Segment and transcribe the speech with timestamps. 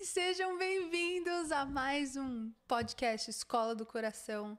[0.00, 4.56] Sejam bem-vindos a mais um podcast Escola do Coração.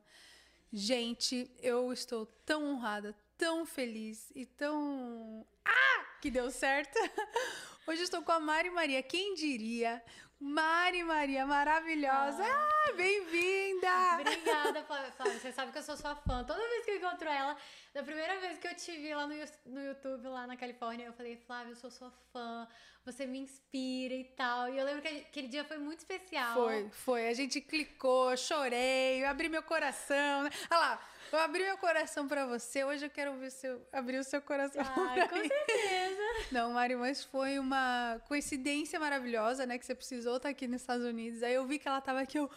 [0.71, 5.47] Gente, eu estou tão honrada, tão feliz e tão.
[5.63, 6.19] Ah!
[6.21, 6.93] Que deu certo!
[7.87, 9.01] Hoje estou com a Mari Maria.
[9.01, 10.03] Quem diria?
[10.39, 12.43] Mari Maria, maravilhosa!
[12.43, 14.19] Ah, ah bem-vinda!
[14.21, 15.39] Obrigada, Flávia.
[15.39, 16.43] Você sabe que eu sou sua fã.
[16.45, 17.57] Toda vez que eu encontro ela,
[17.93, 21.13] da primeira vez que eu te vi lá no, no YouTube, lá na Califórnia, eu
[21.13, 22.67] falei, Flávia, eu sou sua fã
[23.05, 24.69] você me inspira e tal.
[24.69, 26.53] E eu lembro que aquele dia foi muito especial.
[26.53, 27.27] Foi, foi.
[27.27, 30.43] A gente clicou, chorei, abri meu coração.
[30.43, 30.51] Né?
[30.69, 32.83] Olha lá, eu abri meu coração para você.
[32.83, 34.81] Hoje eu quero ver seu, abrir o seu coração.
[34.81, 34.85] Ah,
[35.29, 35.47] com mim.
[35.47, 36.21] certeza.
[36.51, 39.77] Não, Mari, mas foi uma coincidência maravilhosa, né?
[39.77, 41.43] Que você precisou estar aqui nos Estados Unidos.
[41.43, 42.49] Aí eu vi que ela tava aqui, eu.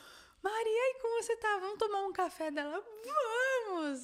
[0.42, 1.58] Maria, e como você tá?
[1.58, 2.72] Vamos tomar um café dela?
[2.80, 3.51] Vamos!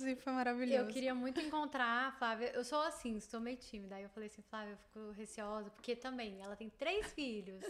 [0.06, 0.82] E foi maravilhoso.
[0.82, 2.50] Eu queria muito encontrar a Flávia.
[2.54, 3.96] Eu sou assim, sou meio tímida.
[3.96, 7.64] Aí eu falei assim, Flávia, eu fico receosa, porque também ela tem três filhos.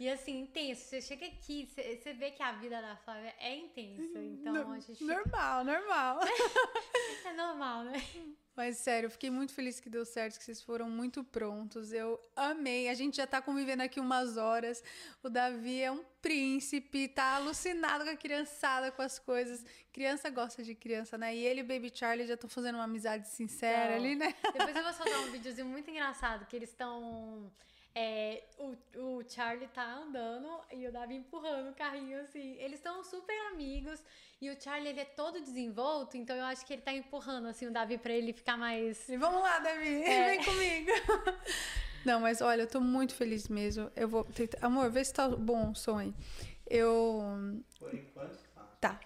[0.00, 0.82] E assim, intenso.
[0.82, 4.22] Você chega aqui, você vê que a vida da Flávia é intensa.
[4.22, 5.02] Então no, a gente.
[5.04, 6.20] Normal, normal.
[7.24, 8.02] é normal, né?
[8.56, 11.92] Mas sério, eu fiquei muito feliz que deu certo, que vocês foram muito prontos.
[11.92, 12.88] Eu amei.
[12.88, 14.82] A gente já tá convivendo aqui umas horas.
[15.22, 19.62] O Davi é um príncipe, tá alucinado com a criançada, com as coisas.
[19.92, 21.36] Criança gosta de criança, né?
[21.36, 24.34] E ele e o Baby Charlie já estão fazendo uma amizade sincera então, ali, né?
[24.54, 27.52] Depois eu vou soltar um videozinho muito engraçado, que eles estão
[27.98, 32.54] é, o, o Charlie tá andando e o Davi empurrando o carrinho assim.
[32.58, 34.04] Eles estão super amigos
[34.38, 37.66] e o Charlie ele é todo desenvolto, então eu acho que ele tá empurrando assim
[37.66, 39.08] o Davi para ele ficar mais.
[39.08, 40.36] E vamos lá, Davi, é.
[40.36, 40.90] vem comigo.
[42.04, 43.90] Não, mas olha, eu tô muito feliz mesmo.
[43.96, 44.26] Eu vou.
[44.60, 46.14] Amor, vê se tá bom o som aí.
[46.68, 47.22] Eu.
[47.78, 48.62] Por enquanto, tá.
[48.78, 49.00] Tá.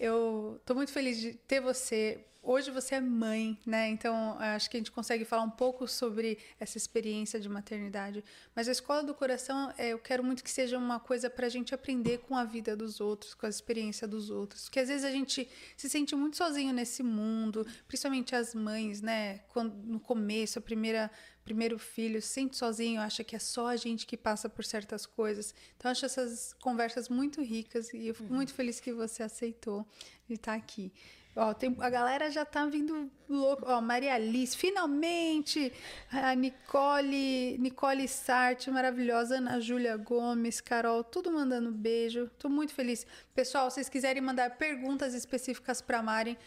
[0.00, 3.88] Eu tô muito feliz de ter você Hoje você é mãe, né?
[3.88, 8.24] Então acho que a gente consegue falar um pouco sobre essa experiência de maternidade.
[8.52, 11.48] Mas a escola do coração, é, eu quero muito que seja uma coisa para a
[11.48, 14.64] gente aprender com a vida dos outros, com a experiência dos outros.
[14.64, 19.38] Porque às vezes a gente se sente muito sozinho nesse mundo, principalmente as mães, né?
[19.48, 21.08] Quando, no começo, a primeira
[21.44, 25.06] primeiro filho, se sente sozinho, acha que é só a gente que passa por certas
[25.06, 25.54] coisas.
[25.76, 28.36] Então, acho essas conversas muito ricas e eu fico uhum.
[28.36, 29.84] muito feliz que você aceitou
[30.28, 30.92] de estar aqui.
[31.34, 33.64] Ó, tem, a galera já tá vindo louco.
[33.66, 35.72] Ó, Maria Alice, finalmente!
[36.10, 39.36] A Nicole, Nicole Sarte, maravilhosa.
[39.36, 42.30] Ana Júlia Gomes, Carol, tudo mandando beijo.
[42.38, 43.06] Tô muito feliz.
[43.34, 46.38] Pessoal, se vocês quiserem mandar perguntas específicas pra Mari,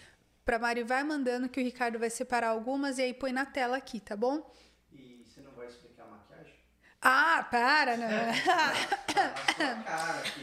[0.46, 3.78] pra Mari, vai mandando que o Ricardo vai separar algumas e aí põe na tela
[3.78, 4.54] aqui, tá bom?
[4.94, 6.54] E você não vai explicar a maquiagem?
[7.02, 8.34] Ah, para, né?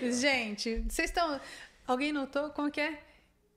[0.10, 1.40] Gente, vocês estão.
[1.86, 2.50] Alguém notou?
[2.50, 3.11] Como que é?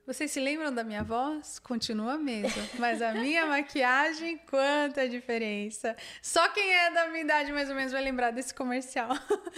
[0.05, 1.57] Vocês se lembram da minha voz?
[1.57, 2.63] Continua a mesma.
[2.77, 5.95] Mas a minha maquiagem, quanta diferença.
[6.21, 9.09] Só quem é da minha idade mais ou menos vai lembrar desse comercial.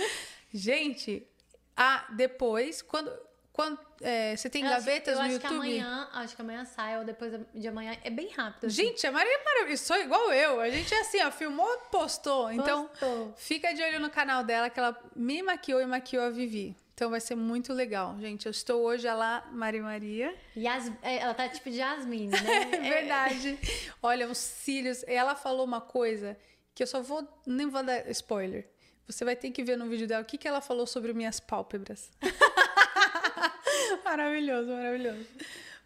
[0.53, 1.28] Gente,
[1.75, 3.12] ah, depois, quando.
[3.52, 5.47] quando é, você tem eu gavetas acho, no YouTube?
[5.47, 7.97] Acho que amanhã, acho que amanhã sai ou depois de amanhã.
[8.02, 8.68] É bem rápido.
[8.68, 8.75] Assim.
[8.84, 9.84] Gente, a Maria é maravilhosa.
[9.84, 10.62] Sou igual eu.
[10.62, 12.50] A gente é assim, ó, filmou, postou.
[12.53, 13.34] Então, postou.
[13.36, 16.74] fica de olho no canal dela que ela me maquiou e maquiou a Vivi.
[16.97, 18.47] Então vai ser muito legal, gente.
[18.47, 20.35] Eu estou hoje lá, Mari Maria.
[20.58, 22.40] Yas, é, ela tá tipo de Yasmin, né?
[22.74, 23.59] é verdade.
[24.02, 25.03] Olha, os cílios.
[25.06, 26.36] Ela falou uma coisa
[26.74, 27.28] que eu só vou.
[27.46, 28.68] Nem vou dar spoiler.
[29.06, 31.40] Você vai ter que ver no vídeo dela o que, que ela falou sobre minhas
[31.40, 32.09] pálpebras.
[34.03, 35.24] maravilhoso, maravilhoso.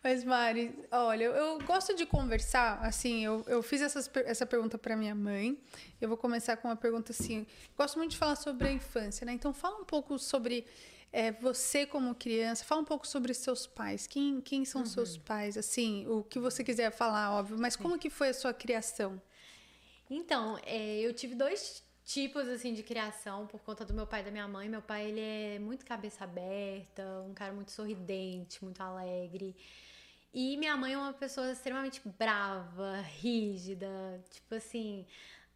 [0.02, 4.78] Mas, Mari, olha, eu, eu, gosto de conversar, assim, eu, eu fiz essas, essa pergunta
[4.78, 5.62] para minha mãe.
[6.00, 7.46] Eu vou começar com uma pergunta assim.
[7.78, 9.34] Gosto muito de falar sobre a infância, né?
[9.34, 10.66] Então, fala um pouco sobre
[11.12, 14.08] é, você como criança, fala um pouco sobre seus pais.
[14.08, 14.88] Quem, quem são uhum.
[14.88, 15.58] seus pais?
[15.58, 17.58] Assim, o que você quiser falar, óbvio.
[17.60, 19.22] Mas como que foi a sua criação?
[20.10, 24.24] Então, é, eu tive dois tipos assim de criação por conta do meu pai e
[24.26, 24.68] da minha mãe.
[24.70, 29.56] Meu pai ele é muito cabeça aberta, um cara muito sorridente, muito alegre.
[30.34, 35.06] E minha mãe é uma pessoa extremamente brava, rígida, tipo assim,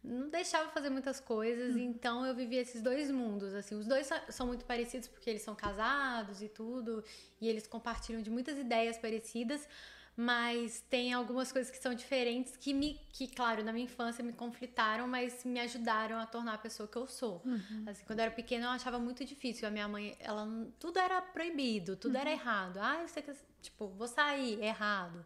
[0.06, 1.80] não deixava fazer muitas coisas, hum.
[1.80, 3.74] então eu vivia esses dois mundos, assim.
[3.74, 7.04] Os dois são muito parecidos porque eles são casados e tudo,
[7.40, 9.68] e eles compartilham de muitas ideias parecidas,
[10.16, 14.32] mas tem algumas coisas que são diferentes que me que claro na minha infância me
[14.32, 17.84] conflitaram mas me ajudaram a tornar a pessoa que eu sou uhum.
[17.86, 20.48] assim quando eu era pequena eu achava muito difícil a minha mãe ela
[20.78, 22.20] tudo era proibido tudo uhum.
[22.22, 25.22] era errado ah eu sei que tipo vou sair errado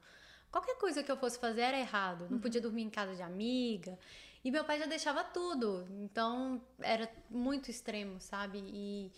[0.50, 2.40] qualquer coisa que eu fosse fazer era errado não uhum.
[2.40, 3.96] podia dormir em casa de amiga
[4.42, 5.86] e meu pai já deixava tudo.
[5.90, 8.62] Então era muito extremo, sabe?
[8.64, 9.12] E.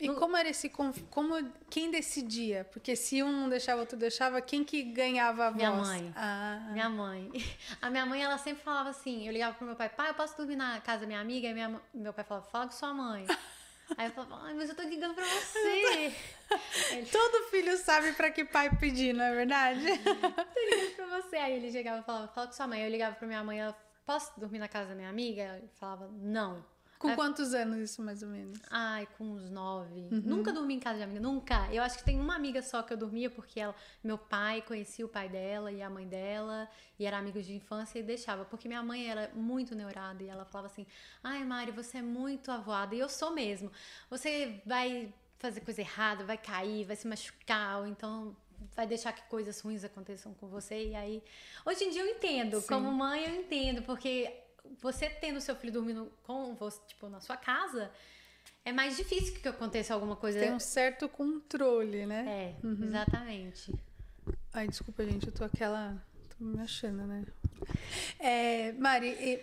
[0.00, 2.64] E como era esse como quem decidia?
[2.64, 5.56] Porque se um não deixava, outro deixava, quem que ganhava a voz?
[5.56, 6.12] Minha mãe.
[6.16, 6.68] Ah.
[6.72, 7.30] Minha mãe.
[7.80, 10.36] A minha mãe, ela sempre falava assim, eu ligava pro meu pai, pai, eu posso
[10.36, 11.46] dormir na casa da minha amiga?
[11.46, 13.24] E minha, meu pai falava, fala com sua mãe.
[13.96, 16.12] Aí eu falava, ai, mas eu tô ligando pra você.
[16.90, 17.06] Ele...
[17.06, 19.80] Todo filho sabe pra que pai pedir, não é verdade?
[19.98, 21.36] tô ligando pra você.
[21.36, 22.82] Aí ele chegava e falava, fala com sua mãe.
[22.82, 25.56] Eu ligava pra minha mãe, ela, posso dormir na casa da minha amiga?
[25.58, 26.64] Ele falava, não.
[26.98, 28.58] Com Aí, quantos anos isso, mais ou menos?
[28.70, 30.08] Ai, com uns nove.
[30.10, 30.22] Uhum.
[30.24, 31.68] Nunca dormi em casa de amiga, nunca.
[31.70, 35.04] Eu acho que tem uma amiga só que eu dormia, porque ela, meu pai conhecia
[35.04, 36.66] o pai dela e a mãe dela,
[36.98, 38.44] e era amigos de infância e deixava.
[38.46, 40.86] Porque minha mãe era muito neurada e ela falava assim:
[41.22, 42.94] Ai, Mari, você é muito avoada.
[42.94, 43.70] E eu sou mesmo.
[44.08, 48.34] Você vai fazer coisa errada, vai cair, vai se machucar, ou então
[48.74, 50.88] vai deixar que coisas ruins aconteçam com você.
[50.88, 51.22] E aí,
[51.64, 52.66] hoje em dia eu entendo, Sim.
[52.66, 54.32] como mãe eu entendo, porque
[54.80, 57.90] você tendo seu filho dormindo com você, tipo, na sua casa,
[58.64, 60.40] é mais difícil que aconteça alguma coisa.
[60.40, 62.54] Tem um certo controle, né?
[62.62, 62.84] É, uhum.
[62.84, 63.74] exatamente.
[64.52, 66.02] Ai, desculpa, gente, eu tô aquela.
[66.38, 67.24] Tô me achando, né?
[68.18, 69.40] É, Mari,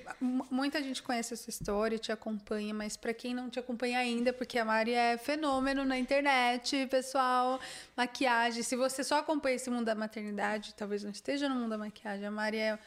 [0.49, 4.57] muita gente conhece essa história, te acompanha, mas para quem não te acompanha ainda, porque
[4.57, 7.59] a Mari é fenômeno na internet, pessoal,
[7.95, 8.63] maquiagem.
[8.63, 12.25] Se você só acompanha esse mundo da maternidade, talvez não esteja no mundo da maquiagem.
[12.25, 12.79] A Mari é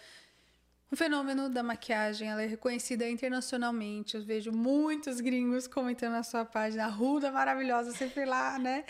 [0.93, 4.17] um fenômeno da maquiagem, ela é reconhecida internacionalmente.
[4.17, 8.85] Eu vejo muitos gringos comentando na sua página, a Ruda maravilhosa, sempre lá, né?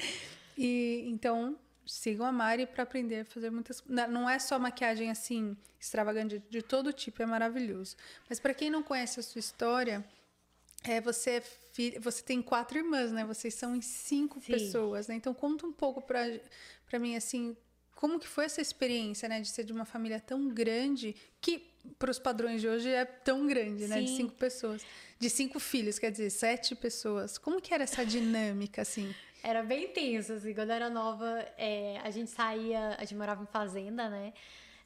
[0.57, 3.83] E então sigam a Mari para aprender a fazer muitas.
[3.87, 7.97] Não é só maquiagem assim extravagante de todo tipo, é maravilhoso.
[8.29, 10.05] Mas para quem não conhece a sua história,
[10.83, 13.25] é você é filha, você tem quatro irmãs, né?
[13.25, 14.53] Vocês são em cinco Sim.
[14.53, 15.15] pessoas, né?
[15.15, 16.41] Então conta um pouco para
[16.87, 17.57] para mim assim
[17.95, 22.11] como que foi essa experiência, né, de ser de uma família tão grande que para
[22.11, 23.89] os padrões de hoje é tão grande, Sim.
[23.89, 24.83] né, de cinco pessoas,
[25.19, 27.39] de cinco filhos, quer dizer, sete pessoas.
[27.39, 29.15] Como que era essa dinâmica, assim?
[29.45, 33.43] Era bem tenso, assim, quando eu era nova, é, a gente saía, a gente morava
[33.43, 34.33] em fazenda, né,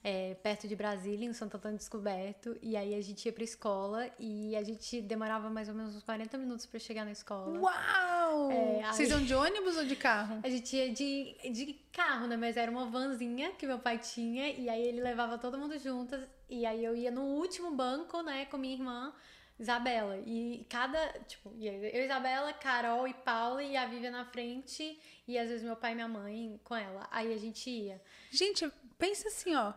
[0.02, 4.10] é, perto de Brasília, em Santo Antônio Descoberto, e aí a gente ia pra escola
[4.18, 7.56] e a gente demorava mais ou menos uns 40 minutos para chegar na escola.
[7.56, 8.50] Uau!
[8.50, 8.92] É, aí...
[8.92, 10.40] Vocês iam de ônibus ou de carro?
[10.42, 12.36] A gente ia de, de carro, né?
[12.36, 16.20] Mas era uma vanzinha que meu pai tinha, e aí ele levava todo mundo juntas,
[16.50, 19.12] e aí eu ia no último banco, né, com minha irmã.
[19.58, 20.18] Isabela.
[20.24, 25.48] E cada, tipo, eu, Isabela, Carol e Paula e a Vivian na frente e às
[25.48, 27.08] vezes meu pai e minha mãe com ela.
[27.10, 28.00] Aí a gente ia.
[28.30, 29.72] Gente, pensa assim, ó.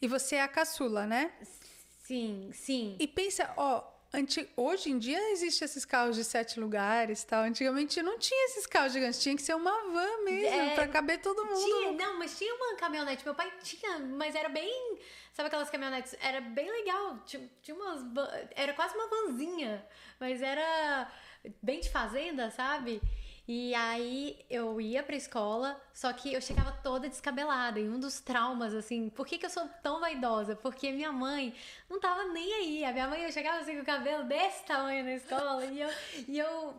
[0.00, 1.32] E você é a caçula, né?
[2.04, 2.96] Sim, sim.
[2.98, 3.84] E pensa, ó,
[4.14, 4.48] anti...
[4.56, 7.42] hoje em dia existem esses carros de sete lugares tal.
[7.42, 11.20] Antigamente não tinha esses carros gigantes, tinha que ser uma van mesmo, é, pra caber
[11.20, 11.64] todo mundo.
[11.64, 13.24] Tinha, não, mas tinha uma caminhonete.
[13.24, 14.98] Meu pai tinha, mas era bem.
[15.38, 16.16] Sabe aquelas caminhonetes?
[16.20, 17.16] Era bem legal.
[17.24, 18.02] Tinha, tinha umas.
[18.56, 19.86] Era quase uma vanzinha,
[20.18, 21.08] mas era
[21.62, 23.00] bem de fazenda, sabe?
[23.46, 27.78] E aí eu ia pra escola, só que eu chegava toda descabelada.
[27.78, 30.56] E um dos traumas, assim, por que, que eu sou tão vaidosa?
[30.56, 31.54] Porque minha mãe
[31.88, 32.84] não tava nem aí.
[32.84, 35.90] A minha mãe eu chegava assim com o cabelo desse tamanho na escola e eu,
[36.26, 36.74] e eu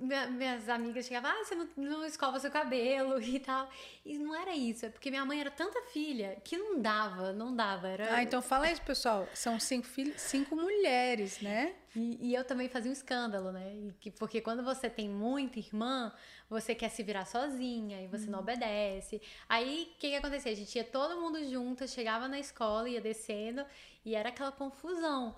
[0.00, 3.68] minha, minhas amigas chegavam, ah, você não, não escova seu cabelo e tal.
[4.04, 7.54] E não era isso, é porque minha mãe era tanta filha que não dava, não
[7.54, 7.88] dava.
[7.88, 8.14] Era...
[8.14, 9.26] Ah, então fala isso, pessoal.
[9.34, 11.74] São cinco filhos, cinco mulheres, né?
[11.96, 13.92] E, e, eu também fazia um escândalo, né?
[14.00, 16.12] Que, porque quando você tem muita irmã,
[16.50, 18.32] você quer se virar sozinha e você hum.
[18.32, 19.22] não obedece.
[19.48, 20.50] Aí, o que, que acontecia?
[20.50, 23.64] A gente ia todo mundo junto, chegava na escola, ia descendo,
[24.04, 25.36] e era aquela confusão.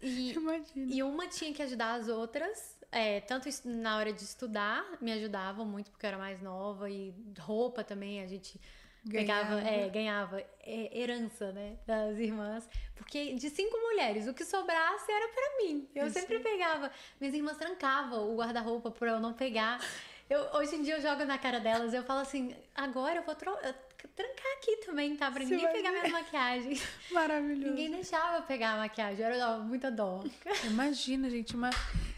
[0.00, 0.94] E, Imagina.
[0.94, 5.64] e uma tinha que ajudar as outras é, tanto na hora de estudar, me ajudavam
[5.64, 8.60] muito porque eu era mais nova e roupa também, a gente
[9.02, 14.44] ganhava, pegava, é, ganhava é, herança, né, das irmãs, porque de cinco mulheres, o que
[14.44, 15.88] sobrasse era para mim.
[15.94, 19.80] Eu sempre pegava, minhas irmãs trancavam o guarda-roupa para eu não pegar.
[20.28, 23.34] Eu, hoje em dia eu jogo na cara delas, eu falo assim, agora eu vou
[23.34, 25.30] trancar aqui também, tá?
[25.30, 26.80] Pra ninguém pegar minha maquiagem.
[27.10, 27.70] Maravilhoso.
[27.70, 30.22] Ninguém deixava eu pegar a maquiagem, era muita dó.
[30.64, 31.70] Imagina, gente, uma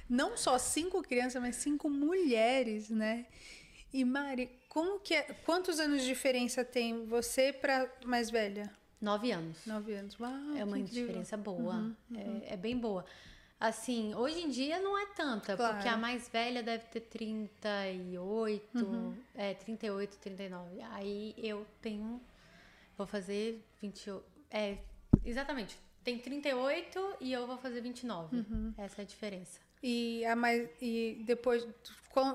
[0.09, 3.27] não só cinco crianças, mas cinco mulheres, né?
[3.93, 8.71] E Mari, como que é, quantos anos de diferença tem você para mais velha?
[9.01, 9.65] Nove anos.
[9.67, 10.19] Nove anos.
[10.19, 11.75] Uau, é uma diferença boa.
[11.75, 12.43] Uhum, uhum.
[12.45, 13.05] É, é, bem boa.
[13.61, 15.75] Assim, hoje em dia não é tanta, claro.
[15.75, 19.15] porque a mais velha deve ter 38, uhum.
[19.35, 20.81] é, 38, 39.
[20.91, 22.21] Aí eu tenho.
[22.97, 24.25] Vou fazer 28.
[24.51, 24.79] É,
[25.25, 25.79] exatamente.
[26.03, 28.37] Tem 38 e eu vou fazer 29.
[28.37, 28.75] Uhum.
[28.77, 29.61] Essa é a diferença.
[29.87, 31.69] E, a mais, e depois,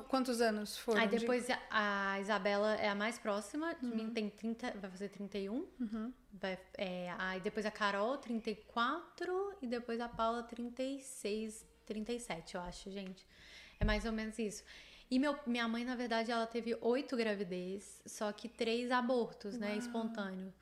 [0.08, 1.02] quantos anos foram?
[1.02, 1.58] Aí depois de...
[1.72, 3.96] a Isabela é a mais próxima, de uhum.
[3.96, 5.56] mim tem 30, vai fazer 31.
[5.80, 6.14] Uhum.
[6.32, 9.56] Vai, é, aí depois a Carol, 34.
[9.64, 13.26] E depois a Paula, 36, 37, eu acho, gente.
[13.80, 14.64] É mais ou menos isso.
[15.10, 19.70] E meu, minha mãe, na verdade, ela teve oito gravidez, só que três abortos, né,
[19.70, 19.80] Uau.
[19.80, 20.54] espontâneo.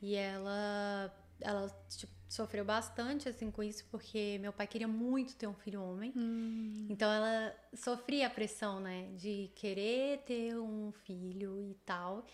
[0.00, 5.46] E ela, ela tipo, sofreu bastante assim com isso porque meu pai queria muito ter
[5.46, 6.12] um filho homem.
[6.16, 6.86] Hum.
[6.88, 12.24] Então ela sofria a pressão, né, de querer ter um filho e tal.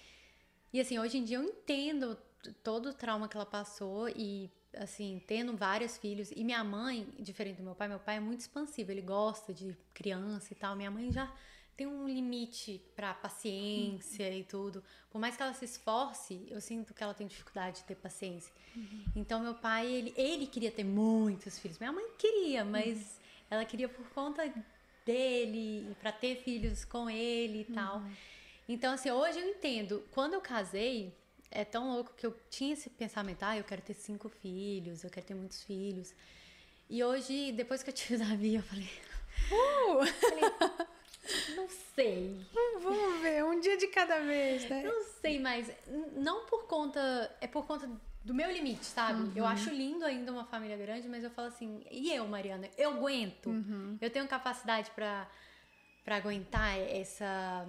[0.73, 2.17] E assim, hoje em dia eu entendo
[2.62, 7.57] todo o trauma que ela passou e assim, tendo vários filhos e minha mãe, diferente
[7.57, 10.76] do meu pai, meu pai é muito expansivo, ele gosta de criança e tal.
[10.76, 11.33] Minha mãe já
[11.79, 14.83] tem um limite pra paciência e tudo.
[15.09, 18.53] Por mais que ela se esforce, eu sinto que ela tem dificuldade de ter paciência.
[19.15, 21.79] Então meu pai, ele, ele queria ter muitos filhos.
[21.79, 24.53] Minha mãe queria, mas ela queria por conta
[25.07, 28.03] dele, pra ter filhos com ele e tal.
[28.69, 30.05] Então assim, hoje eu entendo.
[30.11, 31.15] Quando eu casei,
[31.49, 35.11] é tão louco que eu tinha esse pensamento, ah, eu quero ter cinco filhos, eu
[35.11, 36.13] quero ter muitos filhos.
[36.91, 38.91] E hoje, depois que eu tive o Davi, eu falei,
[39.51, 40.05] Uh,
[41.57, 42.41] não sei.
[42.81, 44.83] vamos ver, um dia de cada vez, né?
[44.83, 45.71] Não sei, mas
[46.15, 47.37] não por conta.
[47.41, 47.91] É por conta
[48.25, 49.37] do meu limite, sabe?
[49.39, 52.69] Eu acho lindo ainda uma família grande, mas eu falo assim, e eu, Mariana?
[52.77, 53.51] Eu aguento.
[54.01, 55.29] Eu tenho capacidade pra
[56.09, 57.69] pra aguentar essa,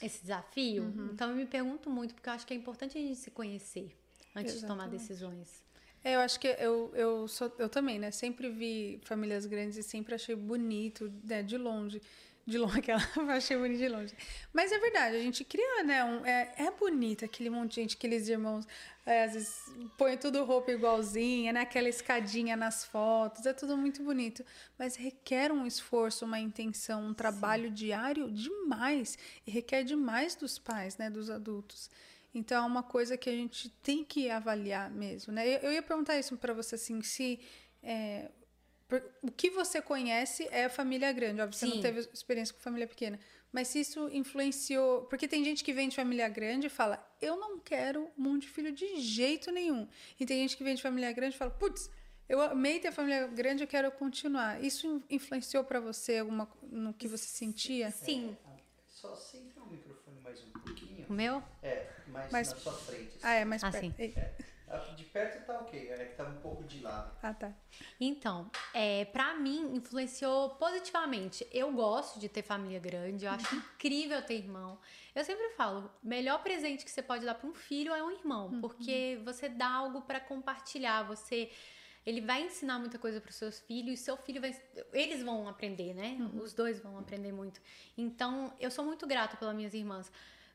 [0.00, 0.84] esse desafio.
[1.12, 3.90] Então eu me pergunto muito, porque eu acho que é importante a gente se conhecer
[4.36, 5.00] antes de tomar Exatamente.
[5.00, 5.64] decisões.
[6.04, 8.12] É, eu acho que eu, eu sou eu também, né?
[8.12, 11.42] Sempre vi famílias grandes e sempre achei bonito, né?
[11.42, 12.00] De longe.
[12.44, 13.00] De longe, aquela
[13.34, 14.14] achei bonito de longe.
[14.52, 16.04] Mas é verdade, a gente cria, né?
[16.04, 18.66] Um, é, é bonito aquele monte de gente, aqueles irmãos,
[19.06, 21.60] é, às vezes põe tudo roupa igualzinha, né?
[21.60, 24.44] Aquela escadinha nas fotos, é tudo muito bonito.
[24.76, 29.16] Mas requer um esforço, uma intenção, um trabalho diário demais.
[29.46, 31.08] E requer demais dos pais, né?
[31.08, 31.88] Dos adultos.
[32.34, 35.46] Então é uma coisa que a gente tem que avaliar mesmo, né?
[35.46, 37.38] Eu, eu ia perguntar isso para você assim, se
[37.82, 38.30] é,
[39.22, 42.86] o que você conhece é a família grande, óbvio, você não teve experiência com família
[42.86, 43.18] pequena,
[43.52, 47.36] mas se isso influenciou, porque tem gente que vem de família grande e fala, eu
[47.36, 49.86] não quero um monte de filho de jeito nenhum,
[50.18, 51.90] e tem gente que vem de família grande e fala, putz,
[52.28, 54.62] eu amei ter família grande, eu quero continuar.
[54.64, 57.90] Isso in- influenciou para você alguma no que você sentia?
[57.90, 58.36] Sim.
[58.88, 61.06] Só centra o microfone mais um pouquinho.
[61.08, 61.42] O meu?
[61.62, 63.08] É, mais, Mais- na sua frente.
[63.08, 63.18] assim.
[63.22, 63.84] Ah, é mais Ah, perto.
[63.96, 64.14] sim.
[64.72, 67.14] Ah, De perto tá ok, é que tá um pouco de lado.
[67.22, 67.52] Ah, tá.
[68.00, 71.46] Então, é, para mim, influenciou positivamente.
[71.52, 74.78] Eu gosto de ter família grande, eu acho incrível ter irmão.
[75.14, 78.58] Eu sempre falo, melhor presente que você pode dar para um filho é um irmão,
[78.62, 81.50] porque você dá algo para compartilhar, você
[82.04, 84.52] ele vai ensinar muita coisa para os seus filhos, seu filho vai,
[84.92, 86.16] eles vão aprender, né?
[86.42, 87.60] Os dois vão aprender muito.
[87.96, 90.10] Então, eu sou muito grata pelas minhas irmãs.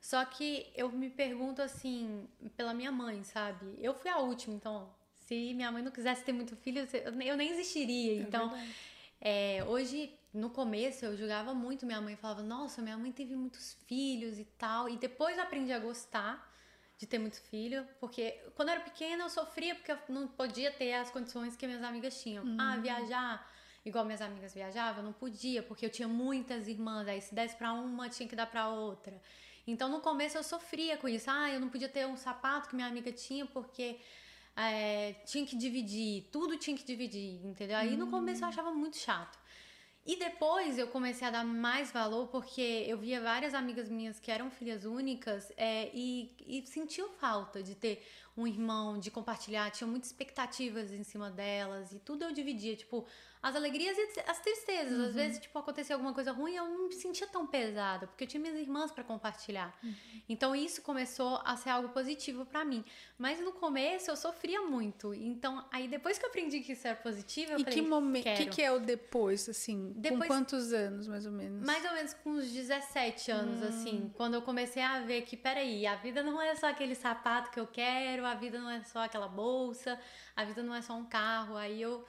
[0.07, 3.65] Só que eu me pergunto assim, pela minha mãe, sabe?
[3.77, 6.87] Eu fui a última, então, se minha mãe não quisesse ter muito filho,
[7.25, 8.13] eu nem- existiria.
[8.21, 8.49] Então,
[9.19, 12.15] é, hoje, no começo, eu julgava muito minha mãe.
[12.15, 14.87] Falava, nossa, minha mãe teve muitos filhos e tal.
[14.87, 16.55] E depois eu aprendi a gostar
[16.97, 17.85] de ter muito filho.
[17.99, 21.67] Porque quando eu era pequena, eu sofria porque eu não podia ter as condições que
[21.67, 22.45] minhas amigas tinham.
[22.57, 23.51] Ah, viajar.
[23.83, 27.09] Igual minhas amigas viajavam, eu não podia, porque eu tinha muitas irmãs.
[27.09, 29.21] Aí, se desse pra uma, tinha que dar pra outra.
[29.67, 31.29] Então, no começo, eu sofria com isso.
[31.29, 33.99] Ah, eu não podia ter um sapato que minha amiga tinha, porque
[34.55, 37.77] é, tinha que dividir, tudo tinha que dividir, entendeu?
[37.77, 39.37] Aí no começo eu achava muito chato.
[40.03, 44.31] E depois eu comecei a dar mais valor porque eu via várias amigas minhas que
[44.31, 46.63] eram filhas únicas é, e, e
[47.19, 48.01] falta de ter
[48.37, 53.03] um irmão, de compartilhar, tinham muitas expectativas em cima delas e tudo eu dividia, tipo,
[53.41, 54.99] as alegrias e as tristezas.
[55.09, 58.27] Às vezes, tipo, acontecia alguma coisa ruim, eu não me sentia tão pesada, porque eu
[58.27, 59.75] tinha minhas irmãs para compartilhar.
[60.29, 62.83] Então isso começou a ser algo positivo para mim.
[63.17, 65.13] Mas no começo eu sofria muito.
[65.13, 68.23] Então, aí depois que eu aprendi que isso era positivo, eu E falei, que momento,
[68.23, 69.93] que que é o depois, assim?
[69.93, 71.65] Com Depois- quantos anos, mais ou menos?
[71.65, 73.67] Mais ou menos com uns 17 anos, Hum.
[73.67, 77.49] assim, quando eu comecei a ver que, peraí, a vida não é só aquele sapato
[77.51, 79.99] que eu quero, a vida não é só aquela bolsa,
[80.35, 81.55] a vida não é só um carro.
[81.57, 82.05] Aí eu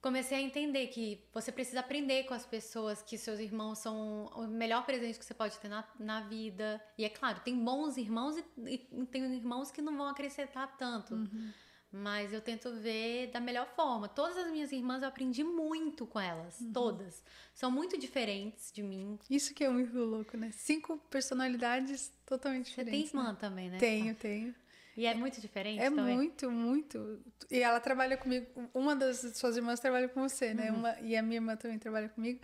[0.00, 4.46] comecei a entender que você precisa aprender com as pessoas, que seus irmãos são o
[4.46, 6.82] melhor presente que você pode ter na, na vida.
[6.98, 8.44] E é claro, tem bons irmãos e,
[8.92, 11.14] e tem irmãos que não vão acrescentar tanto.
[11.14, 11.50] Uhum.
[11.96, 14.08] Mas eu tento ver da melhor forma.
[14.08, 16.72] Todas as minhas irmãs eu aprendi muito com elas, Uhum.
[16.72, 17.22] todas.
[17.54, 19.16] São muito diferentes de mim.
[19.30, 20.50] Isso que é muito louco, né?
[20.52, 23.12] Cinco personalidades totalmente Você tem diferentes.
[23.14, 23.20] né?
[23.20, 23.78] irmã também, né?
[23.78, 24.54] Tenho, tenho.
[24.96, 26.16] E é muito diferente É também?
[26.16, 27.20] muito, muito.
[27.50, 28.46] E ela trabalha comigo.
[28.72, 30.70] Uma das suas irmãs trabalha com você, né?
[30.70, 30.78] Uhum.
[30.78, 32.40] Uma, e a minha irmã também trabalha comigo.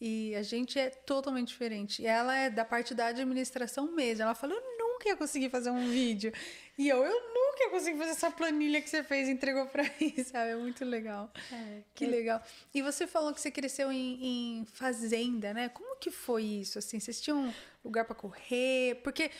[0.00, 2.02] E a gente é totalmente diferente.
[2.02, 4.24] E ela é da parte da administração mesmo.
[4.24, 6.32] Ela fala: Eu nunca ia conseguir fazer um vídeo.
[6.76, 9.84] E eu, eu nunca ia conseguir fazer essa planilha que você fez e entregou pra
[9.84, 10.50] mim, sabe?
[10.50, 11.32] É muito legal.
[11.52, 12.42] É, Que legal.
[12.74, 15.68] E você falou que você cresceu em, em fazenda, né?
[15.68, 16.78] Como que foi isso?
[16.78, 18.96] Assim, vocês tinham lugar pra correr?
[19.04, 19.30] Porque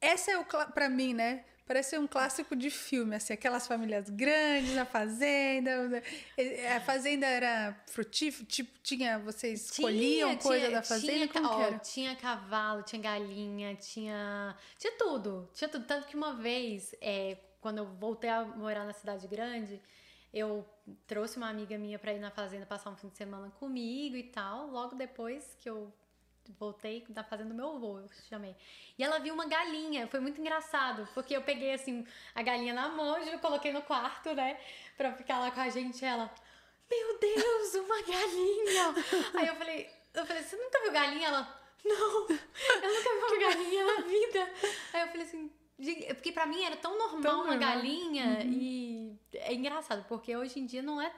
[0.00, 1.44] essa é o pra mim, né?
[1.66, 6.00] Parece um clássico de filme, assim, aquelas famílias grandes na fazenda.
[6.76, 11.12] A fazenda era frutífera, tipo, tinha, vocês escolhiam Tinha, coisa tinha- da fazenda?
[11.12, 11.78] tinha, Como ó, que era?
[11.80, 14.56] tinha cavalo, tinha galinha, tinha.
[14.78, 15.50] Tinha tudo.
[15.52, 15.84] Tinha tudo.
[15.86, 19.82] Tanto que uma vez, é, quando eu voltei a morar na cidade grande,
[20.32, 20.64] eu
[21.06, 24.22] trouxe uma amiga minha pra ir na fazenda passar um fim de semana comigo e
[24.22, 24.68] tal.
[24.70, 25.92] Logo depois que eu
[26.52, 28.54] voltei da fazenda do meu avô, eu chamei.
[28.98, 32.88] E ela viu uma galinha, foi muito engraçado, porque eu peguei assim a galinha na
[32.88, 34.58] mão e eu coloquei no quarto, né,
[34.96, 36.02] pra ficar lá com a gente.
[36.02, 36.32] e Ela,
[36.90, 38.94] meu Deus, uma galinha!
[39.40, 41.28] Aí eu falei, eu falei, você nunca viu galinha?
[41.28, 44.50] Ela, não, eu nunca vi uma galinha na vida.
[44.92, 47.74] Aí eu falei assim, gente, porque pra mim era tão normal Tão uma normal.
[47.74, 51.12] galinha e é engraçado, porque hoje em dia não é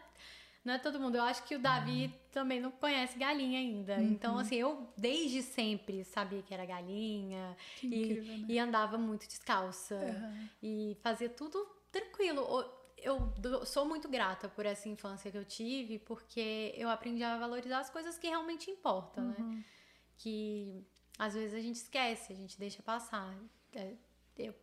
[0.65, 1.17] não é todo mundo.
[1.17, 4.03] Eu acho que o Davi também não conhece galinha ainda.
[4.03, 8.47] Então, assim, eu desde sempre sabia que era galinha Que e, incrível, né?
[8.49, 10.49] e andava muito descalça Aham.
[10.63, 12.47] e fazia tudo tranquilo.
[12.99, 13.33] Eu
[13.65, 17.89] sou muito grata por essa infância que eu tive, porque eu aprendi a valorizar as
[17.91, 19.37] coisas que realmente importam, né?
[19.39, 19.65] Uhum.
[20.17, 20.85] Que
[21.19, 23.37] às vezes a gente esquece, a gente deixa passar.
[23.73, 23.95] É,
[24.37, 24.55] eu,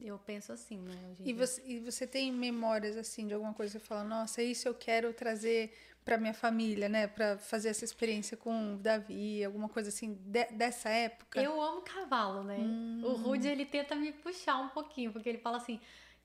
[0.00, 0.94] eu penso assim, né?
[1.24, 4.68] E você, e você tem memórias, assim, de alguma coisa que você fala, nossa, isso
[4.68, 5.72] eu quero trazer
[6.04, 7.06] pra minha família, né?
[7.06, 11.42] Pra fazer essa experiência com o Davi, alguma coisa assim, de- dessa época?
[11.42, 12.56] Eu amo cavalo, né?
[13.04, 15.80] O Rude, ele tenta me puxar um pouquinho, porque ele fala assim,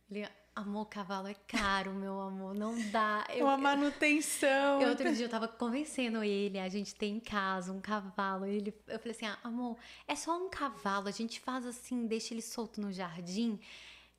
[0.09, 3.25] ele, amor, cavalo é caro, meu amor, não dá.
[3.33, 4.81] Eu, Uma manutenção.
[4.81, 8.45] eu, outro dia eu tava convencendo ele, a gente tem em casa um cavalo.
[8.45, 12.05] e Ele, eu falei assim, ah, amor, é só um cavalo, a gente faz assim,
[12.05, 13.53] deixa ele solto no jardim.
[13.53, 13.59] O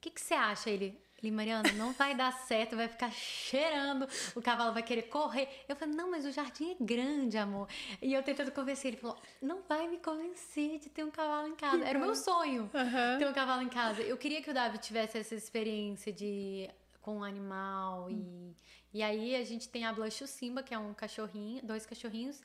[0.01, 0.69] que, que você acha?
[0.71, 5.49] Ele, ele, Mariana, não vai dar certo, vai ficar cheirando, o cavalo vai querer correr.
[5.69, 7.69] Eu falei, não, mas o jardim é grande, amor.
[8.01, 11.55] E eu tentando convencer, ele falou, não vai me convencer de ter um cavalo em
[11.57, 11.85] casa.
[11.85, 13.19] Era o meu sonho Aham.
[13.19, 14.03] ter um cavalo em casa.
[14.03, 16.69] Eu queria que o Davi tivesse essa experiência de
[17.01, 18.55] com um animal e
[18.93, 22.41] e aí a gente tem a Blush o Simba, que é um cachorrinho, dois cachorrinhos,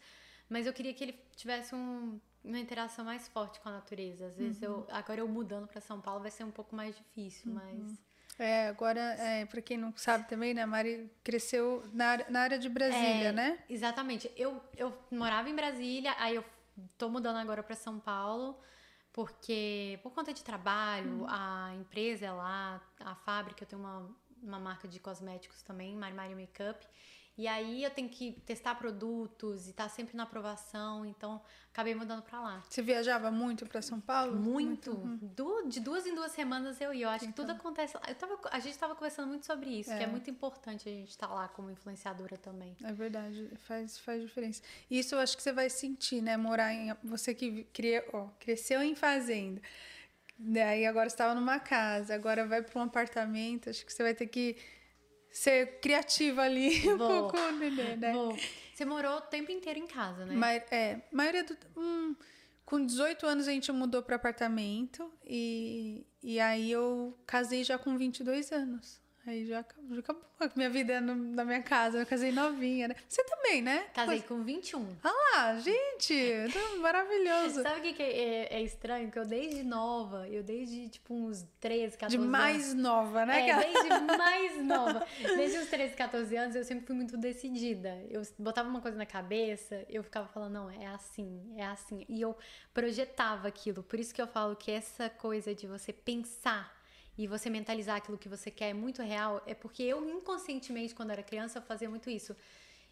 [0.50, 4.26] mas eu queria que ele tivesse um- uma interação mais forte com a natureza.
[4.26, 7.52] Às vezes eu agora eu mudando para São Paulo vai ser um pouco mais difícil,
[7.54, 8.02] mas
[8.40, 12.40] É, agora, é, pra quem não sabe também, né, a Mari cresceu na, área- na
[12.42, 13.60] área de Brasília, É, né?
[13.70, 14.32] Exatamente.
[14.38, 16.46] Eu, eu morava em Brasília, aí eu
[16.98, 18.58] tô mudando agora para São Paulo,
[19.12, 24.10] porque por conta de trabalho, a empresa é lá, a fábrica, eu tenho uma,
[24.42, 26.86] uma marca de cosméticos também, Mari Mari Makeup.
[27.40, 32.22] E aí eu tenho que testar produtos e tá sempre na aprovação, então acabei mudando
[32.22, 32.64] para lá.
[32.70, 34.36] Você viajava muito pra São Paulo?
[34.36, 34.94] Muito.
[35.22, 37.06] Du- de duas em duas semanas eu ia.
[37.06, 37.56] Eu acho que tudo Então.
[37.56, 38.04] acontece lá.
[38.10, 40.04] Eu tava, a gente tava conversando muito sobre isso, que É.
[40.04, 42.76] é muito importante a gente estar lá como influenciadora também.
[42.84, 44.62] É verdade, faz, faz diferença.
[44.92, 46.36] Isso eu acho que você vai sentir, né?
[46.36, 46.94] Morar em.
[47.06, 49.62] Você que cria, ó, cresceu em fazenda,
[50.38, 54.28] daí agora estava numa casa, agora vai para um apartamento, acho que você vai ter
[54.28, 54.58] que
[55.32, 57.08] ser criativa ali um Vou.
[57.08, 58.12] pouco, né?
[58.14, 58.38] Bom,
[58.74, 60.36] você morou o tempo inteiro em casa, né?
[60.36, 61.58] Mas, é, maioria do.
[61.76, 62.16] hum,
[62.66, 67.98] com 18 anos a gente mudou para apartamento e, e aí eu casei já com
[67.98, 69.02] 22 anos.
[69.30, 70.24] Aí já acabou, já acabou
[70.56, 72.00] minha vida no- na minha casa.
[72.00, 72.96] Eu casei novinha, né?
[73.08, 73.88] Você também, né?
[73.94, 74.96] Casei com 21.
[75.04, 77.62] Ah lá, gente, então, maravilhoso.
[77.64, 79.12] Sabe o que, que é, é estranho?
[79.12, 83.48] Que eu desde nova, eu desde tipo uns 13, 14 De mais nova, né?
[83.48, 85.06] É, Aquela- desde mais nova.
[85.36, 88.02] Desde os 13, 14 anos, eu sempre fui muito decidida.
[88.10, 92.06] Eu botava uma coisa na cabeça, eu ficava falando, não, é assim, é assim.
[92.08, 92.36] E eu
[92.74, 93.84] projetava aquilo.
[93.84, 96.79] Por isso que eu falo que essa coisa de você pensar
[97.20, 101.12] e você mentalizar aquilo que você quer é muito real, é porque eu inconscientemente, quando
[101.12, 102.34] era criança, eu fazia muito isso.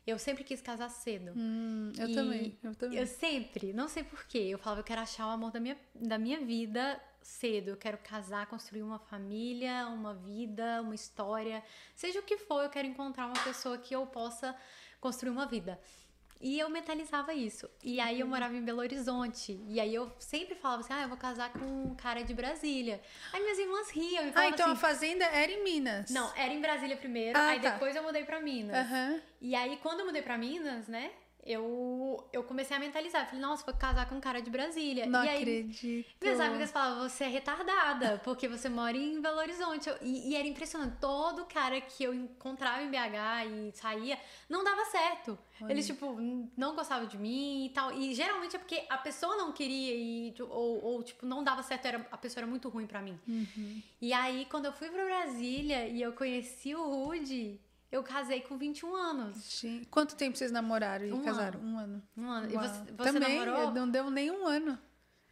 [0.05, 1.31] Eu sempre quis casar cedo.
[1.33, 2.99] Hum, eu também, eu também.
[2.99, 6.17] Eu sempre, não sei porquê, eu falava, eu quero achar o amor da minha, da
[6.17, 7.69] minha vida cedo.
[7.69, 11.63] Eu quero casar, construir uma família, uma vida, uma história.
[11.95, 14.53] Seja o que for, eu quero encontrar uma pessoa que eu possa
[14.99, 15.79] construir uma vida.
[16.39, 17.69] E eu mentalizava isso.
[17.83, 19.59] E aí eu morava em Belo Horizonte.
[19.67, 23.01] E aí eu sempre falava assim: ah, eu vou casar com um cara de Brasília.
[23.33, 24.81] Aí minhas irmãs riam e Ah, falavam então a assim.
[24.81, 26.09] fazenda era em Minas.
[26.11, 27.71] Não, era em Brasília primeiro, Ah, aí tá.
[27.71, 28.75] depois eu mudei pra Minas.
[28.75, 29.21] Aham.
[29.41, 31.11] E aí, quando eu mudei pra Minas, né?
[31.47, 33.25] Eu, eu comecei a mentalizar.
[33.25, 35.05] Falei, nossa, vou casar com um cara de Brasília.
[35.05, 36.05] Não e aí, acredito.
[36.21, 39.87] minhas amigas falavam, você é retardada, porque você mora em Belo Horizonte.
[39.87, 40.97] Eu- E, e era impressionante.
[40.99, 45.37] Todo cara que eu encontrava em BH e saía, não dava certo.
[45.69, 46.15] Eles, tipo,
[46.55, 47.91] não gostavam de mim e tal.
[47.97, 51.63] E geralmente é porque a pessoa não queria e, tipo, ou, ou, tipo, não dava
[51.63, 53.17] certo, era, a pessoa era muito ruim pra mim.
[53.27, 53.81] Uhum.
[54.01, 57.59] E aí, quando eu fui pra Brasília e eu conheci o Rude,
[57.91, 59.59] eu casei com 21 anos.
[59.59, 61.59] Gente, Quanto tempo vocês namoraram e Um casaram?
[61.59, 62.03] Um ano.
[62.17, 62.49] Um ano.
[62.51, 63.71] E você, você Também, namorou?
[63.73, 64.77] não deu nem um ano.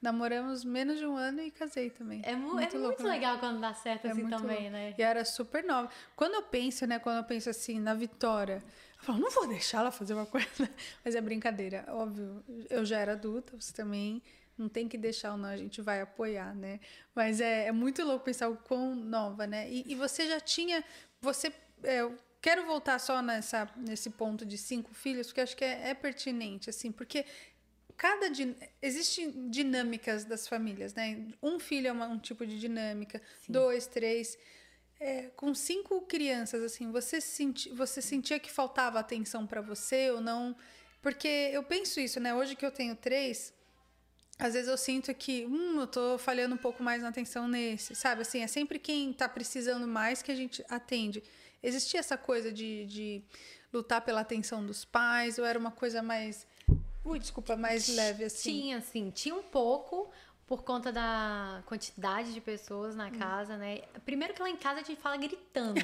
[0.02, 2.22] Namoramos menos de um ano e casei também.
[2.24, 3.10] É, mu muito, é muito né?
[3.10, 4.72] legal quando dá certo É assim também, louco.
[4.72, 4.94] né?
[4.98, 5.90] E era super nova.
[6.16, 7.00] Quando eu penso, né?
[7.00, 8.64] Quando eu penso assim na Vitória,
[9.00, 10.48] eu falo, não vou deixar ela fazer uma coisa.
[11.04, 12.44] Mas é brincadeira, óbvio.
[12.70, 14.22] Eu já era adulta, você também
[14.58, 16.80] não tem que deixar ou não, a gente vai apoiar, né?
[17.16, 19.68] Mas é, é muito louco pensar o quão nova, né?
[19.72, 20.84] E, e você já tinha.
[21.22, 21.52] Você.
[21.84, 22.08] é,
[22.46, 26.70] quero voltar só nessa, nesse ponto de cinco filhos, porque acho que é, é pertinente,
[26.70, 27.26] assim, porque
[27.98, 31.26] cada din- existem dinâmicas das famílias, né?
[31.42, 34.38] Um filho é uma- um tipo de dinâmica, dois, três.
[35.00, 40.22] É, com cinco crianças, assim, você, senti, você sentia que faltava atenção para você ou
[40.22, 40.56] não?
[41.02, 42.32] Porque eu penso isso, né?
[42.36, 43.56] Hoje que eu tenho três,
[44.38, 47.96] às vezes eu sinto que, hum, eu tô falhando um pouco mais na atenção nesse,
[47.96, 48.22] sabe?
[48.22, 51.24] Assim, é sempre quem tá precisando mais que a gente atende.
[51.68, 53.24] Existia essa coisa de, de
[53.74, 56.46] lutar pela atenção dos pais ou era uma coisa mais.
[57.04, 58.52] Ui, desculpa, mais leve, assim?
[58.52, 60.10] Tinha, assim, tinha um pouco
[60.48, 62.98] por conta da quantidade de pessoas Hum.
[62.98, 63.82] na casa, né?
[64.06, 65.82] Primeiro que lá em casa a gente fala gritando.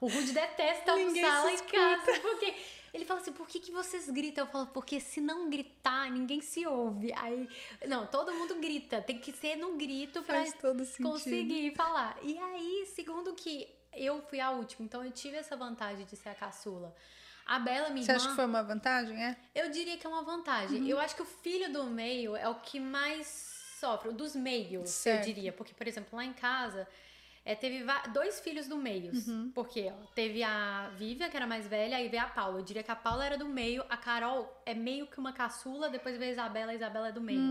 [0.00, 2.54] O Rude detesta almoçar lá em casa, porque
[2.92, 4.44] ele fala assim, por que, que vocês gritam?
[4.44, 7.12] Eu falo, porque se não gritar, ninguém se ouve.
[7.16, 7.48] Aí,
[7.86, 11.02] não, todo mundo grita, tem que ser no grito sentido.
[11.02, 12.16] conseguir falar.
[12.22, 16.30] E aí, segundo que eu fui a última, então eu tive essa vantagem de ser
[16.30, 16.94] a caçula.
[17.46, 18.22] A Bela, minha Você irmã...
[18.22, 19.22] acha que foi uma vantagem?
[19.22, 19.36] É?
[19.54, 20.80] Eu diria que é uma vantagem.
[20.82, 20.88] Uhum.
[20.88, 25.28] Eu acho que o filho do meio é o que mais sofre, dos meios, Certo.
[25.28, 25.52] eu diria.
[25.52, 26.88] Porque, por exemplo, lá em casa,
[27.44, 29.12] é, teve dois filhos do meio.
[29.12, 29.50] Uhum.
[29.54, 32.60] Porque ó, teve a Vivian, que era mais velha, aí veio a Paula.
[32.60, 35.90] Eu diria que a Paula era do meio, a Carol é meio que uma caçula,
[35.90, 37.42] depois veio a Isabela, a Isabela é do meio.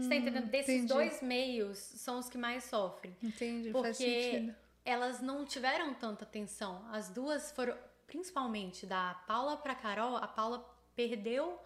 [0.00, 0.46] Você tá entendendo?
[0.46, 0.92] Desses Hum, entendi.
[0.94, 3.16] dois meios são os que mais sofrem.
[3.20, 4.54] Entendi, faz Porque sentido.
[4.84, 6.84] Elas não tiveram tanta atenção.
[6.90, 10.64] As duas foram, principalmente da Paula pra Carol, a Paula
[10.96, 11.60] perdeu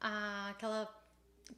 [0.00, 0.98] a- aquela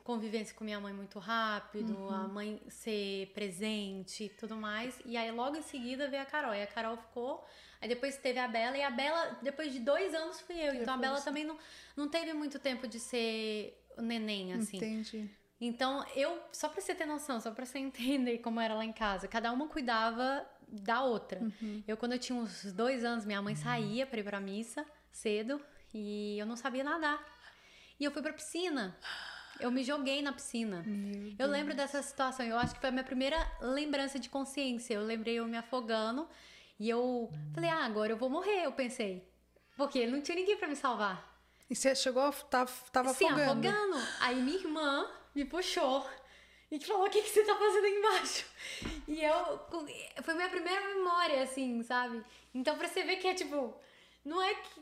[0.02, 2.10] convivência com minha mãe muito rápido, Uhum.
[2.10, 5.00] a mãe ser presente e tudo mais.
[5.04, 6.54] E aí logo em seguida veio a Carol.
[6.54, 7.46] E a Carol ficou.
[7.80, 10.74] Aí depois teve a Bela, e a Bela, depois de dois anos, fui eu.
[10.74, 11.56] Então a Bela também não,
[11.96, 14.78] não teve muito tempo de ser neném, assim.
[14.78, 15.30] Entendi.
[15.60, 17.78] Então, eu, só pra você ter noção, só pra você
[18.28, 21.40] entender como era lá em casa, cada uma cuidava da outra.
[21.86, 25.60] Eu, quando eu tinha uns dois anos, minha mãe saía pra ir pra missa cedo
[25.92, 27.22] e eu não sabia nadar.
[27.98, 28.96] E eu fui pra piscina.
[29.60, 30.84] Eu me joguei na piscina.
[31.38, 32.44] Eu lembro dessa situação.
[32.44, 34.94] Eu acho que foi a minha primeira lembrança de consciência.
[34.94, 36.28] Eu lembrei eu me afogando
[36.78, 39.28] e eu falei, ah, agora eu vou morrer, eu pensei.
[39.76, 41.32] Porque não tinha ninguém pra me salvar.
[41.70, 43.68] E você chegou, tava, tava Sim, afogando.
[43.68, 44.06] afogando.
[44.20, 46.06] Aí minha irmã me puxou
[46.74, 48.44] e que falou: O que, que você tá fazendo aí embaixo?
[49.06, 49.60] E eu.
[50.22, 52.22] Foi minha primeira memória, assim, sabe?
[52.52, 53.74] Então, pra você ver que é tipo.
[54.24, 54.80] Não é que.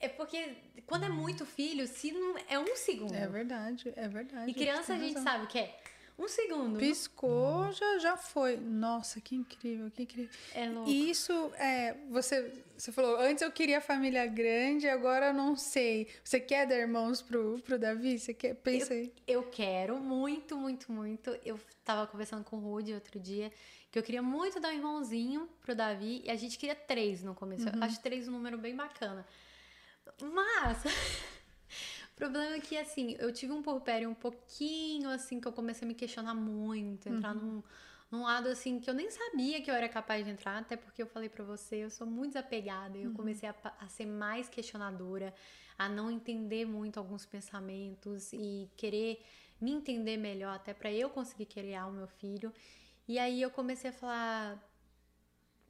[0.00, 2.34] É porque quando é muito filho, se não.
[2.48, 3.14] É um segundo.
[3.14, 4.50] É verdade, é verdade.
[4.50, 5.22] e criança a gente razão.
[5.22, 5.79] sabe que é
[6.20, 6.78] um segundo.
[6.78, 8.56] Piscou, já, já foi.
[8.56, 10.30] Nossa, que incrível, que incrível.
[10.54, 10.90] É louco.
[10.90, 16.08] E isso, é, você, você falou, antes eu queria família grande, agora eu não sei.
[16.22, 18.18] Você quer dar irmãos pro, pro Davi?
[18.18, 18.54] Você quer?
[18.54, 19.12] Pensa aí.
[19.26, 21.30] Eu quero muito, muito, muito.
[21.44, 23.50] Eu tava conversando com o Rudy outro dia
[23.90, 27.34] que eu queria muito dar um irmãozinho pro Davi e a gente queria três no
[27.34, 27.68] começo.
[27.68, 29.26] Eu acho três um número bem bacana.
[30.22, 30.84] Mas
[32.20, 35.88] problema é que assim, eu tive um porpério um pouquinho assim que eu comecei a
[35.88, 37.62] me questionar muito, entrar num,
[38.10, 41.02] num lado assim que eu nem sabia que eu era capaz de entrar, até porque
[41.02, 44.48] eu falei pra você, eu sou muito desapegada e eu comecei a, a ser mais
[44.50, 45.34] questionadora,
[45.78, 49.24] a não entender muito alguns pensamentos e querer
[49.58, 52.52] me entender melhor até pra eu conseguir criar o meu filho.
[53.08, 54.69] E aí eu comecei a falar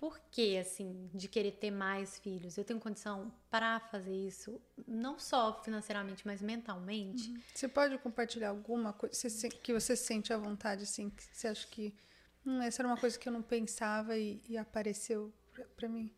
[0.01, 2.57] por que, assim, de querer ter mais filhos?
[2.57, 4.59] Eu tenho condição para fazer isso,
[4.89, 7.35] não só financeiramente, mas mentalmente.
[7.55, 9.15] Você pode compartilhar alguma coisa
[9.63, 11.95] que você sente à vontade, assim, que você acha que
[12.47, 16.11] hum, essa era uma coisa que eu não pensava e, e apareceu pra, pra mim?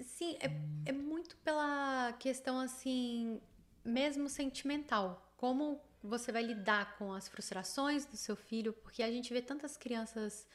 [0.00, 0.50] Sim, é,
[0.86, 3.42] é muito pela questão, assim,
[3.84, 5.34] mesmo sentimental.
[5.36, 9.76] Como você vai lidar com as frustrações do seu filho, porque a gente vê tantas
[9.76, 10.46] crianças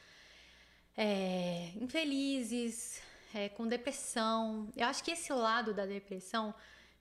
[0.96, 3.02] é, infelizes,
[3.34, 4.72] é, com depressão.
[4.76, 6.54] Eu acho que esse lado da depressão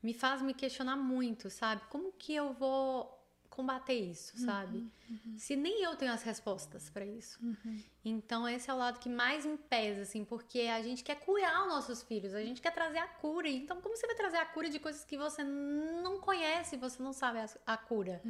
[0.03, 1.83] me faz me questionar muito, sabe?
[1.89, 4.91] Como que eu vou combater isso, sabe?
[5.37, 7.39] Se nem eu tenho as respostas para isso.
[8.03, 11.63] Então esse é o lado que mais me pesa, assim, porque a gente quer curar
[11.63, 13.49] os nossos filhos, a gente quer trazer a cura.
[13.49, 17.13] Então como você vai trazer a cura de coisas que você não conhece, você não
[17.13, 18.23] sabe a, a cura?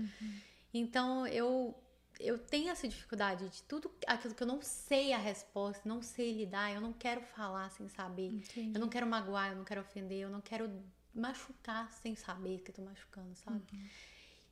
[0.74, 1.74] Então eu
[2.22, 6.32] eu tenho essa dificuldade de tudo aquilo que eu não sei a resposta, não sei
[6.32, 8.28] lidar, eu não quero falar sem saber.
[8.32, 8.72] Entendi.
[8.74, 10.70] Eu não quero magoar, eu não quero ofender, eu não quero
[11.14, 13.62] machucar sem saber que eu tô machucando, sabe?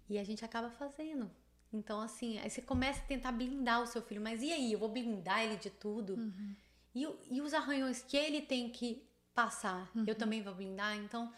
[0.09, 1.31] E a gente acaba fazendo.
[1.73, 4.21] Então, assim, aí você começa a tentar blindar o seu filho.
[4.21, 4.73] Mas e aí?
[4.73, 6.15] Eu vou blindar ele de tudo?
[6.15, 6.57] Uhum.
[6.95, 10.05] E, e os arranhões que ele tem que passar, Uhum.
[10.07, 10.97] eu também vou blindar?
[10.97, 11.33] Então,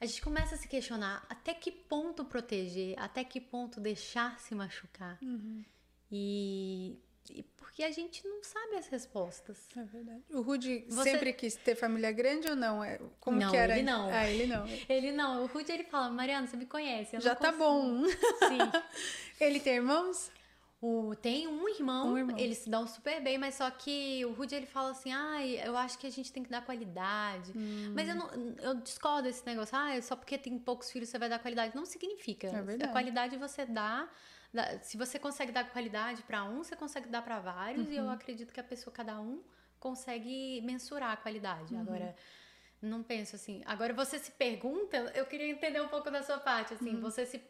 [0.00, 4.54] a gente começa a se questionar até que ponto proteger, até que ponto deixar se
[4.54, 5.18] machucar.
[5.22, 5.64] Uhum.
[6.10, 6.98] E,
[7.30, 9.58] e porque a gente não sabe as respostas.
[9.76, 10.22] É verdade.
[10.30, 12.82] O Rudy Você- sempre quis ter família grande ou não?
[12.84, 13.74] É, Como Não, que era?
[13.74, 14.08] ele não.
[14.10, 14.66] Ah, ele não.
[14.88, 17.18] Ele não, o Rudy ele fala, Mariana, você me conhece.
[17.20, 18.04] Já tá consigo." bom.
[18.48, 18.82] Sim.
[19.40, 20.30] Ele tem irmãos?
[20.80, 22.36] O, tem um irmão, Um irmão.
[22.38, 25.76] eles se dão super bem, mas só que o Rudy ele fala assim: ai, eu
[25.76, 27.52] acho que a gente tem que dar qualidade.
[27.56, 27.92] Hum.
[27.94, 31.28] Mas eu, não, eu discordo desse negócio, ah, só porque tem poucos filhos você vai
[31.30, 31.74] dar qualidade.
[31.74, 32.48] Não significa.
[32.48, 32.84] É verdade.
[32.84, 34.06] A qualidade você dá.
[34.52, 37.92] dá- Se você consegue dar qualidade para um, você consegue dar para vários, Uhum.
[37.92, 39.42] e eu acredito que a pessoa, cada um,
[39.80, 41.74] consegue mensurar a qualidade.
[41.74, 41.80] Uhum.
[41.80, 42.14] Agora.
[42.82, 43.62] Não penso assim.
[43.64, 46.74] Agora você se pergunta, eu queria entender um pouco da sua parte.
[46.74, 47.00] Assim, Uhum.
[47.00, 47.40] você se.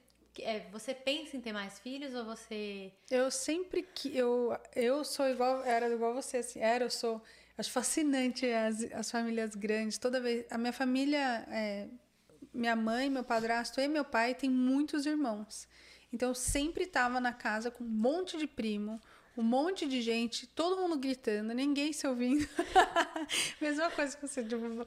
[0.43, 2.93] É, você pensa em ter mais filhos ou você.
[3.11, 7.23] Eu sempre que eu eu sou igual era igual você assim era eu sou
[7.57, 9.99] acho fascinante as, as famílias grandes.
[9.99, 11.89] Toda vez a minha família é,
[12.53, 15.69] minha mãe meu padrasto e meu pai tem muitos irmãos.
[16.13, 19.01] Então eu sempre estava na casa com um monte de primo
[19.37, 22.49] um monte de gente todo mundo gritando ninguém se ouvindo.
[23.61, 24.85] Mesma coisa que você tipo,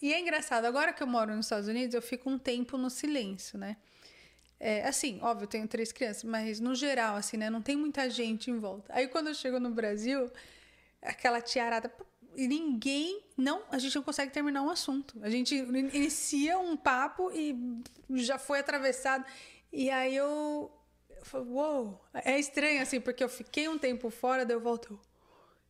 [0.00, 2.90] e é engraçado agora que eu moro nos Estados Unidos eu fico um tempo no
[2.90, 3.76] silêncio né
[4.58, 7.50] é, assim, óbvio, eu tenho três crianças, mas no geral, assim, né?
[7.50, 8.92] Não tem muita gente em volta.
[8.94, 10.30] Aí quando eu chego no Brasil,
[11.02, 11.92] aquela tiarada.
[12.36, 13.22] E ninguém.
[13.36, 15.16] Não, a gente não consegue terminar um assunto.
[15.22, 17.56] A gente in- inicia um papo e
[18.10, 19.24] já foi atravessado.
[19.72, 20.70] E aí eu.
[21.10, 22.04] Eu falo, uou!
[22.12, 24.98] É estranho, assim, porque eu fiquei um tempo fora, daí eu volto.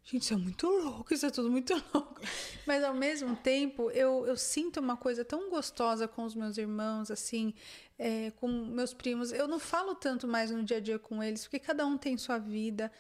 [0.07, 2.21] Gente, isso é muito louco, isso é tudo muito louco.
[2.67, 7.11] Mas ao mesmo tempo, eu, eu sinto uma coisa tão gostosa com os meus irmãos,
[7.11, 7.55] assim,
[7.99, 9.33] é, com meus primos.
[9.33, 12.17] Eu não falo tanto mais no dia a dia com eles, porque cada um tem
[12.19, 12.91] sua vida.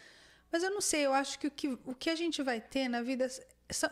[0.52, 2.88] Mas eu não sei, eu acho que o que, o que a gente vai ter
[2.88, 3.26] na vida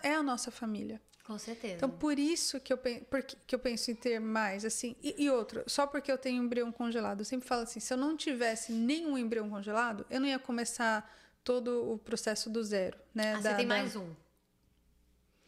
[0.03, 1.01] é a nossa família.
[1.25, 1.75] Com certeza.
[1.75, 4.97] Então, por isso que eu, porque- que eu penso em ter mais, assim.
[5.03, 7.21] E, e outro, só porque eu tenho um embrião congelado.
[7.21, 11.09] Eu sempre falo assim, se eu não tivesse nenhum embrião congelado, eu não ia começar
[11.45, 13.35] todo o processo do zero, né?
[13.35, 14.13] ah, Da- você tem da- mais um.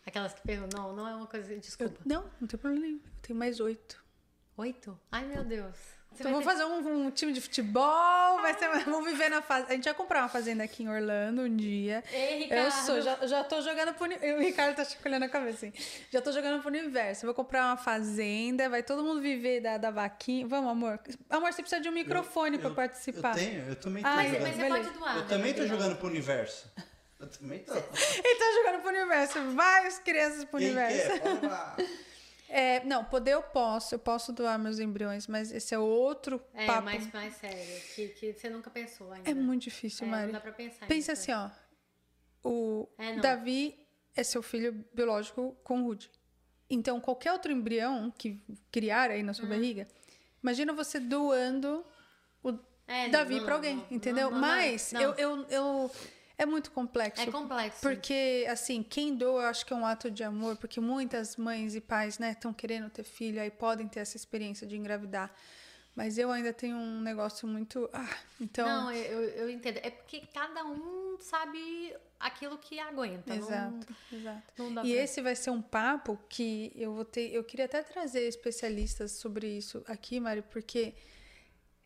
[0.07, 1.53] Aquelas que perguntam, não, não é uma coisa.
[1.53, 2.01] Eu- Desculpa.
[2.05, 2.99] não, não tem problema nenhum.
[3.05, 4.04] Eu tenho mais oito.
[4.57, 4.99] Oito?
[5.11, 5.75] Ai, meu Deus.
[6.13, 9.43] Você Então, vai ter- fazer um, um time de futebol, vai ser, vamos viver na
[9.43, 9.73] fazenda.
[9.73, 12.05] A gente vai comprar uma fazenda aqui em Orlando um dia.
[12.13, 12.71] Ei, Eu Ricardo.
[12.87, 14.07] sou, já, já tô jogando pro.
[14.07, 15.73] O Ricardo tá chacoalhando a cabeça, assim.
[16.13, 17.27] Já tô jogando pro universo.
[17.27, 20.47] Vou comprar uma fazenda, vai todo mundo viver da, da vaquinha.
[20.47, 21.01] Vamos, amor.
[21.29, 23.31] Amor, você precisa de um microfone pra Eu- participar.
[23.37, 24.43] Eu tenho, eu também tô Ah, Mas, jogando.
[24.47, 25.17] mas você pode doar.
[25.17, 26.73] Eu né, também tô jogando pro universo.
[27.19, 27.73] Eu também tô.
[28.25, 29.51] Ele tá jogando pro universo.
[29.51, 31.09] Várias crianças pro Quem universo.
[31.11, 31.21] quer?
[31.21, 31.77] Pode lá.
[32.57, 33.97] É, não, poder eu posso.
[33.97, 36.85] Eu posso doar meus embriões, mas esse é outro É, papo.
[36.85, 37.81] mais, mais sério.
[37.97, 39.29] Que, que você nunca pensou ainda.
[39.29, 40.27] É muito difícil, É, Mari.
[40.27, 40.87] Não dá pra pensar.
[40.87, 41.51] Pensa assim, ó.
[42.45, 43.17] O É.
[43.19, 43.77] Davi
[44.15, 46.09] é seu filho biológico com o Rudy.
[46.71, 48.41] Então, qualquer outro embrião que
[48.71, 49.35] criar aí na Uhum.
[49.35, 49.89] sua barriga,
[50.43, 51.85] imagina você doando
[52.43, 54.31] o É, Davi pra alguém, não, entendeu?
[54.31, 54.93] não, não, Mas.
[54.93, 55.91] Eu, eu, eu.
[56.37, 57.23] É muito complexo.
[57.23, 57.81] É complexo.
[57.81, 61.75] Porque, assim, quem doa, eu acho que é um ato de amor, porque muitas mães
[61.75, 65.33] e pais, né, estão querendo ter filho, aí podem ter essa experiência de engravidar.
[65.95, 67.89] Mas eu ainda tenho um negócio muito.
[67.93, 68.09] Ah,
[68.41, 68.67] então.
[68.67, 69.77] Não, eu, eu, entendo.
[69.81, 73.33] É porque cada um sabe aquilo que aguenta.
[73.33, 74.43] não- exato, exato.
[74.59, 77.33] Não, dá E pra- esse vai ser um papo que eu vou ter.
[77.33, 80.95] Eu queria até trazer especialistas sobre isso aqui, Mari, porque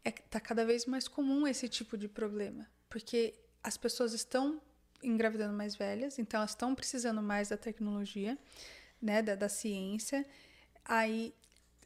[0.02, 2.66] é, tá cada vez mais comum esse tipo de problema.
[2.88, 4.60] Porque as pessoas estão
[5.02, 8.36] engravidando mais velhas, então elas estão precisando mais da tecnologia,
[9.00, 10.26] né, da, da ciência.
[10.84, 11.34] Aí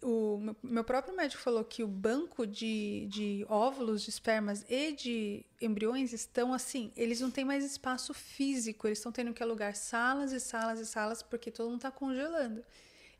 [0.02, 5.46] o meu- próprio médico falou que o banco de, de óvulos, de espermas e de
[5.60, 10.32] embriões estão assim, eles não têm mais espaço físico, eles estão tendo que alugar salas
[10.32, 12.64] e salas e salas porque todo mundo está congelando.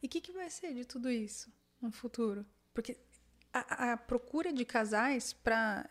[0.03, 2.45] E o que, que vai ser de tudo isso no futuro?
[2.75, 2.97] Porque
[3.53, 5.89] a, a procura de casais para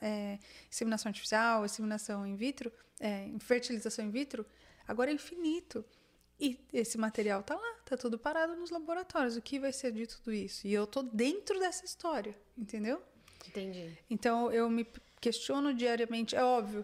[0.69, 4.45] inseminação artificial, inseminação in vitro, é, fertilização in vitro,
[4.87, 5.85] agora é infinito.
[6.39, 9.37] E esse material tá lá, tá tudo parado nos laboratórios.
[9.37, 10.65] O que vai ser de tudo isso?
[10.65, 12.99] E eu tô dentro dessa história, entendeu?
[13.47, 13.95] Entendi.
[14.09, 14.87] Então eu me
[15.19, 16.35] questiono diariamente.
[16.35, 16.83] É óbvio,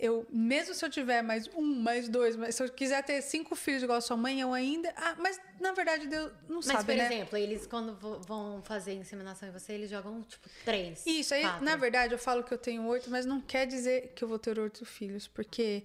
[0.00, 3.54] eu mesmo se eu tiver mais um, mais dois, mas se eu quiser ter cinco
[3.54, 4.92] filhos igual a sua mãe, eu ainda.
[4.96, 7.06] Ah, mas na verdade Deus não Mas, sabe, por né?
[7.06, 7.94] exemplo, eles quando
[8.26, 11.04] vão fazer inseminação em você, eles jogam, tipo, três.
[11.06, 11.64] Isso, aí, quatro.
[11.64, 14.38] na verdade, eu falo que eu tenho oito, mas não quer dizer que eu vou
[14.38, 15.84] ter oito filhos, porque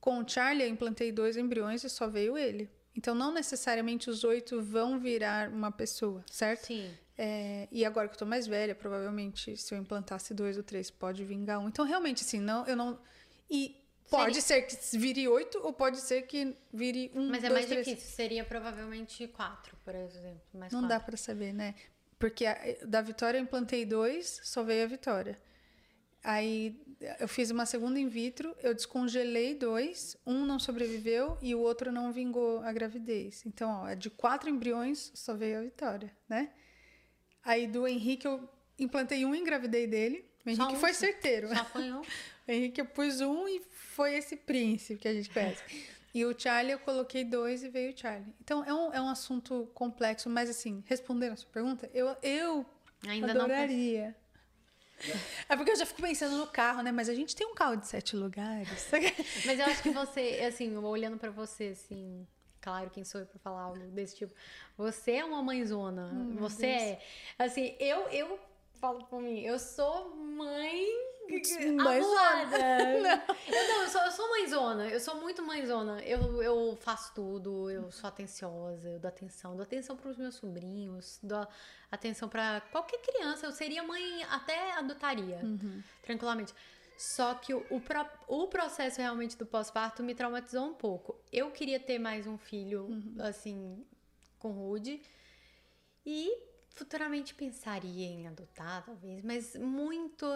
[0.00, 2.68] com o Charlie eu implantei dois embriões e só veio ele.
[2.94, 6.66] Então, não necessariamente os oito vão virar uma pessoa, certo?
[6.66, 6.92] Sim.
[7.16, 10.90] É, e agora que eu tô mais velha, provavelmente, se eu implantasse dois ou três,
[10.90, 11.68] pode vingar um.
[11.68, 12.98] Então, realmente, assim, não, eu não.
[13.50, 13.76] E
[14.10, 17.28] pode ser que vire oito, ou pode ser que vire um.
[17.28, 17.86] Mas é dois, mais três.
[17.86, 18.10] difícil.
[18.14, 20.42] Seria provavelmente quatro, por exemplo.
[20.54, 20.98] Mais Não quatro.
[20.98, 21.74] dá pra saber, né?
[22.18, 25.40] Porque a- da Vitória eu implantei dois, só veio a Vitória.
[26.24, 26.80] Aí
[27.18, 31.90] eu fiz uma segunda in vitro, eu descongelei dois, um não sobreviveu e o outro
[31.90, 33.44] não vingou a gravidez.
[33.44, 36.52] Então, ó, de quatro embriões, só veio a Vitória, né?
[37.42, 40.24] Aí do Henrique eu implantei um e engravidei dele.
[40.46, 41.48] O Henrique um, foi certeiro.
[41.48, 42.02] Só foi um.
[42.46, 43.60] O Henrique eu pus um e
[43.94, 45.62] foi esse príncipe que a gente conhece.
[46.14, 48.34] E o Charlie eu coloquei dois e veio o Charlie.
[48.40, 52.66] Então é um, é um assunto complexo, mas assim, respondendo a sua pergunta, eu, eu
[53.06, 54.14] Ainda não adoraria.
[55.48, 56.92] É porque eu já fico pensando no carro, né?
[56.92, 58.88] Mas a gente tem um carro de sete lugares.
[59.44, 62.26] Mas eu acho que você, assim, olhando pra você, assim,
[62.60, 64.34] claro, quem sou eu pra falar algo desse tipo.
[64.76, 66.10] Você é uma mãezona.
[66.12, 67.02] Hum, você é.
[67.38, 68.38] Assim, eu, eu
[68.82, 70.84] falo por mim, eu sou mãe.
[71.84, 73.24] Mãezona.
[73.46, 74.88] Eu não, eu sou, eu sou mãezona.
[74.88, 76.02] Eu sou muito mãezona.
[76.02, 79.54] Eu, eu faço tudo, eu sou atenciosa, eu dou atenção.
[79.54, 81.46] Dou atenção pros meus sobrinhos, dou
[81.90, 83.46] atenção pra qualquer criança.
[83.46, 85.40] Eu seria mãe, até adotaria,
[86.02, 86.52] tranquilamente.
[86.98, 91.16] Só que o, o, pro- o processo realmente do pós-parto me traumatizou um pouco.
[91.32, 92.88] Eu queria ter mais um filho,
[93.20, 93.86] assim,
[94.38, 95.00] com Rude.
[96.04, 96.36] E
[96.74, 100.26] futuramente pensaria em adotar, talvez, mas muito.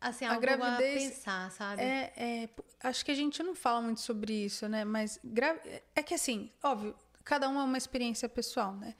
[0.00, 1.82] Assim, A gravidez a pensar, sabe?
[1.82, 2.48] É, é,
[2.82, 4.82] acho que a gente não fala muito sobre isso, né?
[4.84, 5.60] Mas gra-
[5.94, 8.94] é que assim, óbvio, cada um é uma experiência pessoal, né?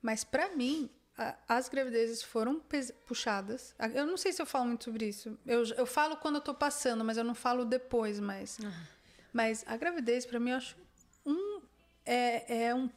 [0.00, 2.60] Mas pra mim, a- as gravidezes foram
[3.06, 3.72] puxadas.
[3.94, 5.38] Eu não sei se eu falo muito sobre isso.
[5.46, 8.58] Eu, eu falo quando eu tô passando, mas eu não falo depois mais.
[9.32, 10.76] Mas a gravidez, pra mim, eu acho
[11.24, 11.62] um.
[12.04, 12.90] É, é um.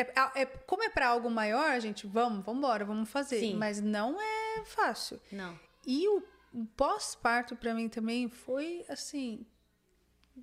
[0.00, 3.40] É, é- como é pra algo maior, a gente, vamos, vamos embora, vamos fazer.
[3.40, 3.54] Sim.
[3.56, 5.20] Mas não é fácil.
[5.32, 5.58] Não.
[5.86, 6.22] E o,
[6.76, 9.46] pós-parto pra mim também foi assim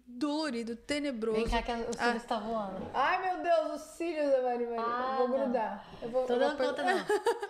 [0.08, 1.38] dolorido, tenebroso.
[1.38, 2.90] Vem cá que o filho está voando.
[2.94, 4.82] Ai meu Deus, os cílios da Mari Maria.
[4.84, 5.44] Ah, eu vou não.
[5.46, 5.88] grudar.
[6.02, 7.06] Eu vou, Tô eu dando vou conta, não.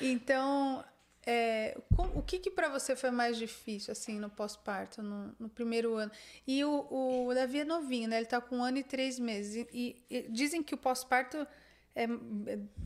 [0.00, 0.84] Então,
[1.26, 5.48] é, com- o que que para você foi mais difícil assim no pós-parto, no, no
[5.48, 6.10] primeiro ano?
[6.46, 8.16] E o, o Davi é novinho, né?
[8.18, 9.66] Ele tá com um ano e três meses.
[9.72, 11.46] E, e dizem que o pós-parto
[11.94, 12.06] é,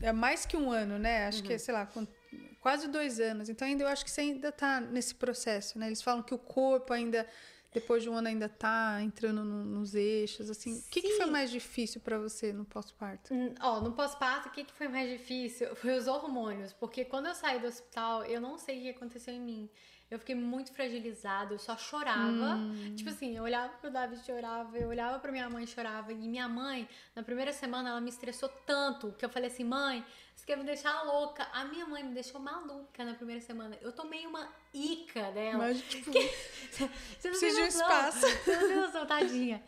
[0.01, 1.27] é mais que um ano, né?
[1.27, 2.07] Acho que é, sei lá, com
[2.61, 3.49] quase dois anos.
[3.49, 5.87] Então ainda eu acho que você ainda tá nesse processo, né?
[5.87, 7.25] Eles falam que o corpo ainda
[7.71, 10.79] depois de um ano ainda tá entrando no- nos eixos, assim.
[10.79, 13.33] O que, que foi mais difícil para você no pós-parto?
[13.33, 15.75] Hum, Ó, no pós-parto, o que, que foi mais difícil?
[15.75, 16.73] Foi os hormônios.
[16.73, 19.69] Porque quando eu saí do hospital, eu não sei o que aconteceu em mim.
[20.11, 22.57] Eu fiquei muito fragilizada, eu só chorava.
[22.95, 26.11] Tipo assim, eu olhava pro David chorava, eu olhava pra minha mãe chorava.
[26.11, 30.03] E minha mãe, na primeira semana, ela me estressou tanto que eu falei assim: mãe,
[30.35, 31.47] você quer me deixar louca?
[31.53, 33.77] A minha mãe me deixou maluca na primeira semana.
[33.81, 35.59] Eu tomei uma ica dela.
[35.59, 36.09] Mas, tipo,
[36.71, 38.19] Você não tem um espaço.
[38.43, 39.63] Você não tem noção, tadinha.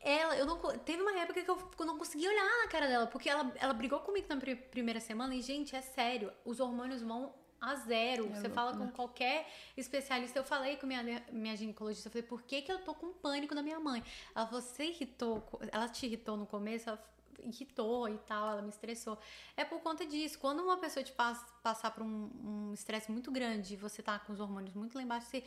[0.00, 0.58] Ela, eu não.
[0.78, 3.72] Teve uma época que eu, eu não conseguia olhar na cara dela, porque ela, ela
[3.72, 8.28] brigou comigo na pri- primeira semana e, gente, é sério, os hormônios vão a zero.
[8.28, 8.78] Você louco, fala né?
[8.78, 10.38] com qualquer especialista.
[10.38, 13.54] Eu falei com minha, minha ginecologista, eu falei, por que, que eu tô com pânico
[13.54, 14.02] da minha mãe?
[14.34, 15.42] Ela falou, você irritou,
[15.72, 16.88] ela te irritou no começo?
[16.88, 17.02] Ela
[17.42, 19.18] irritou e tal, ela me estressou.
[19.56, 20.38] É por conta disso.
[20.38, 22.30] Quando uma pessoa te passa, passar por um
[22.68, 25.44] um estresse muito grande e você tá com os hormônios muito lá embaixo, você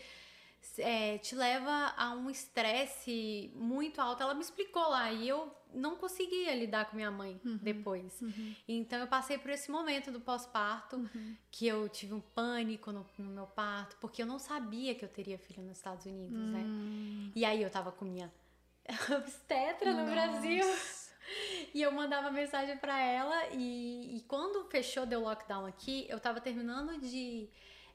[0.78, 4.24] é, te leva a um estresse muito alto.
[4.24, 8.22] Ela me explicou lá e eu não conseguia lidar com minha mãe depois.
[8.68, 10.98] Então eu passei por esse momento do pós-parto,
[11.52, 15.10] que eu tive um pânico no, no meu parto, porque eu não sabia que eu
[15.10, 16.64] teria filho nos Estados Unidos, né?
[17.36, 18.32] E aí eu tava com minha
[19.16, 20.66] obstetra no Brasil.
[21.76, 26.42] E eu mandava mensagem pra ela e, e quando fechou, deu lockdown aqui, eu tava
[26.42, 27.48] terminando de,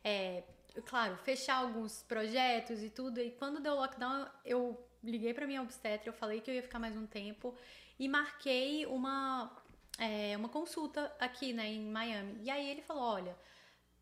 [0.05, 0.45] é,
[0.83, 3.21] claro, fechar alguns projetos e tudo.
[3.21, 6.79] E quando deu lockdown, eu liguei pra minha obstetra, eu falei que eu ia ficar
[6.79, 7.55] mais um tempo
[7.99, 9.55] e marquei uma,
[9.99, 12.39] é, uma consulta aqui, né, em Miami.
[12.43, 13.37] E aí ele falou, olha,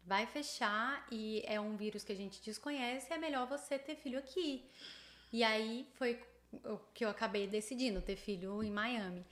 [0.05, 4.19] vai fechar e é um vírus que a gente desconhece, é melhor você ter filho
[4.19, 4.69] aqui.
[5.33, 6.21] E aí foi
[6.65, 9.25] o que eu acabei decidindo, ter filho em Miami.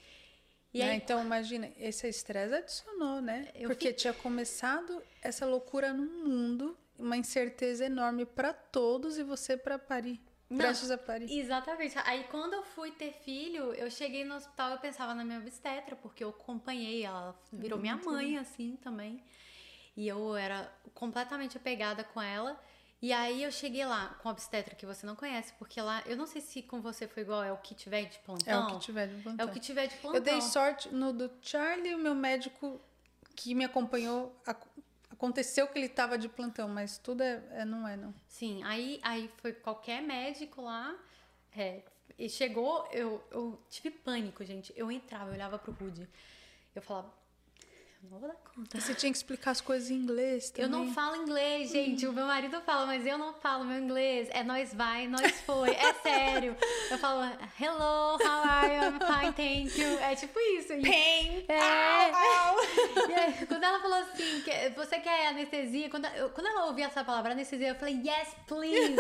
[0.73, 0.93] E né?
[0.93, 3.53] aí, Então, imagina, esse estresse adicionou, né?
[3.67, 9.57] Porque fi- tinha começado essa loucura no mundo, uma incerteza enorme pra todos e você
[9.57, 10.21] pra parir.
[10.57, 11.31] Prestes a parir.
[11.31, 11.97] Exatamente.
[12.05, 15.95] Aí quando eu fui ter filho, eu cheguei no hospital, eu pensava na minha obstetra,
[15.95, 19.23] porque eu acompanhei, ela virou minha mãe assim também.
[19.97, 22.61] E eu era completamente apegada com ela.
[23.03, 26.17] E aí eu cheguei lá com a obstetra que você não conhece, porque lá, eu
[26.17, 28.53] não sei se com você foi igual, é o que tiver de plantão.
[28.53, 29.47] É o que tiver de É plantão.
[29.47, 30.17] o que tiver de plantão.
[30.19, 32.79] Eu dei sorte no do Charlie, o meu médico
[33.35, 34.67] que me acompanhou, ac-
[35.21, 38.15] aconteceu que ele estava de plantão, mas tudo é, é- não é, não.
[38.27, 40.97] Sim, aí, aí foi qualquer médico lá.
[41.55, 41.83] é,
[42.19, 44.73] e chegou, eu, eu tive pânico, gente.
[44.77, 46.07] Eu entrava, eu olhava pro Rude.
[46.75, 47.13] Eu falava,
[48.03, 48.81] eu não vou dar conta.
[48.81, 50.63] Você tinha que explicar as coisas em inglês também.
[50.65, 52.07] Eu não falo inglês, gente.
[52.07, 54.29] O meu marido fala, mas eu não falo meu inglês.
[54.31, 55.71] É nós vai, nós foi.
[55.71, 56.57] É sério.
[56.91, 57.23] Eu falo,
[57.61, 58.83] hello, how are you?
[58.85, 59.99] I'm fine, thank you.
[59.99, 60.69] É tipo isso.
[60.69, 61.45] Pain!
[61.49, 62.11] É.
[63.09, 64.43] E aí, quando ela falou assim,
[64.75, 65.91] você quer anestesia?
[65.91, 68.97] Quando, eu- quando ela ouvia essa palavra anestesia, eu falei, yes, please.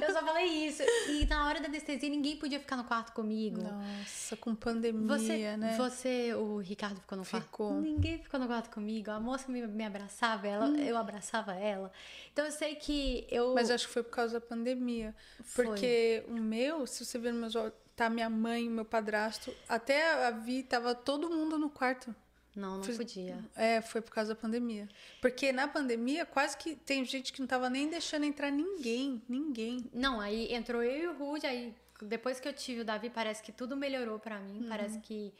[0.00, 0.82] Eu só falei isso.
[1.08, 3.62] E na hora da anestesia, ninguém podia ficar no quarto comigo.
[3.62, 5.74] Nossa, com pandemia, Você, né?
[5.76, 7.44] você, o Ricardo ficou no quarto?
[7.44, 7.72] Ficou.
[7.80, 9.10] Ninguém ficou no quarto comigo.
[9.10, 11.90] A moça me, me abraçava, ela, eu abraçava ela.
[12.32, 13.54] Então eu sei que eu.
[13.54, 15.14] Mas acho que foi por causa da pandemia.
[15.42, 15.64] Foi.
[15.66, 20.26] Porque o meu, se você ver nos meus olhos, tá minha mãe, meu padrasto, até
[20.26, 22.14] a Vi, tava todo mundo no quarto.
[22.54, 23.38] Não, não Fiz- podia.
[23.56, 24.86] É, foi por causa da pandemia.
[25.20, 29.22] Porque na pandemia, quase que tem gente que não tava nem deixando entrar ninguém.
[29.28, 29.88] Ninguém.
[29.92, 33.42] Não, aí entrou eu e o Rude, aí depois que eu tive o Davi, parece
[33.42, 34.66] que tudo melhorou pra mim.
[34.68, 35.32] Parece que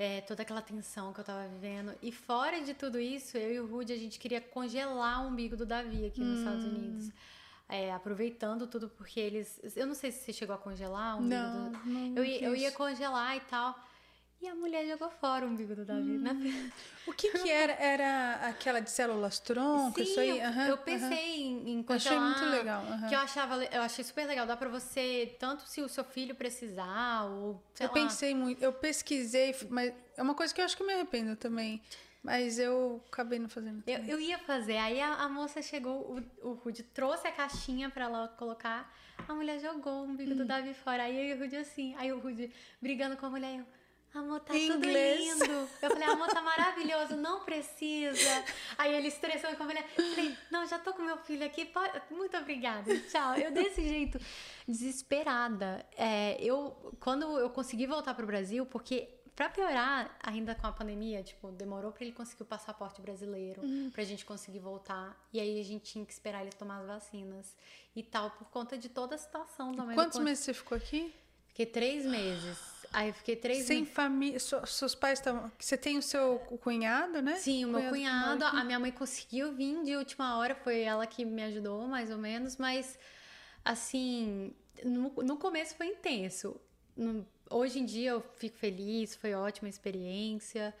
[0.00, 1.94] é, toda aquela tensão que eu tava vivendo.
[2.00, 5.54] E fora de tudo isso, eu e o Rude, a gente queria congelar o umbigo
[5.58, 7.10] do Davi aqui nos Estados Unidos.
[7.68, 9.60] É, aproveitando tudo, porque eles.
[9.76, 11.78] Eu não sei se você chegou a congelar o umbigo Não, do.
[11.86, 13.78] não eu, ia, eu ia congelar e tal.
[14.42, 16.18] E a mulher jogou fora o umbigo do Davi.
[16.18, 16.34] né?
[17.06, 17.72] O que que era?
[17.72, 19.96] Era aquela de células tronco?
[19.98, 20.38] Sim, isso aí?
[20.38, 23.08] eu, Aham, eu pensei em, em Eu achei muito legal, aham.
[23.08, 24.46] Que eu achava, eu achei super legal.
[24.46, 27.94] Dá pra você, tanto se o seu filho precisar, ou Eu lá.
[27.94, 31.34] pensei muito, eu pesquisei, mas é uma coisa que eu acho que eu me arrependo
[31.36, 31.82] também.
[32.22, 33.82] Mas eu acabei não fazendo.
[33.86, 37.88] Eu, eu ia fazer, aí a, a moça chegou, o, o Rudy trouxe a caixinha
[37.88, 38.94] pra ela colocar,
[39.26, 40.36] a mulher jogou o umbigo Hum.
[40.36, 41.04] do Davi fora.
[41.04, 43.66] Aí o Rudy assim, aí o Rudy brigando com a mulher, eu,
[44.18, 45.20] amor, tá tudo inglês.
[45.40, 45.68] lindo.
[45.80, 48.44] Eu falei, amor, tá maravilhoso, não precisa.
[48.76, 52.00] Aí ele estressando com a mulher, falei, não, já tô com meu filho aqui, pode-
[52.10, 53.34] muito obrigada, tchau.
[53.36, 54.18] Eu desse jeito,
[54.66, 55.86] desesperada.
[55.96, 61.22] É, eu, quando eu consegui voltar pro Brasil, porque Pra piorar, ainda com a pandemia,
[61.22, 63.88] tipo, demorou pra ele conseguir o passaporte brasileiro, Uhum.
[63.90, 65.16] pra gente conseguir voltar.
[65.32, 67.56] E aí a gente tinha que esperar ele tomar as vacinas
[67.96, 69.94] e tal, por conta de toda a situação também.
[69.94, 71.14] Quantos meses você ficou aqui?
[71.46, 72.58] Fiquei três meses.
[72.92, 73.94] Aí eu fiquei três Sem meses.
[73.94, 74.40] família.
[74.40, 75.50] su- seus pais estavam.
[75.58, 77.36] Você tem o seu cunhado, né?
[77.36, 78.56] Sim, o meu cunhado, aqui.
[78.56, 82.18] a minha mãe conseguiu vir de última hora, foi ela que me ajudou, mais ou
[82.18, 82.98] menos, mas
[83.64, 84.52] assim,
[84.84, 86.60] no, no começo foi intenso.
[86.96, 90.74] No- hoje em dia eu fico feliz, foi ótima experiência,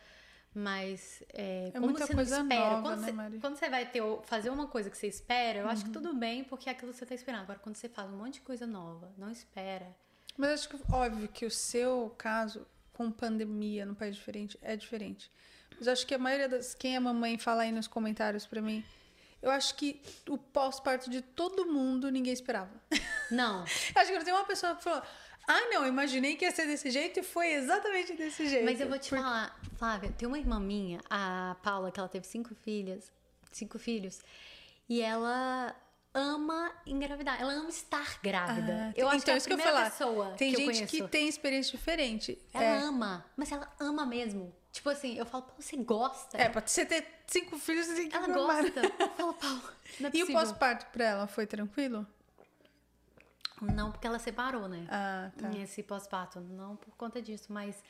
[0.54, 3.34] mas é, É como você coisa não espera, nova, quando, né, você?
[3.36, 3.40] Uhum.
[3.40, 6.42] quando você vai ter, fazer uma coisa que você espera, eu acho que tudo bem,
[6.42, 7.42] porque é aquilo que você tá esperando.
[7.42, 9.94] Agora, quando você faz um monte de coisa nova, não espera.
[10.36, 15.30] Mas acho que óbvio que o seu caso com pandemia num país diferente é diferente.
[15.78, 16.74] Mas acho que a maioria das.
[16.74, 18.84] Quem é mamãe fala aí nos comentários pra mim.
[19.42, 22.70] Eu acho que o pós-parto de todo mundo ninguém esperava.
[23.30, 23.62] Não,
[23.96, 25.02] acho que não tem uma pessoa que falou.
[25.48, 28.64] Ah, não, imaginei que ia ser desse jeito e foi exatamente desse jeito.
[28.66, 32.08] Mas eu vou te Porque- falar, Flávia, tem uma irmã minha, a Paula, que ela
[32.08, 33.10] teve cinco filhas,
[33.50, 34.20] cinco filhos,
[34.88, 35.74] e ela
[36.14, 38.88] ama engravidar, ela ama estar grávida.
[38.90, 39.90] Ah, eu acho então, que é a isso que eu primeira falar.
[39.90, 41.08] pessoa Tem que eu gente que conheço.
[41.08, 42.38] tem experiência diferente.
[42.52, 42.78] Ela é.
[42.82, 44.54] ama, mas ela ama mesmo.
[44.72, 46.38] Tipo assim, eu falo, Paulo, você gosta?
[46.38, 48.62] É, pra você ter cinco filhos, você tem que ela amar.
[48.62, 48.80] gosta.
[48.98, 49.62] Eu falo, Paulo,
[49.98, 52.06] não é E o pós-parto pra ela foi tranquilo?
[53.60, 54.86] Não, porque ela separou, né?
[54.88, 55.50] Ah, tá.
[55.58, 57.82] Esse pós-parto, não por conta disso, mas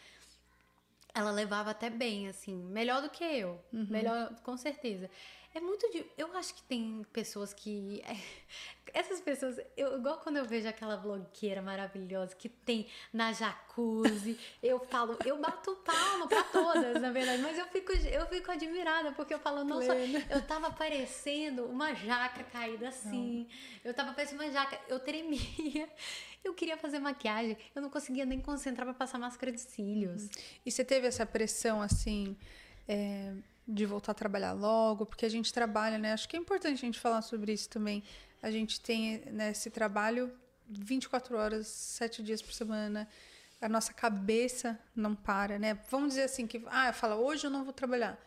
[1.14, 3.86] ela levava até bem, assim, melhor do que eu, Uhum.
[3.88, 5.08] melhor, com certeza.
[5.52, 8.02] É muito de, eu acho que tem pessoas que
[8.94, 14.78] essas pessoas, eu igual quando eu vejo aquela blogueira maravilhosa que tem na jacuzzi, eu
[14.86, 19.34] falo, eu bato palma pra todas, na verdade, mas eu fico eu fico admirada porque
[19.34, 23.48] eu falo, nossa, eu tava parecendo uma jaca caída assim.
[23.84, 25.88] Eu tava parecendo uma jaca, eu tremia.
[26.42, 30.30] Eu queria fazer maquiagem, eu não conseguia nem concentrar pra passar máscara de cílios.
[30.64, 32.34] E você teve essa pressão, assim,
[32.88, 33.34] é,
[33.70, 35.06] de voltar a trabalhar logo?
[35.06, 36.12] Porque a gente trabalha, né?
[36.12, 38.02] Acho que é importante a gente falar sobre isso também.
[38.42, 40.32] A gente tem né, esse trabalho
[40.68, 43.08] 24 horas, 7 dias por semana.
[43.60, 45.78] A nossa cabeça não para, né?
[45.90, 46.62] Vamos dizer assim, que...
[46.66, 48.18] Ah, fala, hoje eu não vou trabalhar.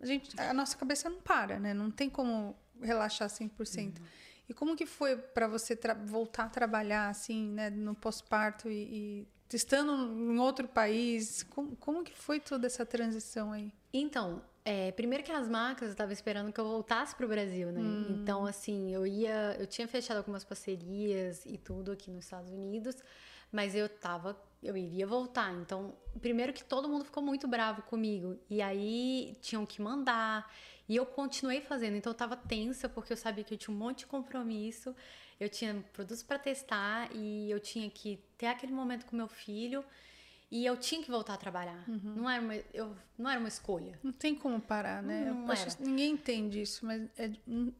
[0.00, 1.74] A, gente, a nossa cabeça não para, né?
[1.74, 4.00] Não tem como relaxar 100%.
[4.48, 7.68] E como que foi para você voltar a trabalhar, assim, né?
[7.68, 11.42] No pós-parto e, e estando em outro país?
[11.42, 13.72] Como, como que foi toda essa transição aí?
[13.92, 17.80] Então, é, primeiro que as marcas eu tava esperando que eu voltasse pro Brasil, né?
[17.80, 18.18] Hum.
[18.20, 19.56] Então, assim, eu ia.
[19.58, 22.96] Eu tinha fechado algumas parcerias e tudo aqui nos Estados Unidos,
[23.50, 25.54] mas eu tava eu iria voltar.
[25.54, 28.38] Então, primeiro que todo mundo ficou muito bravo comigo.
[28.50, 30.52] E aí tinham que mandar.
[30.86, 31.96] E eu continuei fazendo.
[31.96, 34.94] Então, eu tava tensa, porque eu sabia que eu tinha um monte de compromisso.
[35.40, 39.82] Eu tinha produtos para testar e eu tinha que ter aquele momento com meu filho.
[40.50, 41.84] E eu tinha que voltar a trabalhar.
[41.88, 42.14] Uhum.
[42.16, 43.98] Não, era uma, eu, não era uma escolha.
[44.02, 45.30] Não tem como parar, né?
[45.30, 47.30] Não acho que ninguém entende isso, mas é.
[47.46, 47.72] hum,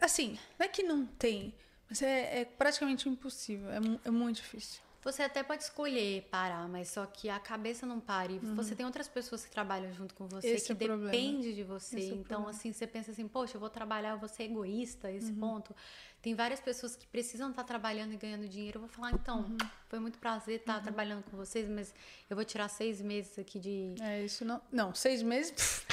[0.00, 1.52] Assim, não é que não tem,
[1.88, 3.68] mas é, é praticamente impossível.
[3.70, 4.80] É, é muito difícil.
[5.02, 8.32] Você até pode escolher parar, mas só que a cabeça não para.
[8.32, 10.54] E você tem outras pessoas que trabalham junto com você, Uhum.
[10.54, 11.10] Esse que é o problema.
[11.10, 11.98] depende de você.
[11.98, 15.08] Esse é então, assim, você pensa assim, poxa, eu vou trabalhar, eu vou ser egoísta
[15.08, 15.16] a Uhum.
[15.16, 15.74] esse ponto.
[16.20, 18.78] Tem várias pessoas que precisam estar trabalhando e ganhando dinheiro.
[18.78, 19.56] Eu vou falar, então, Uhum.
[19.88, 21.94] foi muito prazer estar trabalhando com vocês, mas
[22.28, 23.94] eu vou tirar seis meses aqui de.
[24.00, 24.60] É isso não.
[24.72, 25.84] Não, seis meses.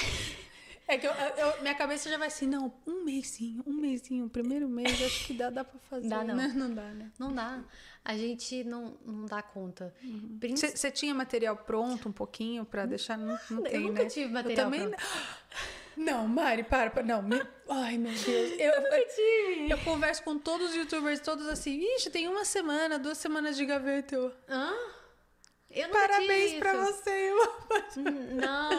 [0.88, 4.68] É que eu, eu- minha cabeça já vai assim, não, um mêsinho, um mêsinho, primeiro
[4.68, 6.08] mês, acho que dá, dá pra fazer.
[6.08, 6.36] Dá, não.
[6.36, 6.46] né?
[6.54, 7.10] Não dá, né?
[7.18, 7.64] Não dá.
[8.04, 9.92] A gente não, não dá conta.
[10.54, 13.16] Você tinha material pronto um pouquinho pra deixar?
[13.18, 14.08] Não, não eu tem, nunca né?
[14.08, 15.02] tive Eu material também pronto.
[15.02, 15.85] não.
[15.96, 17.02] Não, Mari, para, para.
[17.02, 17.42] Não, me...
[17.68, 18.52] ai meu Deus.
[18.58, 23.18] Eu, eu, eu converso com todos os youtubers, todos assim, ixi, tem uma semana, duas
[23.18, 24.32] semanas de gaveta.
[24.48, 24.72] Hã?
[25.76, 27.10] Eu Parabéns pra você.
[27.10, 27.36] Eu...
[28.34, 28.70] Não,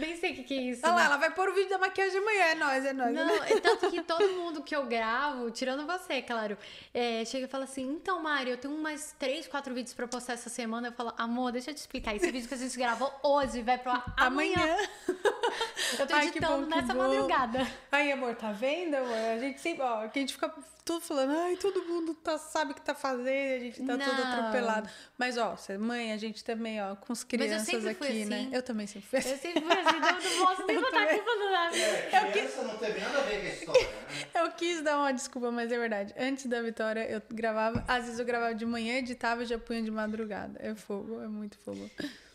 [0.00, 0.80] bem sei o que, que é isso.
[0.84, 1.06] Olha lá, né?
[1.06, 2.44] ela vai pôr o vídeo da maquiagem amanhã.
[2.44, 3.14] É nóis, é nóis.
[3.14, 6.56] Não, é tanto que todo mundo que eu gravo, tirando você, claro,
[6.94, 10.32] é, chega e fala assim: então, Mari, eu tenho mais três, quatro vídeos pra postar
[10.32, 10.88] essa semana.
[10.88, 12.16] Eu falo, amor, deixa eu te explicar.
[12.16, 14.40] Esse vídeo que a gente gravou hoje vai pro ar amanhã.
[14.54, 14.76] Amanhã.
[15.98, 17.66] Eu tô Ai, editando bom, nessa madrugada.
[17.90, 19.16] Aí, amor, tá vendo, amor?
[19.34, 22.72] A gente sempre, ó, que a gente fica tudo falando, ai, todo mundo tá, sabe
[22.72, 24.88] o que tá fazendo, a gente tá tudo atropelado.
[25.18, 28.36] Mas, ó, você mãe, a gente também, ó, com as crianças aqui, né?
[28.40, 28.54] assim.
[28.54, 29.30] Eu também sempre fui assim.
[29.30, 31.14] Eu sempre fui assim, eu não posso nem Eu botar também.
[31.14, 31.76] aqui falando nada.
[31.76, 34.26] É, criança não teve nada a ver com a história, né?
[34.40, 36.14] Eu quis dar uma desculpa, mas é verdade.
[36.18, 39.82] Antes da Vitória, eu gravava, às vezes eu gravava de manhã, editava e já punha
[39.82, 40.58] de madrugada.
[40.62, 41.90] É fogo, é muito fogo.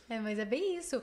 [0.08, 1.02] É, mas é bem isso.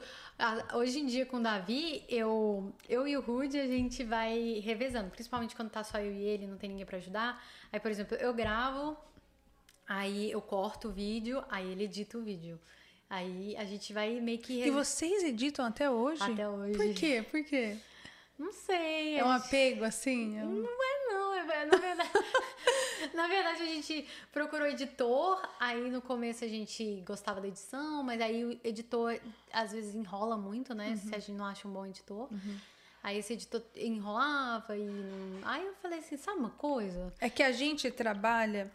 [0.75, 5.11] Hoje em dia, com o Davi, eu, eu e o Rude, a gente vai revezando.
[5.11, 7.43] Principalmente quando tá só eu e ele, não tem ninguém pra ajudar.
[7.73, 8.97] Aí, por exemplo, eu gravo,
[9.89, 12.61] aí eu corto o vídeo, aí ele edita o vídeo.
[13.11, 14.63] Aí a gente vai meio que...
[14.65, 16.23] E vocês editam até hoje?
[16.23, 16.77] Até hoje.
[16.79, 17.25] Por quê?
[17.31, 17.77] Por quê?
[18.39, 19.19] Não sei.
[19.19, 20.39] É um gente- apego, assim?
[20.39, 22.11] É um- Não é não, é, na verdade...
[23.17, 28.21] na verdade, a gente procurou editor, aí no começo a gente gostava da edição, mas
[28.21, 29.19] aí o editor
[29.53, 30.97] às vezes enrola muito, né?
[30.97, 32.29] Se a gente não acha um bom editor.
[33.03, 34.85] Aí esse editor enrolava e...
[34.85, 37.13] não- Aí eu falei assim, sabe uma coisa?
[37.21, 38.71] É que a gente trabalha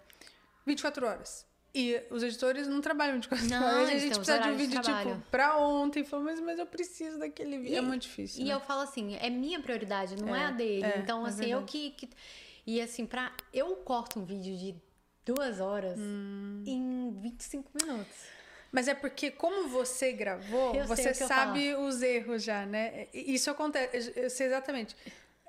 [0.65, 1.45] 24 horas.
[1.73, 3.89] E os editores não trabalham 24 Não, horas.
[3.89, 5.09] A gente os precisa de um de vídeo, trabalho.
[5.15, 6.03] tipo, pra ontem.
[6.03, 7.77] Fala, mas, mas eu preciso daquele vídeo.
[7.77, 8.41] É muito difícil.
[8.41, 8.53] E né?
[8.53, 10.83] eu falo assim, é minha prioridade, não é, É, a dele.
[10.85, 11.71] é, então, é assim, eu verdade.
[11.71, 12.09] que, que.
[12.67, 13.31] E assim, pra.
[13.53, 14.75] Eu corto um vídeo de
[15.25, 16.63] duas horas Hum.
[16.67, 18.13] em 25 minutos.
[18.71, 23.07] Mas é porque, como você gravou, Eu você sabe os erros já, né?
[23.13, 24.11] Isso acontece.
[24.15, 24.95] Eu sei exatamente.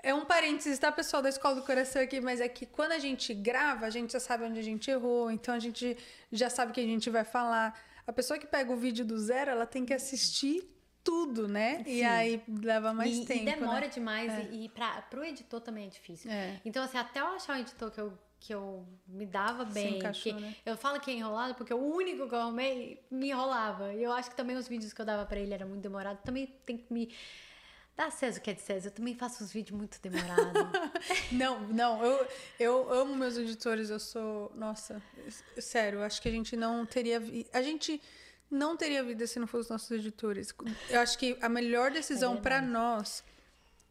[0.01, 3.01] É um parênteses, tá, pessoal da Escola do Coração aqui, mas é que quando a
[3.01, 5.97] gente grava, a gente já sabe onde a gente errou, então a gente
[6.31, 7.77] já sabe o que a gente vai falar.
[8.07, 10.63] A pessoa que pega o vídeo do zero, ela tem que assistir
[11.09, 11.83] tudo, né?
[11.87, 12.05] E Sim.
[12.05, 13.43] aí leva mais e, tempo.
[13.43, 13.89] e demora né?
[13.89, 14.31] demais.
[14.51, 16.31] E, e pra, pro editor também é difícil.
[16.31, 16.61] É.
[16.67, 19.97] Então, assim, até eu achar um editor que eu, que eu me dava bem.
[19.97, 20.55] encaixou, que né?
[20.67, 23.95] Eu falo que é enrolado porque o único que eu arrumei me enrolava.
[23.95, 26.19] E eu acho que também os vídeos que eu dava pra ele era muito demorado.
[26.23, 27.11] Também tem que me.
[27.97, 28.89] Dá César o que é de César.
[28.89, 30.53] Eu também faço uns vídeos muito demorados.
[31.33, 32.29] Não, não, eu,
[32.61, 34.53] eu amo meus editores, eu sou.
[34.55, 35.03] Nossa,
[35.59, 37.21] sério, acho que a gente não teria.
[37.53, 38.01] A gente
[38.51, 40.55] não teria vida se não fossem os nossos editores.
[40.91, 43.23] Eu acho que a melhor decisão pra nós,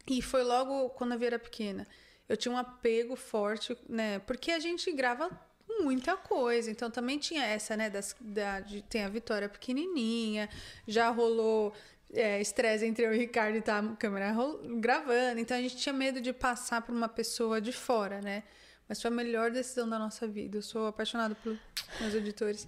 [0.08, 1.86] e foi logo quando a Via era pequena,
[2.28, 4.18] eu tinha um apego forte, né?
[4.20, 5.30] Porque a gente grava
[5.80, 6.70] muita coisa.
[6.70, 7.88] Então também tinha essa, né?
[7.88, 10.48] Das, da, de- tem a Vitória pequenininha,
[10.86, 11.72] já rolou
[12.12, 14.34] é, estresse entre eu e o Ricardo e tá a câmera
[14.78, 15.40] gravando.
[15.40, 18.42] Então a gente tinha medo de passar por uma pessoa de fora, né?
[18.88, 20.56] Mas foi a melhor decisão da nossa vida.
[20.58, 21.58] Eu sou apaixonada pelos
[22.00, 22.66] meus editores.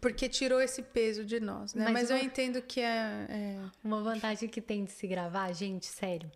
[0.00, 1.84] Porque tirou esse peso de nós, né?
[1.84, 5.52] Mas Mas, eu uma- entendo que é, é Uma vantagem que tem de se gravar,
[5.52, 6.30] gente, sério.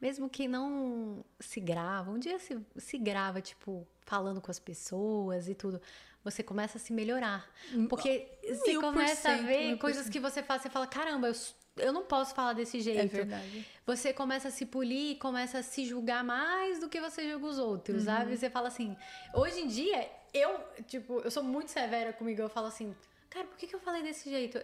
[0.00, 5.46] Mesmo que não se grava, um dia se, se grava, tipo, falando com as pessoas
[5.48, 5.80] e tudo,
[6.24, 7.46] você começa a se melhorar.
[7.88, 11.34] Porque você começa a ver coisas que você faz, você fala, caramba, eu,
[11.76, 13.00] eu não posso falar desse jeito.
[13.00, 13.66] É verdade.
[13.86, 17.58] Você começa a se polir, começa a se julgar mais do que você julga os
[17.58, 18.04] outros, Uhum.
[18.04, 18.36] sabe?
[18.36, 18.96] Você fala assim,
[19.34, 22.94] hoje em dia, eu, tipo, eu sou muito severa comigo, eu falo assim,
[23.28, 24.58] cara, por que, que eu falei desse jeito?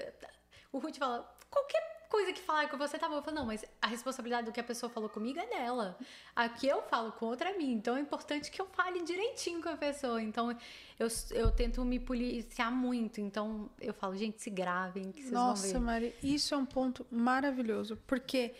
[0.72, 3.16] O Ruth fala, qualquer coisa que falar com você tá bom.
[3.16, 5.98] Eu falo, não, mas a responsabilidade do que a pessoa falou comigo é dela.
[6.34, 7.74] A que eu falo com outra é minha.
[7.74, 10.22] Então é importante que eu fale direitinho com a pessoa.
[10.22, 10.56] Então
[10.98, 13.20] eu, eu tento me policiar muito.
[13.20, 15.86] Então eu falo, gente, se gravem, que vocês Nossa, vão ver.
[15.86, 18.54] Mari, isso é um ponto maravilhoso, porque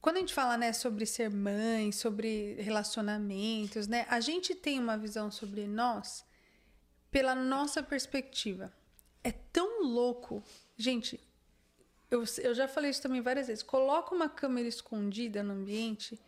[0.00, 4.96] quando a gente fala, né, sobre ser mãe, sobre relacionamentos, né, a gente tem uma
[4.96, 6.24] visão sobre nós
[7.10, 8.72] pela nossa perspectiva.
[9.24, 10.42] É tão louco,
[10.76, 11.20] gente.
[12.10, 13.62] Eu, eu já falei isso também várias vezes.
[13.62, 16.18] Coloca uma câmera escondida no ambiente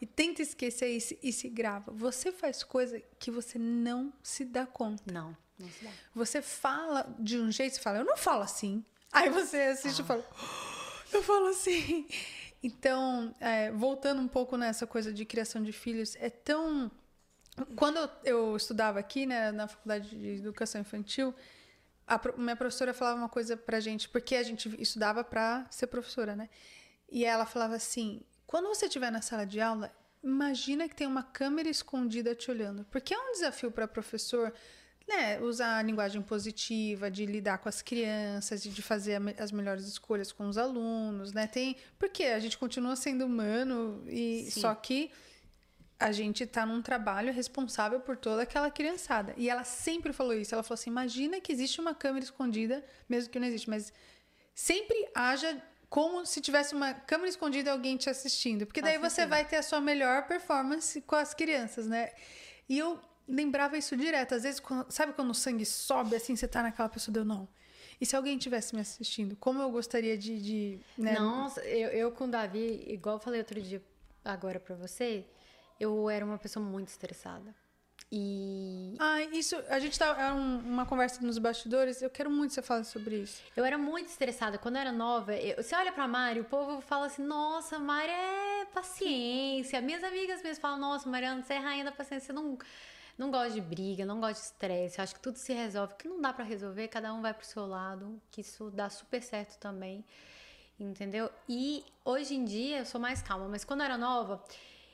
[0.00, 1.92] e tenta esquecer isso e se grava.
[1.92, 5.02] Você faz coisa que você não se dá conta.
[5.12, 5.90] Não, não se dá.
[6.14, 8.84] Você fala de um jeito, você fala, eu não falo assim.
[9.12, 12.06] Aí você assiste e fala, "Oh, eu falo assim.
[12.66, 16.90] Então, é, voltando um pouco nessa coisa de criação de filhos, é tão.
[17.76, 21.32] Quando eu, estudava aqui, né, na faculdade de educação infantil,
[22.04, 26.34] a minha professora falava uma coisa pra gente, porque a gente estudava pra ser professora,
[26.34, 26.48] né?
[27.08, 31.22] E ela falava assim: quando você estiver na sala de aula, imagina que tem uma
[31.22, 32.84] câmera escondida te olhando.
[32.90, 34.52] Porque é um desafio para professor
[35.08, 39.86] né, usar a linguagem positiva, de lidar com as crianças, e de fazer as melhores
[39.86, 41.46] escolhas com os alunos, né?
[41.46, 44.60] Tem, porque a gente continua sendo humano e Sim.
[44.60, 45.10] só que
[45.98, 49.32] a gente tá num trabalho responsável por toda aquela criançada.
[49.36, 50.54] E ela sempre falou isso.
[50.54, 53.92] Ela falou assim: imagina que existe uma câmera escondida, mesmo que não existe, mas
[54.54, 58.66] sempre haja como se tivesse uma câmera escondida e alguém te assistindo.
[58.66, 62.10] Porque daí você vai ter a sua melhor performance com as crianças, né?
[62.68, 64.34] E eu lembrava isso direto.
[64.34, 67.48] Às vezes, quando- sabe quando o sangue sobe assim, você tá naquela pessoa, deu não.
[68.00, 70.38] E se alguém tivesse me assistindo, como eu gostaria de.
[70.40, 71.18] de né?
[71.18, 73.82] Nossa, eu, eu com o Davi, igual eu falei outro dia
[74.24, 75.24] agora pra você,
[75.80, 77.54] eu era uma pessoa muito estressada.
[78.12, 79.56] E Ah, isso.
[79.68, 80.06] A gente tá.
[80.20, 82.00] É um- uma conversa nos bastidores.
[82.02, 83.42] Eu quero muito que você fale sobre isso.
[83.56, 84.58] eu era muito estressada.
[84.58, 88.10] Quando eu era nova, eu- você olha pra Mari, o povo fala assim: nossa, Mari
[88.10, 89.80] é paciência.
[89.80, 92.26] Minhas amigas mesmo falam: nossa, Mariana, você é rainha da paciência.
[92.26, 92.56] Você não,
[93.18, 95.00] não gosta de briga, não gosta de estresse.
[95.00, 95.94] Acho que tudo se resolve.
[95.94, 98.90] O que não dá pra resolver, cada um vai pro seu lado, que isso dá
[98.90, 100.04] super certo também.
[100.78, 101.30] Entendeu?
[101.48, 104.44] E hoje em dia eu sou mais calma, mas quando eu era nova,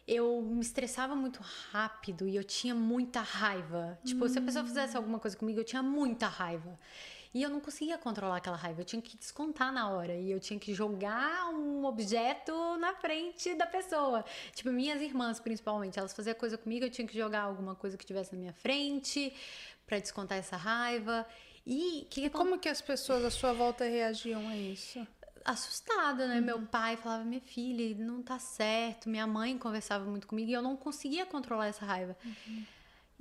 [0.07, 3.99] eu me estressava muito rápido e eu tinha muita raiva.
[4.05, 6.79] Tipo, se a pessoa fizesse alguma coisa comigo, eu tinha muita raiva.
[7.35, 10.15] E eu não conseguia controlar aquela raiva, eu tinha que descontar na hora.
[10.15, 14.25] E eu tinha que jogar um objeto na frente da pessoa.
[14.55, 18.05] Tipo, minhas irmãs, principalmente, elas faziam coisa comigo, eu tinha que jogar alguma coisa que
[18.05, 19.33] tivesse na minha frente
[19.87, 21.27] pra descontar essa raiva.
[21.67, 25.07] E que E como que as pessoas à sua volta reagiam a isso?
[25.45, 26.39] assustada, né?
[26.39, 26.45] Uhum.
[26.45, 29.09] Meu pai falava, minha filha, não tá certo.
[29.09, 32.17] Minha mãe conversava muito comigo e eu não conseguia controlar essa raiva.
[32.25, 32.65] Uhum.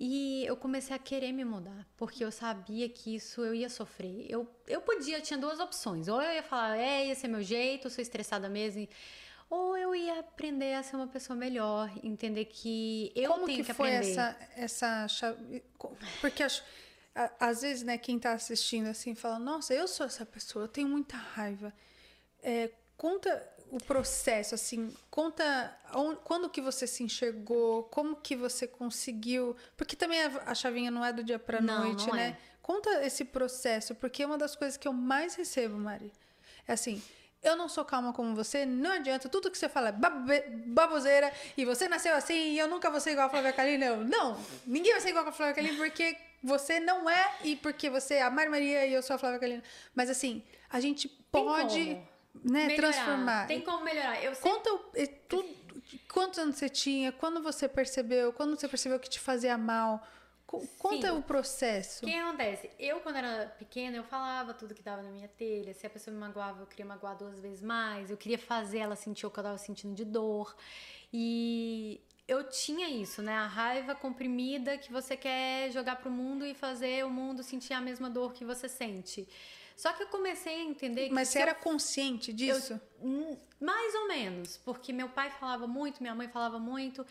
[0.03, 4.25] E eu comecei a querer me mudar, porque eu sabia que isso eu ia sofrer.
[4.27, 6.07] Eu, eu podia, eu tinha duas opções.
[6.07, 8.87] Ou eu ia falar, é, esse é meu jeito, eu sou estressada mesmo.
[9.47, 13.65] Ou eu ia aprender a ser uma pessoa melhor, entender que eu como tenho que,
[13.65, 14.11] que, foi aprender.
[14.13, 15.63] essa essa chave?
[16.19, 16.63] Porque acho-
[17.39, 20.87] às vezes, né, quem tá assistindo assim fala: "Nossa, eu sou essa pessoa, eu tenho
[20.87, 21.71] muita raiva".
[22.41, 28.67] É, conta o processo assim, conta on- quando que você se enxergou, como que você
[28.67, 32.37] conseguiu, porque também a, a chavinha não é do dia para Não, noite, não né?
[32.37, 32.51] é.
[32.61, 36.11] Conta esse processo, porque é uma das coisas que eu mais recebo, Mari.
[36.67, 37.01] É assim,
[37.41, 41.31] eu não sou calma como você, não adianta, tudo que você fala é babe- baboseira,
[41.57, 43.85] e você nasceu assim, e eu nunca vou ser igual a Flávia Kalina.
[43.85, 47.89] Eu, não, ninguém vai ser igual a Flávia Kalina, porque você não é, e porque
[47.89, 49.63] você é a Mari Maria e eu sou a Flávia Kalina.
[49.95, 51.97] Mas assim, a gente pode
[52.33, 53.47] né, Melhorar, transformar.
[53.47, 54.23] Tem como melhorar.
[54.23, 54.79] Eu sempre Conta
[55.27, 55.49] tudo,
[56.11, 60.05] quantos anos você tinha, quando você percebeu, quando você percebeu que te fazia mal.
[60.47, 61.17] Co- Conta Sim.
[61.17, 62.03] o processo.
[62.05, 62.69] O que acontece?
[62.77, 65.73] Eu, quando era pequena, eu falava tudo que dava na minha telha.
[65.73, 68.09] Se a pessoa me magoava, eu queria magoar duas vezes mais.
[68.11, 70.53] Eu queria fazer ela sentir o que eu tava sentindo de dor.
[71.13, 73.33] E eu tinha isso, né?
[73.37, 77.81] A raiva comprimida que você quer jogar pro mundo e fazer o mundo sentir a
[77.81, 79.27] mesma dor que você sente.
[79.81, 82.79] Só que eu comecei a entender que Mas você eu era consciente disso?
[83.01, 87.03] Hum, Mais ou menos, porque meu pai falava muito, minha mãe falava muito.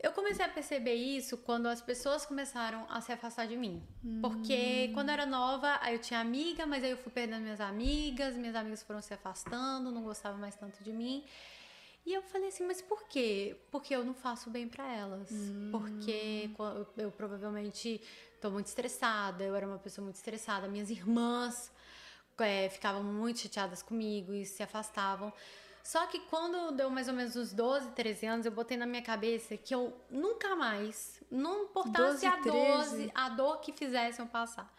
[0.00, 3.82] Eu comecei a perceber isso quando as pessoas começaram a se afastar de mim.
[4.22, 8.34] Porque quando eu era nova, eu tinha amiga, mas aí eu fui perdendo minhas amigas,
[8.34, 11.22] minhas amigas foram se afastando, não gostavam mais tanto de mim.
[12.06, 13.56] E eu falei assim, mas por quê?
[13.70, 15.28] Porque eu não faço bem pra elas.
[15.70, 18.00] Porque co- eu, eu provavelmente
[18.40, 20.66] tô muito estressada, eu era uma pessoa muito estressada.
[20.68, 21.70] Minhas irmãs
[22.42, 25.32] é, ficavam muito chateadas comigo e se afastavam.
[25.84, 29.02] Só que quando deu mais ou menos uns 12, 13 anos, eu botei na minha
[29.02, 32.56] cabeça que eu nunca mais, não importasse 12, a, 13.
[32.56, 34.74] 12, a dor que fizessem eu passar.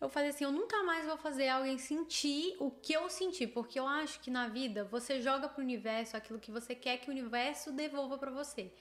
[0.00, 3.78] eu falei assim, eu nunca mais vou fazer alguém sentir o que eu senti, porque
[3.78, 7.12] eu acho que na vida você joga pro universo aquilo que você quer que o
[7.12, 8.72] universo devolva para você.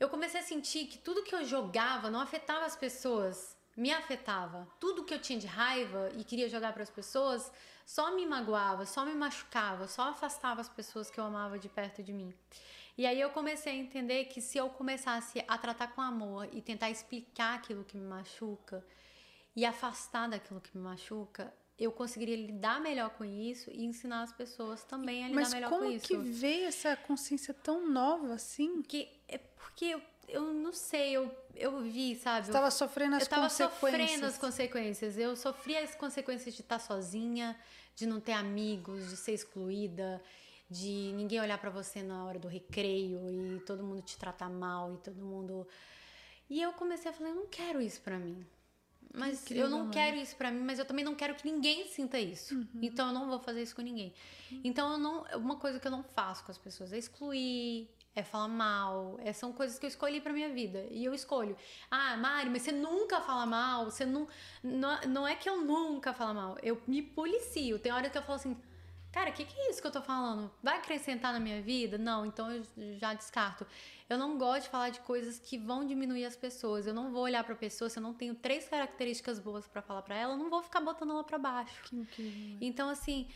[0.00, 4.68] Eu comecei a sentir que tudo que eu jogava não afetava as pessoas, me afetava.
[4.78, 7.50] Tudo que eu tinha de raiva e queria jogar para as pessoas
[7.86, 12.02] só me magoava, só me machucava, só afastava as pessoas que eu amava de perto
[12.02, 12.32] de mim.
[12.96, 16.60] E aí eu comecei a entender que se eu começasse a tratar com amor e
[16.60, 18.84] tentar explicar aquilo que me machuca,
[19.54, 24.32] e afastar daquilo que me machuca, eu conseguiria lidar melhor com isso e ensinar as
[24.32, 25.94] pessoas também a lidar Mas melhor com isso.
[25.94, 28.82] Mas como que veio essa consciência tão nova assim?
[28.82, 30.02] Porque, é porque eu,
[30.32, 32.46] eu não sei, eu, eu vi, sabe?
[32.46, 33.80] Você estava sofrendo as eu tava consequências.
[33.80, 35.18] sofrendo as consequências.
[35.18, 37.56] Eu sofria as consequências de estar sozinha,
[37.94, 40.22] de não ter amigos, de ser excluída,
[40.70, 44.94] de ninguém olhar para você na hora do recreio e todo mundo te tratar mal
[44.94, 45.66] e todo mundo.
[46.48, 48.46] E eu comecei a falar, eu não quero isso para mim.
[49.12, 49.90] Mas Incrível, eu não mano.
[49.90, 52.54] quero isso para mim, mas eu também não quero que ninguém sinta isso.
[52.54, 52.68] Uhum.
[52.80, 54.14] Então eu não vou fazer isso com ninguém.
[54.52, 54.60] Uhum.
[54.62, 58.22] Então eu não, uma coisa que eu não faço com as pessoas é excluir, é
[58.22, 61.56] falar mal, é, são coisas que eu escolhi para minha vida e eu escolho.
[61.90, 64.26] Ah, Mari, mas você nunca fala mal, você não,
[64.62, 67.78] não, não é que eu nunca falo mal, eu me policio.
[67.78, 68.56] Tem hora que eu falo assim,
[69.12, 70.50] cara, o que, que é isso que eu tô falando?
[70.60, 71.98] Vai acrescentar na minha vida?
[71.98, 72.64] Não, então eu
[72.98, 73.64] já descarto.
[74.08, 76.88] Eu não gosto de falar de coisas que vão diminuir as pessoas.
[76.88, 79.80] Eu não vou olhar para a pessoa se eu não tenho três características boas para
[79.80, 81.80] falar para ela, eu não vou ficar botando ela para baixo.
[81.84, 82.58] Que incrível.
[82.60, 83.28] Então assim,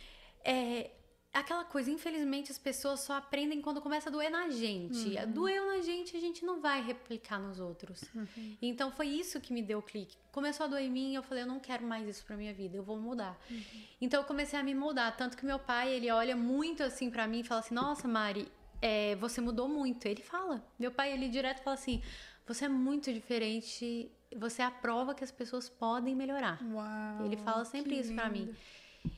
[0.45, 0.91] é,
[1.35, 5.17] aquela coisa, infelizmente as pessoas só aprendem quando começa a doer na gente.
[5.17, 5.33] Uhum.
[5.33, 8.03] Doeu na gente, a gente não vai replicar nos outros.
[8.15, 8.57] Uhum.
[8.63, 10.17] Então foi isso que me deu o clique.
[10.31, 12.77] Começou a doer em mim eu falei, eu não quero mais isso pra minha vida,
[12.77, 13.37] eu vou mudar.
[13.51, 13.83] Uhum.
[14.01, 17.27] Então eu comecei a me mudar, tanto que meu pai, ele olha muito assim para
[17.27, 20.07] mim e fala assim: "Nossa, Mari, é, você mudou muito".
[20.07, 20.65] Ele fala.
[20.79, 22.01] Meu pai, ele direto fala assim:
[22.47, 26.61] "Você é muito diferente, você é a prova que as pessoas podem melhorar".
[26.63, 28.55] Uau, ele fala sempre isso para mim.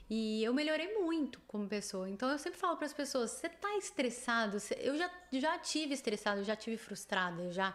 [0.08, 2.08] E eu melhorei muito como pessoa.
[2.08, 4.58] Então eu sempre falo para as pessoas: você tá estressado?
[4.78, 7.74] Eu já, já tive estressado, eu já tive frustrada, eu já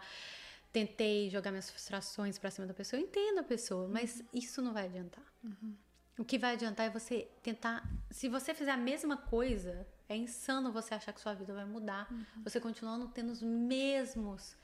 [0.72, 3.00] tentei jogar minhas frustrações para cima da pessoa.
[3.00, 4.26] Eu entendo a pessoa, mas uhum.
[4.32, 5.24] isso não vai adiantar.
[5.44, 5.76] Uhum.
[6.18, 7.86] O que vai adiantar é você tentar.
[8.10, 12.10] Se você fizer a mesma coisa, é insano você achar que sua vida vai mudar.
[12.10, 12.42] Uhum.
[12.44, 14.56] Você continuando tendo os mesmos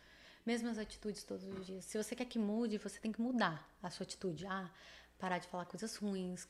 [0.47, 1.85] mesmas atitudes todos os dias.
[1.85, 4.47] Se você quer que mude, você tem que mudar a sua atitude.
[4.47, 4.71] Ah,
[5.19, 6.47] parar de falar coisas ruins,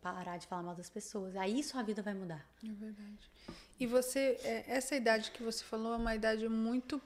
[0.00, 1.36] parar de falar mal das pessoas.
[1.36, 2.44] Aí sua vida vai mudar.
[2.64, 3.30] É verdade.
[3.78, 7.00] E você, é, essa idade que você falou é uma idade muito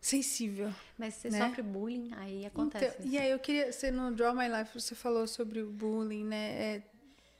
[0.00, 0.72] sensível.
[0.96, 1.46] Mas você né?
[1.46, 2.96] sofre bullying, aí acontece.
[3.00, 6.24] Então, e aí eu queria, você no Draw My Life você falou sobre o bullying,
[6.24, 6.76] né?
[6.76, 6.82] É,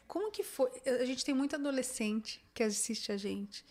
[0.07, 0.71] como que foi?
[0.87, 3.65] A gente tem muito adolescente que assiste a gente.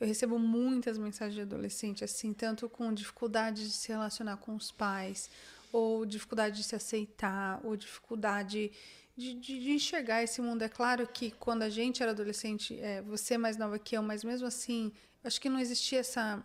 [0.00, 4.70] Eu recebo muitas mensagens de adolescente, assim, tanto com dificuldade de se relacionar com os
[4.70, 5.28] pais,
[5.72, 8.70] ou dificuldade de se aceitar, ou dificuldade
[9.18, 10.62] de, de, de, enxergar esse mundo.
[10.62, 14.02] É claro que quando a gente era adolescente, é, você é mais nova que eu,
[14.02, 14.92] mas mesmo assim,
[15.24, 16.40] acho que não existia essa,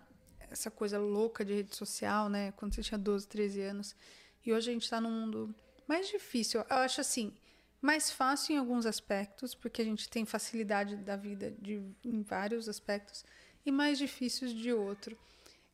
[0.49, 2.51] essa coisa louca de rede social, né?
[2.53, 3.95] Quando você tinha 12, 13 anos.
[4.43, 5.53] E hoje a gente está num mundo
[5.87, 6.61] mais difícil.
[6.61, 7.31] Eu acho assim,
[7.79, 12.67] mais fácil em alguns aspectos, porque a gente tem facilidade da vida de, em vários
[12.67, 13.23] aspectos,
[13.63, 15.15] e mais difíceis de outro.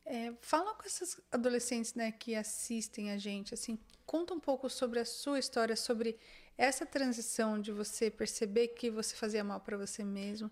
[0.04, 4.98] É, fala com esses adolescentes né, que assistem a gente, assim, conta um pouco sobre
[4.98, 6.18] a sua história, sobre
[6.56, 10.50] essa transição de você perceber que você fazia mal para você mesmo,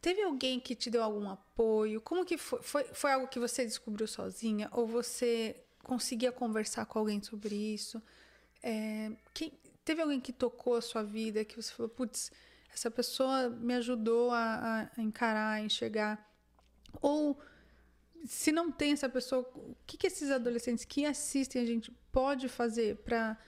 [0.00, 2.00] teve alguém que te deu algum apoio?
[2.00, 2.60] Como que foi?
[2.62, 4.68] Foi, foi algo que você descobriu sozinha?
[4.72, 8.02] Ou você conseguia conversar com alguém sobre isso?
[8.62, 9.52] É, quem,
[9.84, 12.32] teve alguém que tocou a sua vida, que você falou, putz,
[12.74, 16.28] essa pessoa me ajudou a, a encarar, a enxergar?
[17.00, 17.38] Ou
[18.24, 22.48] se não tem essa pessoa, o que, que esses adolescentes que assistem a gente pode
[22.48, 23.38] fazer para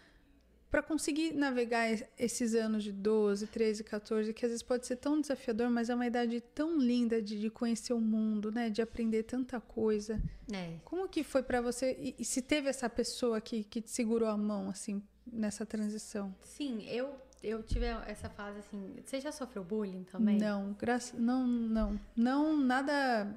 [0.75, 1.87] para conseguir navegar
[2.19, 5.95] esses anos de 12, 13, 14, que às vezes pode ser tão desafiador, mas é
[5.95, 8.69] uma idade tão linda de, de conhecer o mundo, né?
[8.69, 10.21] De aprender tanta coisa.
[10.53, 10.75] É.
[10.85, 11.97] Como que foi para você?
[12.01, 16.35] E, e, se teve essa pessoa que, que te segurou a mão, assim, nessa transição?
[16.43, 18.97] Sim, eu eu tive essa fase assim.
[19.05, 20.39] Você já sofreu bullying também?
[20.39, 23.33] Não, graças, não, não, não nada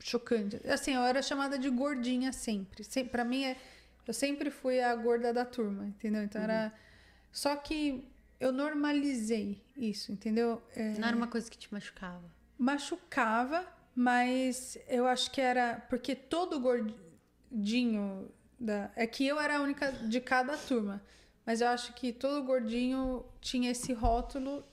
[0.00, 0.60] chocante.
[0.68, 2.84] Assim, eu era chamada de gordinha sempre.
[2.84, 3.56] sempre para mim é
[4.08, 6.22] eu sempre fui a gorda da turma, entendeu?
[6.22, 6.48] Então uhum.
[6.48, 6.72] era.
[7.30, 8.02] Só que
[8.40, 10.62] eu normalizei isso, entendeu?
[10.74, 10.98] É...
[10.98, 12.24] Não era uma coisa que te machucava.
[12.56, 15.84] Machucava, mas eu acho que era.
[15.90, 18.30] Porque todo gordinho.
[18.58, 18.90] Da...
[18.96, 21.02] É que eu era a única de cada turma.
[21.44, 24.64] Mas eu acho que todo gordinho tinha esse rótulo.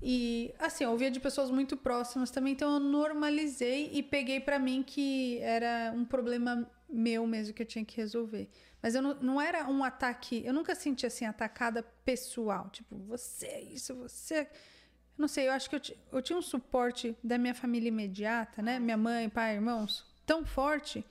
[0.00, 4.58] E, assim, eu ouvia de pessoas muito próximas também, então eu normalizei e peguei para
[4.58, 8.48] mim que era um problema meu mesmo que eu tinha que resolver.
[8.82, 13.46] Mas eu não, não era um ataque, eu nunca senti assim atacada pessoal, tipo, você
[13.46, 14.50] é isso, você é
[15.16, 15.80] não sei, eu acho que eu,
[16.12, 18.78] eu tinha um suporte da minha família imediata, né?
[18.78, 21.04] Minha mãe, pai, irmãos, tão forte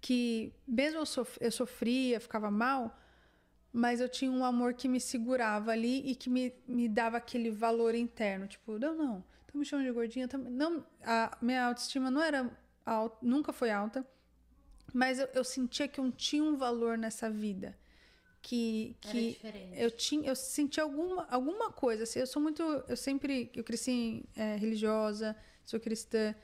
[0.00, 2.98] que mesmo eu, sof eu sofria, ficava mal,
[3.72, 7.50] mas eu tinha um amor que me segurava ali e que me, me dava aquele
[7.50, 8.46] valor interno.
[8.46, 10.26] Tipo, não, não, tô me chamando de gordinha.
[10.26, 10.38] Tô...
[10.38, 12.50] Não, a minha autoestima não era
[12.86, 14.06] alta, nunca foi alta,
[14.96, 17.76] mas eu, eu sentia que eu tinha um valor nessa vida
[18.40, 19.38] que, que
[19.74, 24.24] eu tinha eu senti alguma alguma coisa assim, eu sou muito eu sempre eu cresci
[24.34, 25.36] é, religiosa
[25.66, 26.34] sou cristã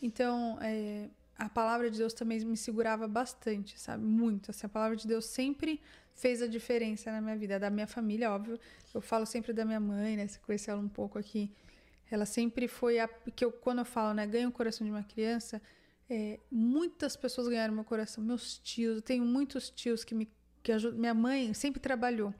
[0.00, 4.96] então é, a palavra de Deus também me segurava bastante sabe muito assim, a palavra
[4.96, 5.78] de Deus sempre
[6.14, 8.58] fez a diferença na minha vida da minha família óbvio
[8.94, 11.52] eu falo sempre da minha mãe né você conhece ela um pouco aqui
[12.10, 13.06] ela sempre foi a
[13.36, 15.60] que eu quando eu falo né ganho o coração de uma criança
[16.08, 20.28] é, muitas pessoas ganharam meu coração meus tios eu tenho muitos tios que me
[20.62, 22.34] que minha mãe sempre trabalhou.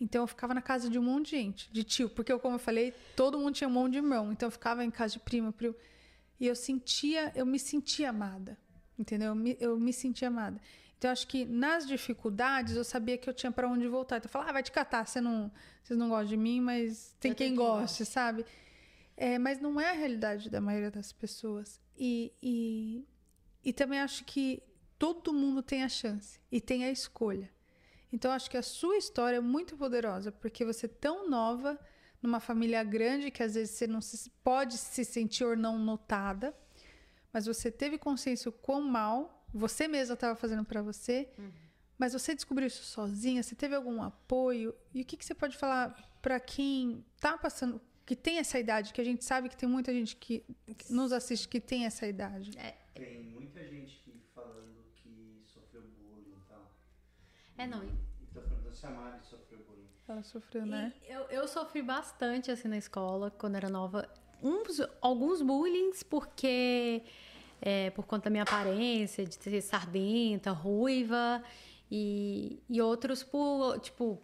[0.00, 2.58] Então eu ficava na casa de um monte de gente, de tio, porque como eu
[2.58, 4.32] falei, todo mundo tinha um monte de irmão.
[4.32, 5.74] Então eu ficava em casa de prima, primo,
[6.40, 8.58] e eu sentia, eu me sentia amada.
[8.98, 9.28] Entendeu?
[9.28, 10.60] Eu me, eu me sentia amada.
[10.98, 14.16] Então eu acho que nas dificuldades eu sabia que eu tinha para onde voltar.
[14.16, 15.50] Então eu falava, ah, vai te catar, você não,
[15.82, 18.04] vocês não gostam de mim, mas tem quem, quem goste, gosta.
[18.04, 18.44] sabe?
[19.16, 21.80] É, mas não é a realidade da maioria das pessoas.
[21.96, 23.06] E, e,
[23.64, 24.62] e também acho que
[24.98, 27.50] todo mundo tem a chance e tem a escolha.
[28.12, 31.78] Então acho que a sua história é muito poderosa, porque você é tão nova,
[32.22, 36.56] numa família grande que às vezes você não se, pode se sentir ou não notada,
[37.32, 41.52] mas você teve consciência o quão mal você mesma estava fazendo para você, uhum.
[41.98, 44.74] mas você descobriu isso sozinha, você teve algum apoio?
[44.94, 45.92] E o que, que você pode falar
[46.22, 49.92] para quem está passando, que tem essa idade, que a gente sabe que tem muita
[49.92, 50.44] gente que
[50.90, 52.50] nos assiste que tem essa idade?
[52.58, 52.74] É.
[52.94, 54.04] Tem muita gente
[57.56, 57.84] É, não.
[57.84, 59.88] Então, perguntando se a Mari sofreu bullying.
[60.08, 60.92] Ela sofreu, né?
[61.06, 64.08] eu, eu sofri bastante, assim, na escola, quando era nova.
[64.42, 67.02] Uns, alguns bullying, porque...
[67.62, 71.42] É, por conta da minha aparência, de ser sardenta, ruiva.
[71.90, 74.20] E, e outros por, tipo,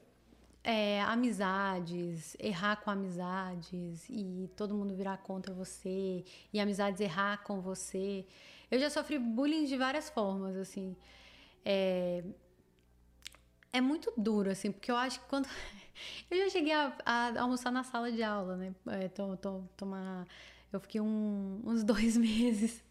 [0.63, 7.61] é, amizades, errar com amizades e todo mundo virar contra você e amizades errar com
[7.61, 8.27] você.
[8.71, 10.97] Eu já sofri bullying de várias formas, assim.
[11.65, 12.23] É,
[13.73, 15.49] é muito duro, assim, porque eu acho que quando.
[16.31, 18.75] eu já cheguei a, a, almoçar na sala de aula, né?
[18.89, 20.27] É, tô, tô, tomar...
[20.73, 22.83] Eu fiquei um, uns dois meses.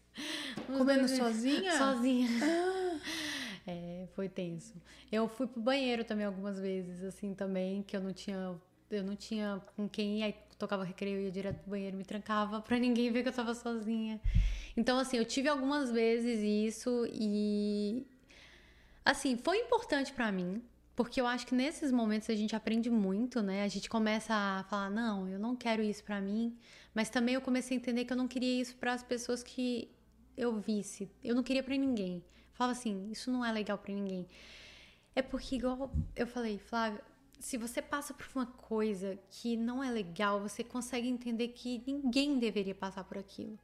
[0.68, 1.60] Uns Comendo dois sozinha?
[1.62, 2.28] Meses, sozinha.
[2.42, 3.00] Ah.
[3.70, 4.74] É, foi tenso.
[5.12, 8.58] Eu fui pro banheiro também algumas vezes, assim, também, que eu não tinha.
[8.90, 12.60] Eu não tinha com quem ir, aí tocava recreio, ia direto pro banheiro, me trancava
[12.60, 14.20] pra ninguém ver que eu tava sozinha.
[14.76, 18.04] Então, assim, eu tive algumas vezes isso e.
[19.04, 20.60] Assim, foi importante para mim,
[20.96, 23.62] porque eu acho que nesses momentos a gente aprende muito, né?
[23.62, 26.56] A gente começa a falar, não, eu não quero isso para mim,
[26.92, 29.88] mas também eu comecei a entender que eu não queria isso para as pessoas que
[30.36, 31.08] eu visse.
[31.22, 32.24] Eu não queria para ninguém.
[32.60, 34.28] Falava assim, isso não é legal para ninguém.
[35.16, 37.02] É porque igual eu falei, Flávia,
[37.38, 42.38] se você passa por uma coisa que não é legal, você consegue entender que ninguém
[42.38, 43.58] deveria passar por aquilo.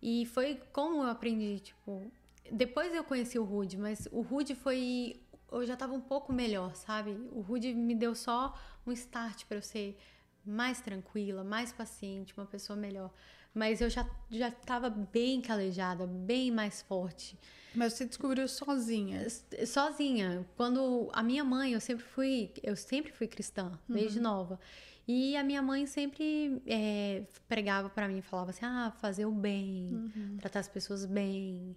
[0.00, 2.08] E foi como eu aprendi, tipo,
[2.52, 5.20] depois eu conheci o Rude, mas o Rude foi
[5.50, 7.10] eu já estava um pouco melhor, sabe?
[7.32, 9.98] O Rude me deu só um start para eu ser
[10.46, 13.12] mais tranquila, mais paciente, uma pessoa melhor.
[13.52, 17.38] Mas eu já já estava bem calejada, bem mais forte.
[17.74, 19.26] Mas você descobriu sozinha?
[19.66, 20.46] Sozinha.
[20.56, 24.24] Quando a minha mãe, eu sempre fui, eu sempre fui cristã, desde uhum.
[24.24, 24.60] nova.
[25.06, 29.88] E a minha mãe sempre é, pregava para mim, falava assim: ah, fazer o bem,
[29.92, 30.36] uhum.
[30.38, 31.76] tratar as pessoas bem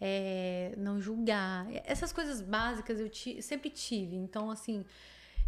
[0.00, 1.66] é, não julgar.
[1.84, 3.08] Essas coisas básicas eu
[3.40, 4.16] sempre tive.
[4.16, 4.84] Então, assim,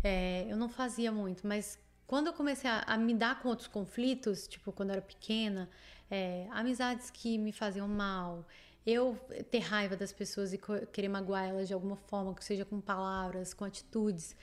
[0.03, 1.77] é, eu não fazia muito, mas
[2.07, 5.69] quando eu comecei a, a, me dar com outros conflitos, tipo quando eu era pequena,
[6.11, 8.47] é, amizades que me faziam mal,
[8.87, 9.19] eu
[9.51, 10.61] ter raiva das pessoas e
[10.93, 14.37] querer magoar elas de alguma forma, que seja com palavras, com atitudes.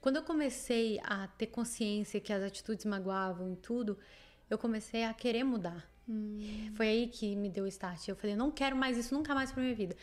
[0.00, 3.96] Quando eu comecei a ter consciência que as atitudes magoavam e tudo,
[4.50, 5.88] eu comecei a querer mudar.
[6.08, 6.72] Hum.
[6.74, 8.08] Foi aí que me deu o start.
[8.08, 9.96] Eu falei, não quero mais isso nunca mais pra minha vida.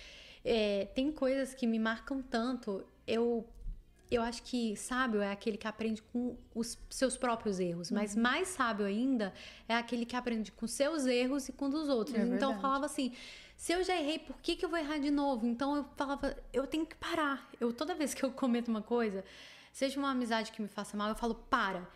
[0.44, 2.84] É, tem coisas que me marcam tanto.
[3.06, 3.46] Eu
[4.12, 7.98] eu acho que sábio é aquele que aprende com os seus próprios erros, uhum.
[7.98, 9.34] mas mais sábio ainda
[9.68, 12.18] é aquele que aprende com seus erros e com dos outros.
[12.18, 13.14] É então eu falava assim:
[13.56, 15.48] se eu já errei, por que, que eu vou errar de novo?
[15.48, 17.50] Então eu falava: eu tenho que parar.
[17.60, 19.24] Eu toda vez que eu cometo uma coisa,
[19.72, 21.88] seja uma amizade que me faça mal, eu falo: para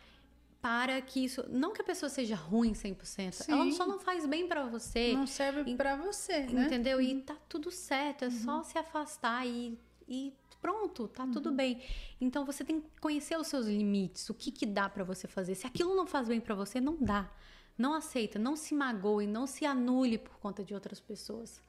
[0.66, 1.46] para que isso.
[1.48, 3.52] Não que a pessoa seja ruim 100%, Sim.
[3.52, 5.14] ela só não faz bem para você.
[5.14, 6.66] Não serve pra você, né?
[6.66, 7.00] Entendeu?
[7.00, 10.34] E tá tudo certo, é só se afastar e, e
[10.66, 11.80] pronto, tá tudo bem.
[12.20, 15.54] Então você tem que conhecer os seus limites, o que que dá pra você fazer.
[15.54, 17.32] Se aquilo não faz bem pra você, não dá.
[17.78, 21.62] Não aceita, não se magoe, não se anule por conta de outras pessoas.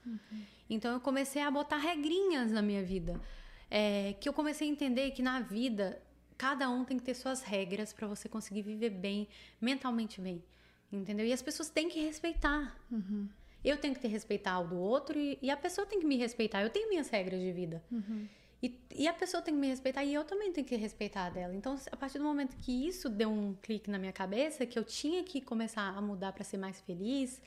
[0.70, 3.20] Então eu comecei a botar regrinhas na minha vida.
[3.70, 6.00] É, que eu comecei a entender que na vida
[6.38, 9.28] cada um tem que ter suas regras pra você conseguir viver bem,
[9.60, 10.42] mentalmente bem.
[10.90, 11.26] Entendeu?
[11.26, 12.74] E as pessoas têm que respeitar.
[13.62, 16.16] Eu tenho que ter respeitar o do outro e, e a pessoa tem que me
[16.16, 16.62] respeitar.
[16.62, 17.82] Eu tenho minhas regras de vida.
[18.62, 21.54] E, e a pessoa tem que me respeitar e eu também tenho que respeitar dela.
[21.54, 24.84] Então, a partir do momento que isso deu um clique na minha cabeça, que eu
[24.84, 27.40] tinha que começar a mudar para ser mais feliz,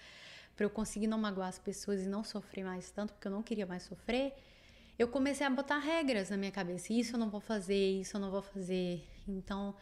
[0.56, 3.42] para eu conseguir não magoar as pessoas e não sofrer mais tanto, porque eu não
[3.42, 4.34] queria mais sofrer,
[5.00, 6.94] eu comecei a botar regras na minha cabeça.
[6.94, 9.02] Isso eu não vou fazer, isso eu não vou fazer.
[9.28, 9.74] Então,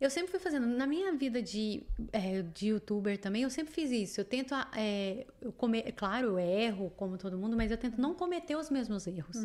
[0.00, 0.66] eu sempre fui fazendo.
[0.66, 1.82] Na minha vida de,
[2.12, 4.20] é, de youtuber também, eu sempre fiz isso.
[4.20, 4.54] Eu tento.
[4.74, 8.70] É, eu come, claro, eu erro, como todo mundo, mas eu tento não cometer os
[8.70, 9.36] mesmos erros.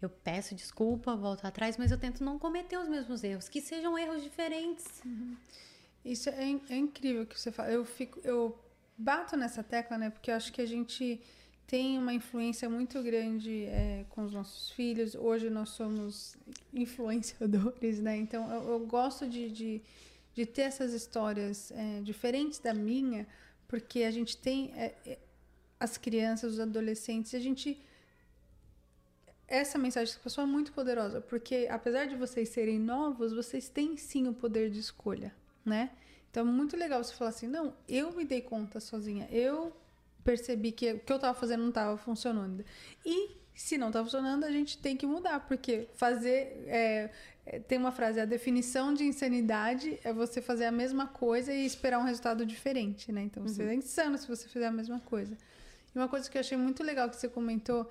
[0.00, 3.98] Eu peço desculpa, volto atrás, mas eu tento não cometer os mesmos erros, que sejam
[3.98, 5.02] erros diferentes.
[6.04, 7.70] Isso é, é incrível que você fala.
[7.70, 8.56] Eu fico, eu
[8.96, 10.10] bato nessa tecla, né?
[10.10, 11.20] Porque eu acho que a gente
[11.66, 15.14] tem uma influência muito grande é, com os nossos filhos.
[15.14, 16.36] Hoje nós somos
[16.72, 18.16] influenciadores, né?
[18.16, 19.82] Então eu, eu gosto de, de,
[20.34, 23.26] de ter essas histórias é, diferentes da minha,
[23.66, 25.18] porque a gente tem é, é,
[25.78, 27.78] as crianças, os adolescentes, a gente
[29.48, 33.96] essa mensagem que passou é muito poderosa, porque apesar de vocês serem novos, vocês têm
[33.96, 35.34] sim o poder de escolha,
[35.64, 35.90] né?
[36.30, 39.72] Então é muito legal você falar assim, não, eu me dei conta sozinha, eu
[40.22, 42.62] percebi que o que eu estava fazendo não estava funcionando.
[43.04, 46.64] E se não está funcionando, a gente tem que mudar, porque fazer.
[46.66, 47.10] é,
[47.50, 51.64] é, tem uma frase, a definição de insanidade é você fazer a mesma coisa e
[51.64, 53.22] esperar um resultado diferente, né?
[53.22, 55.34] Então você é insano se você fizer a mesma coisa.
[55.94, 57.90] E uma coisa que eu achei muito legal que você comentou,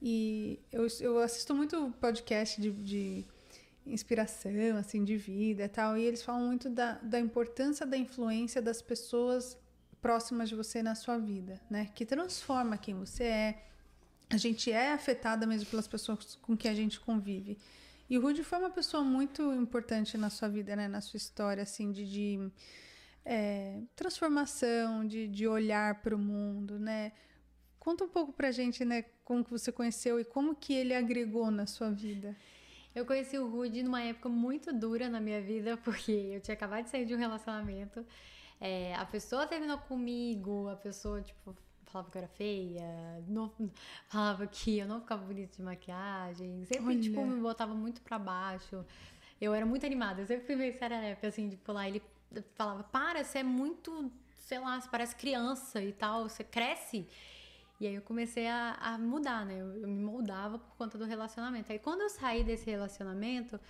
[0.00, 3.24] e eu, eu assisto muito podcast de, de
[3.86, 8.60] inspiração, assim, de vida e tal, e eles falam muito da, da importância da influência
[8.60, 9.56] das pessoas
[10.00, 11.90] próximas de você na sua vida, né?
[11.94, 13.62] Que transforma quem você é.
[14.28, 17.58] A gente é afetada mesmo pelas pessoas com quem a gente convive.
[18.08, 20.86] E o Rudy foi uma pessoa muito importante na sua vida, né?
[20.86, 22.52] Na sua história, assim, de, de
[23.24, 27.12] é, transformação, de, de olhar para o mundo, né?
[27.80, 29.04] Conta um pouco pra gente, né?
[29.26, 32.36] Como que você conheceu e como que ele agregou na sua vida.
[32.94, 36.84] Eu conheci o Rudy numa época muito dura na minha vida, porque eu tinha acabado
[36.84, 38.06] de sair de um relacionamento.
[38.60, 41.56] É, a pessoa terminou comigo, a pessoa, tipo,
[41.86, 43.52] falava que eu era feia, não,
[44.08, 47.00] falava que eu não ficava bonita de maquiagem, sempre, Olha.
[47.00, 48.86] tipo, me botava muito pra baixo.
[49.40, 52.00] Eu era muito animada, eu sempre fui meio serelepe, assim, tipo, lá ele
[52.54, 54.08] falava, para, você é muito,
[54.38, 57.08] sei lá, você parece criança e tal, você cresce.
[57.78, 59.60] E aí eu comecei a, a mudar, né?
[59.60, 61.70] Eu, eu me moldava por conta do relacionamento.
[61.70, 63.60] Aí quando eu saí desse relacionamento,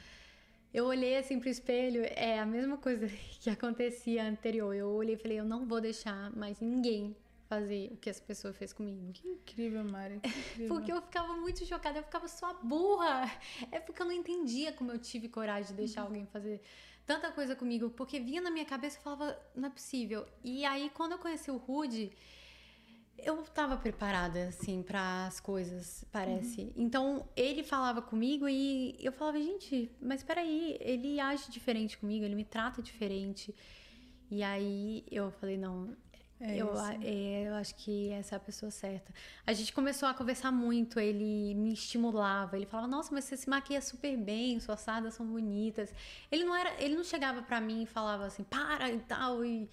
[0.72, 3.09] eu olhei assim pro espelho, é a mesma coisa
[3.40, 4.74] que acontecia anterior.
[4.74, 7.16] Eu olhei e falei, eu não vou deixar mais ninguém
[7.48, 9.12] fazer o que essa pessoa fez comigo.
[9.12, 10.20] Que incrível, Mari.
[10.20, 10.68] Que incrível.
[10.68, 13.30] Porque eu ficava muito chocada, eu ficava só burra.
[13.70, 16.61] É porque eu não entendia como eu tive coragem de deixar alguém fazer
[17.07, 20.26] tanta coisa comigo, porque vinha na minha cabeça e falava, não é possível.
[20.42, 22.12] E aí, quando eu conheci o Rude,
[23.18, 26.72] eu tava preparada, assim, para as coisas, parece.
[26.76, 32.34] Então, ele falava comigo e eu falava, gente, mas peraí, ele age diferente comigo, ele
[32.34, 33.54] me trata diferente.
[34.30, 35.96] E aí eu falei, não,
[36.38, 39.12] É eu, é, eu acho que essa é a pessoa certa.
[39.46, 43.48] A gente começou a conversar muito, ele me estimulava, ele falava, nossa, mas você se
[43.48, 45.94] maquia super bem, suas sardas são bonitas.
[46.30, 49.42] Ele não era, ele não chegava pra mim e falava assim, para e tal.
[49.44, 49.68] E...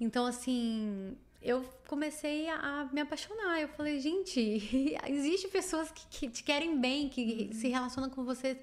[0.00, 3.60] Então, assim, eu comecei a, me apaixonar.
[3.60, 4.40] Eu falei, gente,
[5.08, 8.58] existe pessoas que, que te querem bem, que se relacionam com você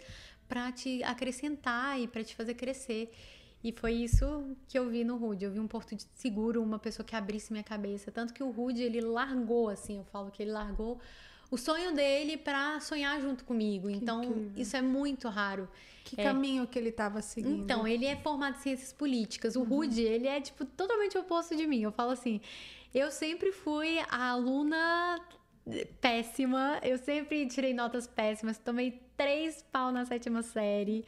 [0.47, 3.11] pra te acrescentar e pra te fazer crescer.
[3.63, 5.43] E foi isso que eu vi no Rude.
[5.45, 8.11] Eu vi um porto seguro, uma pessoa que abrisse minha cabeça.
[8.11, 10.99] Tanto que o Rude, ele largou, assim, eu falo que ele largou
[11.51, 13.89] o sonho dele pra sonhar junto comigo.
[13.89, 14.51] então, incrível.
[14.55, 15.67] isso é muito raro.
[16.03, 17.61] Que caminho que ele estava seguindo?
[17.63, 19.55] Então, ele é formado em ciências políticas.
[19.55, 21.81] O Rude, ele é, tipo, totalmente oposto de mim.
[21.83, 22.41] Eu falo assim,
[22.93, 25.19] eu sempre fui a aluna
[26.01, 31.05] péssima, eu sempre tirei notas péssimas, tomei três pau na sétima série.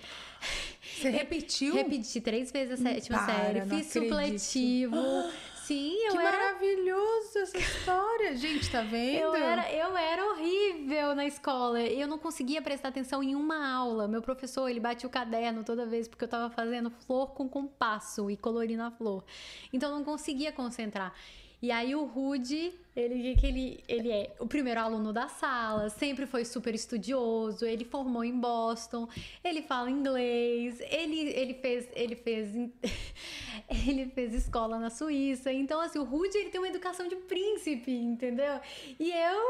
[0.81, 1.73] Você repetiu?
[1.73, 4.97] Repeti três vezes a sétima Para, série, fiz supletivo,
[5.65, 6.31] Sim, eu que era.
[6.31, 8.35] maravilhoso essa história.
[8.35, 9.19] Gente, tá vendo?
[9.19, 11.79] Eu era, eu era horrível na escola.
[11.81, 14.07] Eu não conseguia prestar atenção em uma aula.
[14.07, 18.29] Meu professor, ele batia o caderno toda vez porque eu tava fazendo flor com compasso
[18.29, 19.23] e colorindo a flor.
[19.71, 21.13] Então eu não conseguia concentrar.
[21.61, 26.25] E aí o Rude, ele que ele, ele é o primeiro aluno da sala, sempre
[26.25, 29.07] foi super estudioso, ele formou em Boston,
[29.43, 32.55] ele fala inglês, ele, ele fez ele fez
[33.87, 35.53] ele fez escola na Suíça.
[35.53, 38.59] Então assim, o Rude ele tem uma educação de príncipe, entendeu?
[38.99, 39.41] E eu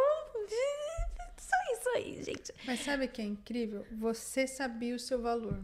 [1.40, 2.54] só isso aí, gente.
[2.68, 3.86] Mas sabe o que é incrível?
[3.90, 5.58] Você sabia o seu valor.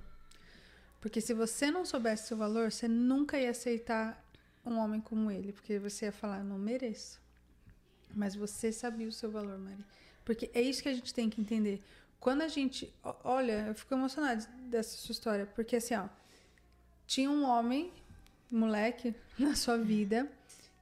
[1.02, 4.26] Porque se você não soubesse o seu valor, você nunca ia aceitar
[4.68, 7.22] um homem como ele, porque você ia falar, não mereço.
[8.14, 9.84] Mas você sabia o seu valor, Mari.
[10.24, 11.82] Porque é isso que a gente tem que entender.
[12.20, 12.94] Quando a gente.
[13.24, 16.08] Olha, eu fico emocionada dessa sua história, porque assim, ó.
[17.06, 17.94] Tinha um homem,
[18.52, 20.30] moleque, na sua vida,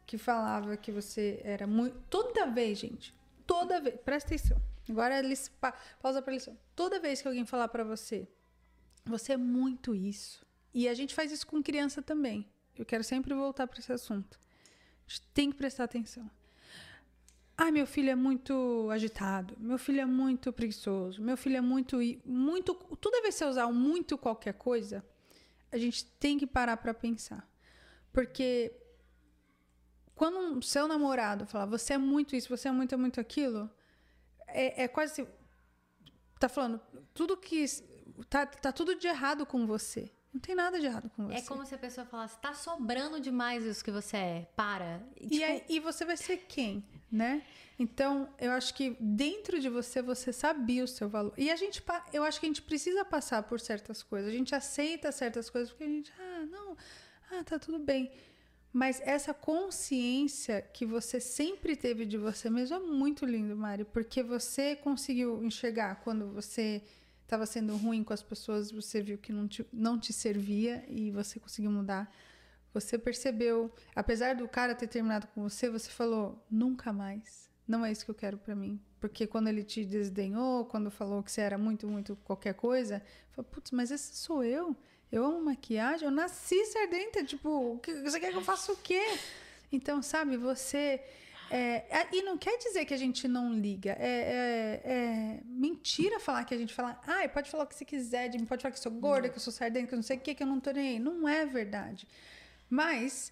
[0.06, 1.98] que falava que você era muito.
[2.10, 3.14] Toda vez, gente.
[3.46, 3.96] Toda vez.
[4.04, 4.62] Presta atenção.
[4.90, 5.22] Agora,
[5.60, 5.72] pa,
[6.02, 6.58] pausa pra lição.
[6.76, 8.28] Toda vez que alguém falar para você,
[9.04, 10.46] você é muito isso.
[10.74, 12.48] E a gente faz isso com criança também.
[12.78, 14.40] Eu quero sempre voltar para esse assunto.
[15.08, 16.30] A gente tem que prestar atenção.
[17.58, 19.56] Ah, meu filho é muito agitado.
[19.58, 21.22] Meu filho é muito preguiçoso.
[21.22, 21.98] Meu filho é muito.
[22.26, 25.06] muito toda vez que você usar um muito qualquer coisa,
[25.72, 27.48] a gente tem que parar para pensar.
[28.12, 28.74] Porque
[30.16, 33.70] quando um seu namorado fala, você é muito isso, você é muito, muito aquilo,
[34.48, 35.32] é, é quase assim.
[36.40, 36.82] Tá falando,
[37.14, 37.66] tudo que.
[38.30, 40.12] Tá, tá tudo de errado com você.
[40.36, 41.46] Não tem nada de errado com é você.
[41.46, 45.02] É como se a pessoa falasse, tá sobrando demais isso que você é, para.
[45.16, 45.36] E, tipo...
[45.36, 47.42] e, aí, e você vai ser quem, né?
[47.80, 51.34] Então, eu acho que dentro de você, você sabia o seu valor.
[51.38, 51.82] E a gente,
[52.12, 54.30] eu acho que a gente precisa passar por certas coisas.
[54.30, 56.76] A gente aceita certas coisas porque a gente, ah, não,
[57.32, 58.12] ah, tá tudo bem.
[58.74, 64.22] Mas essa consciência que você sempre teve de você mesmo é muito lindo, Mari, porque
[64.22, 66.84] você conseguiu enxergar quando você
[67.26, 71.12] estava sendo ruim com as pessoas, você viu que não te, não te servia e
[71.12, 72.12] você conseguiu mudar.
[72.74, 77.50] Você percebeu, apesar do cara ter terminado com você, você falou: nunca mais.
[77.68, 78.80] Não é isso que eu quero para mim.
[79.00, 83.02] Porque quando ele te desdenhou, quando falou que você era muito, muito qualquer coisa,
[83.32, 84.76] falou: putz, mas esse sou eu.
[85.12, 87.24] Eu amo maquiagem, eu nasci sardenta.
[87.24, 89.02] Tipo, você quer que eu faça o quê?
[89.72, 91.02] Então, sabe, você
[91.50, 93.92] é, é, e não quer dizer que a gente não liga.
[94.00, 97.86] É, é, é, mentira falar que a gente fala, ah, pode falar o que você
[97.86, 99.30] quiser de mim, pode falar que eu sou gorda, não.
[99.30, 100.90] que eu sou sardenta, que eu não sei o que, que eu não tô nem
[100.90, 101.00] aí.
[101.00, 102.08] Não é verdade.
[102.70, 103.32] Mas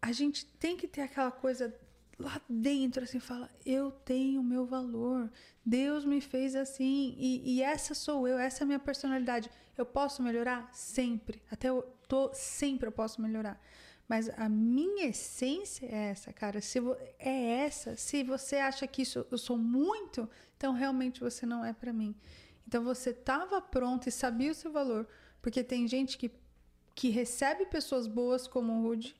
[0.00, 1.74] a gente tem que ter aquela coisa
[2.18, 5.30] lá dentro, assim, fala, eu tenho meu valor.
[5.64, 7.14] Deus me fez assim.
[7.18, 9.50] E, e essa sou eu, essa é a minha personalidade.
[9.76, 10.70] Eu posso melhorar?
[10.72, 11.42] Sempre.
[11.50, 13.60] Até eu tô, sempre eu posso melhorar.
[14.08, 16.60] Mas a minha essência é essa, cara.
[16.60, 16.78] Se
[17.18, 17.96] é essa.
[17.96, 22.14] Se você acha que isso eu sou muito, então realmente você não é para mim.
[22.66, 25.08] Então você estava pronto e sabia o seu valor,
[25.40, 26.30] porque tem gente que
[26.94, 29.16] que recebe pessoas boas como o Rude.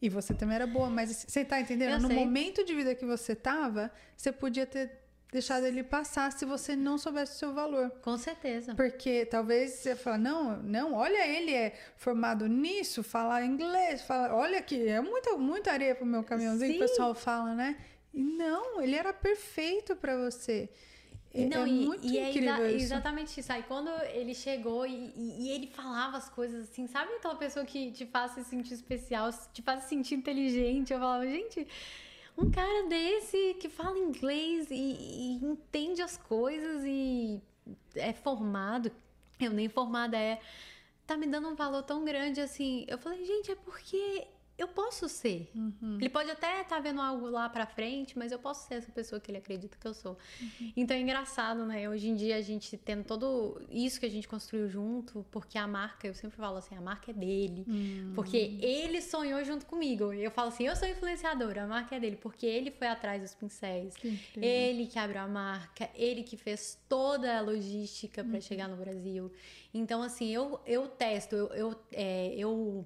[0.00, 1.92] E você também era boa, mas você tá entendendo?
[1.92, 2.16] Eu no sei.
[2.16, 4.90] momento de vida que você tava, você podia ter
[5.30, 7.90] deixado ele passar se você não soubesse o seu valor.
[8.02, 8.74] Com certeza.
[8.74, 14.58] Porque talvez você fala, não, não, olha, ele é formado nisso, fala inglês, fala, olha
[14.58, 16.78] aqui, é muita, muita areia pro meu caminhãozinho, Sim.
[16.78, 17.76] que o pessoal fala, né?
[18.12, 20.68] E não, ele era perfeito para você.
[21.34, 22.86] É, não, é e, muito e incrível é isso.
[22.86, 23.52] exatamente isso.
[23.52, 27.66] Aí quando ele chegou e, e, e, ele falava as coisas assim, sabe aquela pessoa
[27.66, 30.92] que te faz se sentir especial, te faz se sentir inteligente?
[30.92, 31.66] Eu falava, gente,
[32.38, 37.42] um cara desse que fala inglês e, e entende as coisas e
[37.96, 38.92] é formado,
[39.40, 40.40] eu nem formada é,
[41.04, 42.84] tá me dando um valor tão grande assim.
[42.86, 44.26] Eu falei, gente, é porque
[44.58, 45.50] eu posso ser.
[45.54, 45.98] Uhum.
[46.00, 48.90] Ele pode até estar tá vendo algo lá pra frente, mas eu posso ser essa
[48.90, 50.18] pessoa que ele acredita que eu sou.
[50.40, 50.72] Uhum.
[50.76, 51.88] Então é engraçado, né?
[51.88, 55.66] Hoje em dia a gente tendo todo isso que a gente construiu junto, porque a
[55.66, 57.64] marca, eu sempre falo assim, a marca é dele.
[57.68, 58.12] Uhum.
[58.16, 60.12] Porque ele sonhou junto comigo.
[60.12, 63.34] Eu falo assim, eu sou influenciadora, a marca é dele, porque ele foi atrás dos
[63.34, 63.94] pincéis.
[63.96, 68.40] Que ele que abriu a marca, ele que fez toda a logística para uhum.
[68.40, 69.30] chegar no Brasil.
[69.72, 72.84] Então, assim, eu, eu testo, eu, eu, é, eu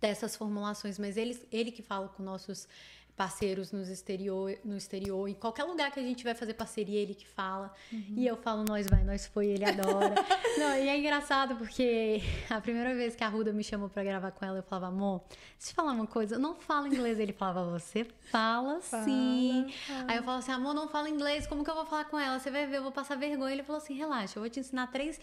[0.00, 2.68] dessas formulações, mas ele, ele que fala com nossos
[3.16, 7.14] parceiros nos exterior, no exterior, em qualquer lugar que a gente vai fazer parceria, ele
[7.14, 7.72] que fala.
[7.90, 8.14] Uhum.
[8.14, 10.14] E eu falo, nós vai, nós foi, ele adora.
[10.58, 12.20] Não, e é engraçado porque
[12.50, 15.22] a primeira vez que a Ruda me chamou para gravar com ela, eu falava, amor,
[15.58, 17.18] deixa eu falar uma coisa, não fala inglês.
[17.18, 19.66] Ele falava, você fala, fala sim.
[19.86, 20.04] Fala.
[20.08, 22.38] Aí eu falo assim, amor, não fala inglês, como que eu vou falar com ela?
[22.38, 23.54] Você vai ver, eu vou passar vergonha.
[23.54, 25.18] Ele falou assim, relaxa, eu vou te ensinar três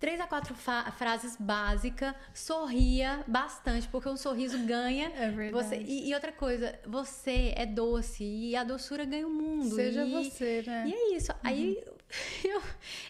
[0.00, 5.12] três a quatro frases básicas, sorria bastante, porque um sorriso ganha.
[5.14, 5.52] É verdade.
[5.52, 9.74] Você, e, e outra coisa, você é doce e a doçura ganha o mundo.
[9.76, 10.84] Seja e, você, né?
[10.88, 11.32] E é isso.
[11.44, 11.78] Aí
[12.44, 12.60] eu,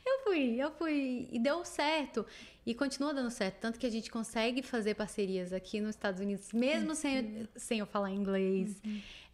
[0.06, 2.24] eu fui, eu fui e deu certo.
[2.66, 3.58] E continua dando certo.
[3.60, 7.86] Tanto que a gente consegue fazer parcerias aqui nos Estados Unidos, mesmo sem, sem eu
[7.86, 8.80] falar inglês.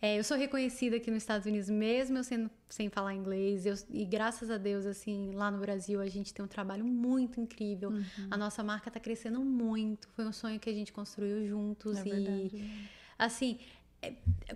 [0.00, 3.66] É, eu sou reconhecida aqui nos Estados Unidos, mesmo eu sendo, sem falar inglês.
[3.66, 7.40] Eu- e graças a Deus, assim, lá no Brasil, a gente tem um trabalho muito
[7.40, 7.90] incrível.
[8.30, 10.08] A nossa marca tá crescendo muito.
[10.14, 11.96] Foi um sonho que a gente construiu juntos.
[11.96, 12.70] É e verdade.
[13.18, 13.58] assim,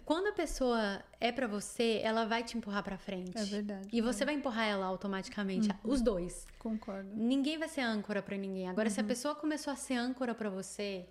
[0.05, 3.37] quando a pessoa é pra você, ela vai te empurrar pra frente.
[3.39, 3.89] É verdade.
[3.93, 6.47] E você vai empurrar ela automaticamente, os dois.
[6.59, 7.09] Concordo.
[7.15, 8.69] Ninguém vai ser âncora pra ninguém.
[8.69, 8.95] Agora, Uhum.
[8.95, 11.07] se a pessoa começou a ser âncora pra você,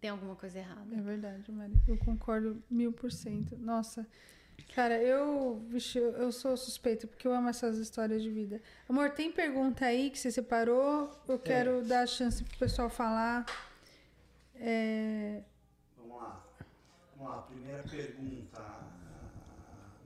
[0.00, 0.94] tem alguma coisa errada.
[0.94, 1.72] É verdade, Mari.
[1.86, 3.56] Eu concordo mil por cento.
[3.56, 4.06] Nossa,
[4.74, 8.60] cara, eu, vixe, eu eu sou suspeita porque eu amo essas histórias de vida.
[8.88, 11.10] Amor, tem pergunta aí que você separou?
[11.28, 13.44] Eu quero dar a chance pro pessoal falar.
[14.56, 15.42] É.
[17.22, 18.64] Vamos lá, primeira pergunta.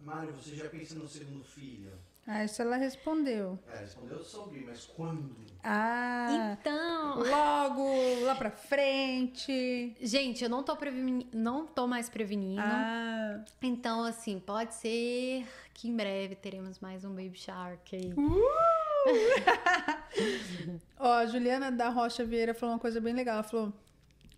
[0.04, 1.92] Mário, você já pensa no segundo filho?
[2.26, 3.58] Ah, isso ela respondeu.
[3.72, 5.34] É, respondeu sobre, mas quando?
[5.64, 9.96] Ah, Então, logo, lá pra frente.
[9.98, 12.60] gente, eu não tô, preveni- não tô mais prevenindo.
[12.62, 18.12] Ah, Então, assim, pode ser que em breve teremos mais um Baby Shark aí.
[20.98, 23.34] Ó, a Juliana da Rocha Vieira falou uma coisa bem legal.
[23.36, 23.72] Ela falou: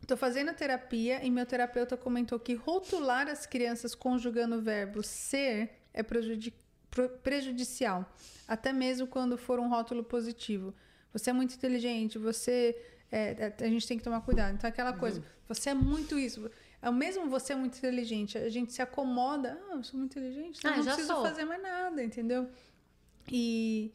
[0.09, 5.83] Tô fazendo terapia e meu terapeuta comentou que rotular as crianças conjugando o verbo ser
[5.93, 6.03] é
[7.23, 8.11] prejudicial,
[8.47, 10.75] até mesmo quando for um rótulo positivo.
[11.13, 12.75] Você é muito inteligente, você.
[13.13, 14.55] é, é, a gente tem que tomar cuidado.
[14.55, 16.51] Então, aquela coisa, você é muito isso.
[16.81, 18.39] É o mesmo você é muito inteligente.
[18.39, 19.61] A gente se acomoda.
[19.69, 21.23] Ah, eu sou muito inteligente, então Ah, não preciso sou.
[21.23, 22.49] fazer mais nada, entendeu?
[23.31, 23.93] E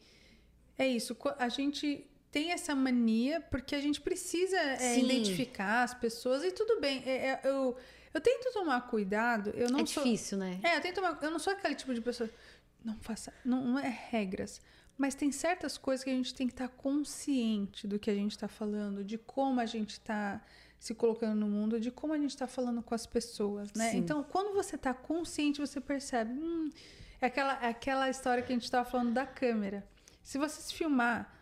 [0.78, 1.16] é isso.
[1.38, 6.80] A gente tem essa mania porque a gente precisa é, identificar as pessoas e tudo
[6.80, 7.00] bem.
[7.06, 7.76] É, é, eu,
[8.12, 9.50] eu tento tomar cuidado.
[9.50, 10.02] Eu não é sou.
[10.02, 10.58] difícil, né?
[10.64, 11.16] É, eu tento tomar.
[11.22, 12.28] Eu não sou aquele tipo de pessoa.
[12.84, 13.32] Não faça.
[13.44, 14.60] Não, não é regras.
[14.98, 18.32] Mas tem certas coisas que a gente tem que estar consciente do que a gente
[18.32, 20.42] está falando, de como a gente está
[20.76, 23.92] se colocando no mundo, de como a gente está falando com as pessoas, né?
[23.92, 23.98] Sim.
[23.98, 26.32] Então, quando você está consciente, você percebe.
[26.32, 26.68] Hum,
[27.20, 29.86] é aquela, é aquela história que a gente estava falando da câmera.
[30.20, 31.32] Se você se filmar,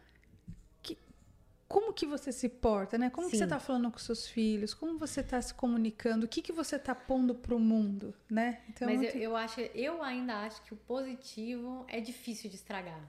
[1.72, 3.08] como que você se porta, né?
[3.08, 4.74] Como que você está falando com seus filhos?
[4.74, 6.26] Como você está se comunicando?
[6.26, 8.60] O que, que você está pondo pro mundo, né?
[8.68, 12.56] Então, Mas eu, muito- eu acho, eu ainda acho que o positivo é difícil de
[12.56, 13.00] estragar.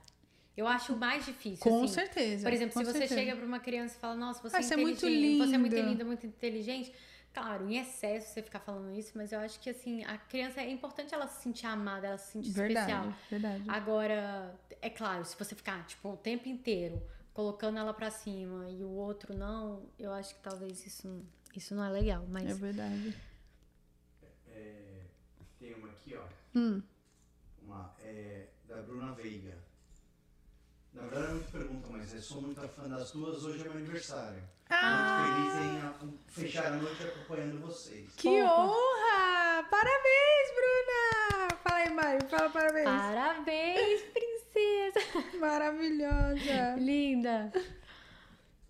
[0.56, 1.58] Eu acho o mais difícil.
[1.58, 1.94] Com assim.
[1.94, 2.44] certeza.
[2.44, 3.14] Por exemplo, se você certeza.
[3.20, 5.54] chega pra uma criança e fala, nossa, você Ah, é você é muito inteligente, você
[5.54, 5.88] é muito linda.
[5.90, 6.92] linda, muito inteligente.
[7.32, 10.70] Claro, em excesso você ficar falando isso, mas eu acho que assim, a criança é
[10.70, 13.14] importante ela se sentir amada, ela se sentir Verdade, especial.
[13.28, 13.64] verdade.
[13.68, 17.02] Agora, é claro, se você ficar, tipo, o tempo inteiro
[17.34, 21.84] colocando ela pra cima e o outro não, eu acho que talvez isso, isso não
[21.84, 22.24] é legal.
[22.28, 23.14] Mas É verdade.
[24.48, 25.02] É,
[25.58, 26.24] tem uma aqui, ó.
[26.54, 26.80] Hum.
[27.60, 29.58] Uma, é, da Bruna Veiga.
[30.94, 33.44] Na verdade, não me pergunta, mas eu sou muito fã das duas.
[33.44, 34.42] Hoje é meu aniversário.
[34.70, 35.26] Ah!
[35.26, 35.94] Muito feliz em a-
[36.28, 38.10] fechar a noite acompanhando vocês.
[38.16, 38.62] Que Opa.
[38.64, 39.62] honra!
[39.70, 41.48] Parabéns, Bruna!
[41.62, 42.84] Fala aí, Mari, fala parabéns.
[42.84, 45.38] parabéns, princesa!
[45.40, 46.76] Maravilhosa.
[46.78, 47.52] Linda!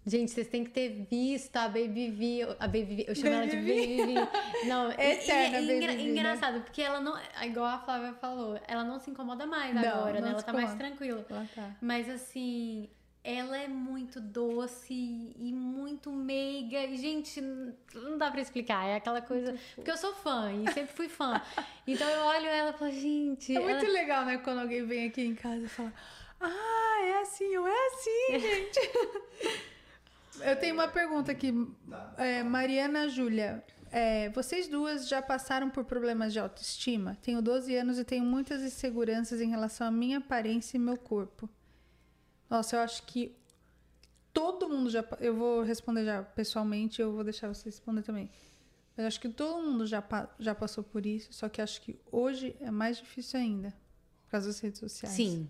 [0.07, 2.57] Gente, vocês têm que ter visto a Baby V.
[2.61, 4.67] A Baby V, eu chamo ela de Baby Baby V.
[4.69, 6.03] Não, e- Eterna e, Baby engra- V, né?
[6.11, 7.17] engraçado, porque ela não.
[7.43, 10.31] Igual a Flávia falou, ela não se incomoda mais Não, agora, né?
[10.31, 11.25] Ela tá mais tranquila.
[11.31, 11.71] Ela tá.
[11.81, 12.91] Mas assim,
[13.25, 16.85] ela é muito doce e muito meiga.
[16.85, 17.41] E, gente,
[17.95, 18.87] não dá pra explicar.
[18.87, 19.55] É aquela coisa.
[19.75, 21.41] Porque eu sou fã e sempre fui fã.
[21.87, 23.53] Então eu olho ela e falo, gente.
[23.53, 24.37] É ela- muito legal, né?
[24.39, 25.93] Quando alguém vem aqui em casa e fala:
[26.41, 28.81] Ah, é assim, eu é assim, gente.
[30.41, 31.53] Eu tenho uma pergunta aqui.
[31.89, 32.15] Tá.
[32.19, 33.65] É, Mariana Júlia.
[33.91, 37.17] é, vocês duas já passaram por problemas de autoestima?
[37.23, 41.49] Tenho 12 anos e tenho muitas inseguranças em relação à minha aparência e meu corpo.
[42.51, 43.37] Nossa, eu acho que
[44.33, 45.05] todo mundo já.
[45.21, 48.31] Eu vou responder já pessoalmente, eu vou deixar você responder também.
[48.97, 50.03] Mas eu acho que todo mundo já,
[50.39, 53.71] já passou por isso, só que acho que hoje é mais difícil ainda.
[54.25, 55.15] Por causa das redes sociais.
[55.15, 55.49] Sim.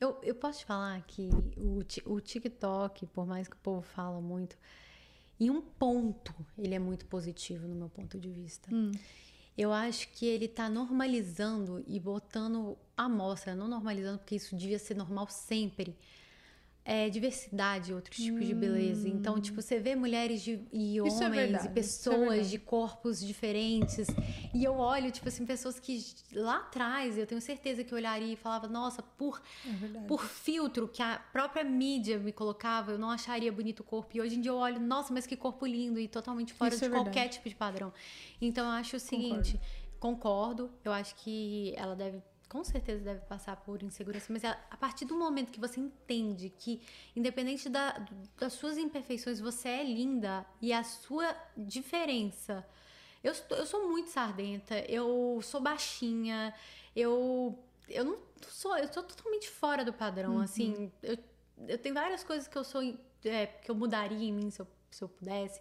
[0.00, 1.82] Eu, eu posso te falar que o,
[2.12, 4.56] o TikTok, por mais que o povo fala muito,
[5.38, 8.74] em um ponto ele é muito positivo no meu ponto de vista.
[8.74, 8.92] Hum.
[9.56, 14.78] Eu acho que ele tá normalizando e botando à mostra, não normalizando porque isso devia
[14.78, 15.96] ser normal sempre.
[16.88, 19.08] É, diversidade, outros tipos de beleza.
[19.08, 22.50] Então, tipo, você vê mulheres de, e é homens verdade, e é pessoas verdade.
[22.50, 24.06] de corpos diferentes.
[24.54, 26.00] E eu olho, tipo assim, pessoas que
[26.32, 30.86] lá atrás eu tenho certeza que eu olharia e falava, nossa, por, É por filtro
[30.86, 34.16] que a própria mídia me colocava, eu não acharia bonito o corpo.
[34.16, 36.84] E hoje em dia eu olho, nossa, mas que corpo lindo e totalmente fora Isso
[36.84, 37.32] de é qualquer verdade.
[37.32, 37.92] tipo de padrão.
[38.40, 39.60] Então eu acho o seguinte,
[39.98, 44.76] concordo, eu acho que ela deve com certeza deve passar por insegurança, mas a, a
[44.76, 46.80] partir do momento que você entende que,
[47.14, 48.04] independente da-
[48.38, 52.66] das suas imperfeições, você é linda e a sua diferença.
[53.22, 56.54] Eu, sou- eu sou muito sardenta, eu sou baixinha,
[56.94, 57.58] eu,
[57.88, 58.18] eu não
[58.48, 60.92] sou, eu sou totalmente fora do padrão, assim.
[61.02, 61.18] Eu,
[61.68, 62.80] eu tenho várias coisas que eu sou,
[63.24, 65.60] é, que eu mudaria em mim se eu, se eu pudesse,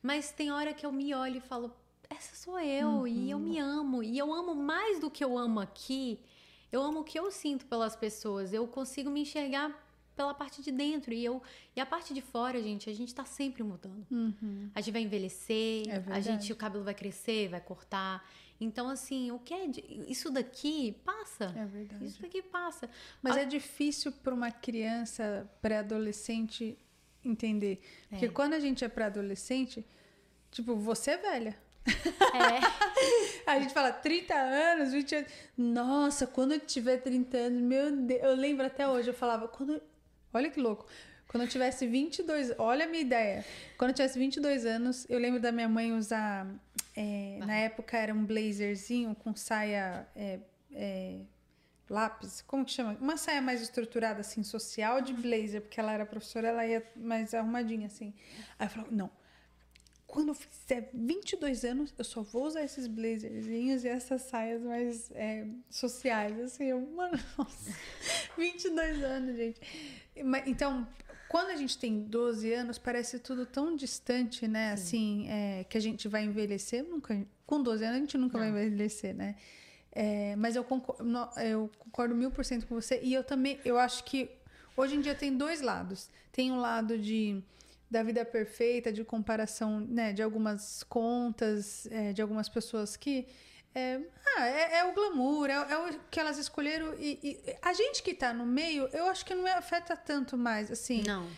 [0.00, 1.74] mas tem hora que eu me olho e falo,
[2.16, 5.60] essa sou eu e eu me amo e eu amo mais do que eu amo
[5.60, 6.18] aqui.
[6.70, 8.52] Eu amo o que eu sinto pelas pessoas.
[8.52, 9.78] Eu consigo me enxergar
[10.16, 11.42] pela parte de dentro e eu
[11.76, 14.06] e a parte de fora, gente, a gente tá sempre mudando.
[14.74, 18.26] A gente vai envelhecer, É a gente o cabelo vai crescer, vai cortar.
[18.60, 21.46] Então assim, o que é de- isso daqui passa.
[21.56, 22.04] É verdade.
[22.04, 22.88] Isso daqui passa.
[23.22, 26.78] Mas é difícil para uma criança pré-adolescente
[27.24, 27.80] entender.
[28.08, 28.28] Porque É.
[28.28, 29.84] quando a gente é pré-adolescente,
[30.50, 31.56] tipo, você é velha.
[31.86, 35.32] É, A gente fala 30 anos, 20 anos.
[35.56, 38.22] Nossa, quando eu tiver 30 anos, meu Deus.
[38.22, 39.80] Eu lembro até hoje, eu falava, quando.
[40.32, 40.86] Olha que louco.
[41.28, 42.52] Quando eu tivesse 22.
[42.58, 43.44] Olha a minha ideia.
[43.76, 46.46] Quando eu tivesse 22 anos, eu lembro da minha mãe usar.
[46.96, 50.06] é, na época era um blazerzinho com saia.
[50.14, 50.38] é,
[50.72, 51.20] é,
[51.92, 52.96] lápis, como que chama?
[53.00, 57.34] Uma saia mais estruturada, assim, social de blazer, porque ela era professora, ela ia mais
[57.34, 58.14] arrumadinha, assim.
[58.58, 59.10] Aí eu falava, não,
[60.12, 65.10] quando eu fizer 22 anos, eu só vou usar esses blazerzinhos e essas saias mais
[65.12, 67.74] é, sociais, assim, eu, mano, nossa,
[68.36, 69.58] 22 anos, gente.
[70.46, 70.86] Então,
[71.30, 74.72] quando a gente tem 12 anos, parece tudo tão distante, né?
[74.72, 76.84] Assim, é, que a gente vai envelhecer.
[76.84, 78.58] Nunca, com 12 anos, a gente nunca vai Não.
[78.58, 79.34] envelhecer, né?
[79.90, 81.02] É, mas eu concordo,
[81.40, 83.00] eu concordo mil por cento com você.
[83.02, 84.30] E eu também, eu acho que
[84.76, 86.10] hoje em dia tem dois lados.
[86.30, 87.42] Tem um lado de
[87.92, 93.28] da vida perfeita, de comparação, né, de algumas contas, é, de algumas pessoas que
[93.74, 94.00] é,
[94.36, 98.02] ah, é, é o glamour, é, é o que elas escolheram e, e a gente
[98.02, 101.28] que tá no meio, eu acho que não afeta tanto mais, assim, não.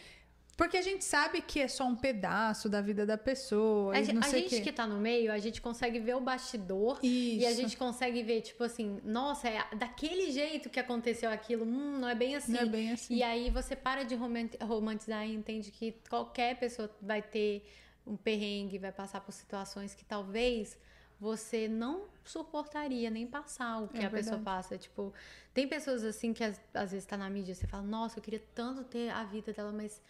[0.57, 4.03] Porque a gente sabe que é só um pedaço da vida da pessoa, A, a
[4.29, 4.61] gente quê.
[4.61, 7.61] que tá no meio, a gente consegue ver o bastidor e a Isso.
[7.61, 12.15] gente consegue ver, tipo assim, nossa, é daquele jeito que aconteceu aquilo, hum, não é
[12.15, 12.53] bem assim.
[12.53, 13.15] Não é bem assim.
[13.15, 17.67] E aí você para de roman- romantizar e entende que qualquer pessoa vai ter
[18.07, 20.77] um perrengue, vai passar por situações que talvez
[21.19, 24.77] você não suportaria nem passar o que É a pessoa passa.
[24.77, 25.13] Tipo,
[25.55, 28.43] tem pessoas assim que às, às vezes tá na mídia, você fala, nossa, eu queria
[28.55, 30.03] tanto ter a vida dela, mas.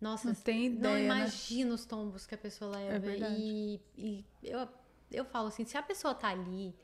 [0.00, 1.20] Nossa, Não tem não ideia, né?
[1.20, 2.98] imagina os tombos que a pessoa leva.
[2.98, 3.34] verdade.
[3.42, 4.68] e e eu,
[5.10, 6.74] eu falo assim, se a pessoa tá ali,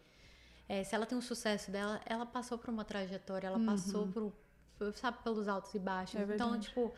[0.69, 4.33] é, se ela tem um sucesso dela, ela passou por uma trajetória, ela passou por,
[4.95, 6.15] sabe, pelos altos e baixos.
[6.21, 6.31] Uhum.
[6.31, 6.93] É então, tipo,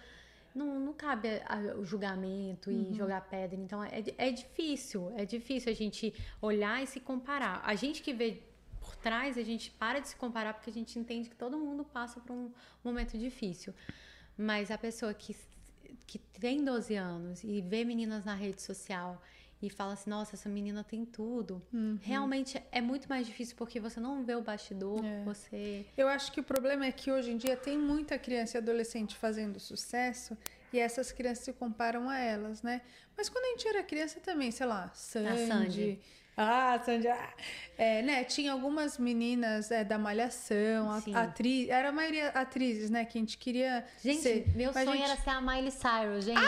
[0.55, 2.95] não, não cabe a- o julgamento e Uhum.
[2.95, 3.59] jogar pedra.
[3.61, 7.61] Então, é, é difícil, é difícil a gente olhar e se comparar.
[7.65, 8.41] A gente que vê
[8.81, 11.85] por trás, a gente para de se comparar porque a gente entende que todo mundo
[11.85, 12.53] passa por um
[12.85, 13.75] momento difícil.
[14.37, 15.35] Mas a pessoa que,
[16.07, 19.21] que tem 12 anos e vê meninas na rede social
[19.63, 21.63] e fala assim, nossa, essa menina tem tudo.
[21.73, 21.99] Uhum.
[22.03, 25.25] Realmente é muito mais difícil porque você não vê o bastidor, É.
[25.25, 25.87] você.
[25.97, 29.17] Eu acho que o problema é que hoje em dia tem muita criança e adolescente
[29.17, 30.37] fazendo sucesso
[30.73, 32.83] e essas crianças se comparam a elas, né?
[33.17, 35.47] Mas quando a gente era criança também, sei lá, Sandy.
[35.47, 36.01] Sandy.
[36.37, 37.07] Ah, Sandy.
[37.09, 37.29] ah,
[37.79, 38.25] é, né?
[38.25, 43.05] Tinha algumas meninas é, da Malhação, atriz, era a maioria atrizes, né?
[43.05, 44.47] Que a gente queria Gente, ser.
[44.57, 46.41] meu sonho gente- era ser a Miley Cyrus, gente.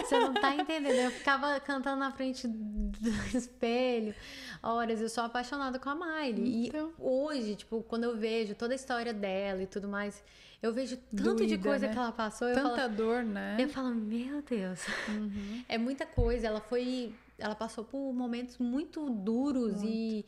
[0.00, 0.94] Você não tá entendendo.
[0.94, 4.14] Eu ficava cantando na frente do espelho.
[4.62, 6.66] Horas, eu sou apaixonada com a Miley.
[6.68, 6.90] Então.
[6.98, 10.22] E hoje, tipo, quando eu vejo toda a história dela e tudo mais,
[10.62, 11.92] eu vejo tanto de Doída, coisa né?
[11.92, 12.48] que ela passou.
[12.48, 13.56] Eu falo, Tanta dor, né?
[13.58, 14.80] eu falo, meu Deus.
[15.08, 15.62] Uhum.
[15.68, 16.46] É muita coisa.
[16.48, 17.14] Ela foi.
[17.38, 20.24] Ela passou por momentos muito duros e,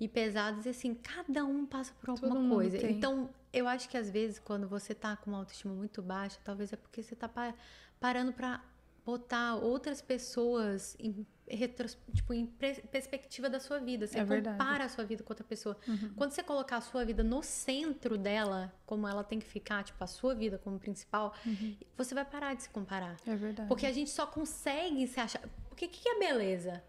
[0.00, 0.66] e pesados.
[0.66, 2.86] E assim, cada um passa por alguma Todo coisa.
[2.90, 6.72] Então, eu acho que às vezes, quando você tá com uma autoestima muito baixa, talvez
[6.72, 7.54] é porque você tá pa-
[8.00, 8.60] parando pra
[9.06, 14.06] botar outras pessoas em, retros, tipo, em perspectiva da sua vida.
[14.06, 14.54] Você É verdade.
[14.54, 14.58] Uhum.
[14.66, 15.78] compara a sua vida com outra pessoa.
[16.14, 20.02] Quando você colocar a sua vida no centro dela, como ela tem que ficar, tipo,
[20.04, 21.74] a sua vida como principal, Uhum.
[21.96, 23.16] você vai parar de se comparar.
[23.26, 23.66] É verdade.
[23.68, 25.40] Porque a gente só consegue se achar.
[25.78, 26.82] Porque o que, que é beleza?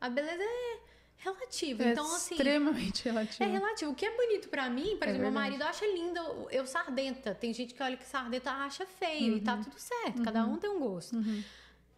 [0.00, 0.78] A beleza é
[1.16, 1.82] relativo.
[1.82, 2.34] É então, assim.
[2.36, 3.42] extremamente relativo.
[3.42, 3.90] É relativo.
[3.90, 5.34] O que é bonito pra mim, por É exemplo, meu verdade.
[5.34, 6.20] marido acha lindo
[6.52, 7.34] eu- sardenta.
[7.34, 9.44] Tem gente que olha que sardenta acha feio e Uhum.
[9.44, 10.22] tá tudo certo.
[10.22, 11.16] Cada um tem um gosto.
[11.18, 11.42] O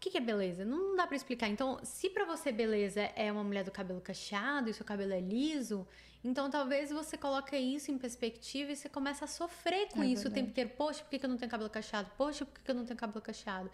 [0.00, 0.64] que, que é beleza?
[0.64, 1.48] Não dá pra explicar.
[1.48, 5.20] Então, se pra você beleza é uma mulher do cabelo cacheado e seu cabelo é
[5.20, 5.86] liso,
[6.24, 10.22] então talvez você coloque isso em perspectiva e você começa a sofrer com É isso
[10.22, 10.34] o verdade.
[10.34, 10.70] tempo inteiro.
[10.78, 12.10] Poxa, por que, que eu não tenho cabelo cacheado?
[12.16, 13.70] Poxa, por que, que eu não tenho cabelo cacheado?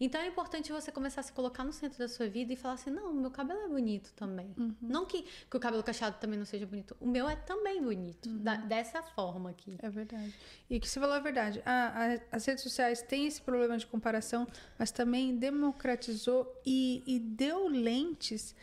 [0.00, 2.74] Então é importante você começar a se colocar no centro da sua vida e falar
[2.74, 4.54] assim: não, meu cabelo é bonito também.
[4.56, 4.74] Uhum.
[4.80, 6.96] Não que, que o cabelo cacheado também não seja bonito.
[7.00, 8.28] O meu é também bonito.
[8.28, 8.38] Uhum.
[8.38, 9.76] da- dessa forma aqui.
[9.82, 10.32] É verdade.
[10.70, 11.60] E que você falou a verdade.
[11.66, 14.46] A- a- as redes sociais têm esse problema de comparação,
[14.78, 18.54] mas também democratizou e, e deu lentes,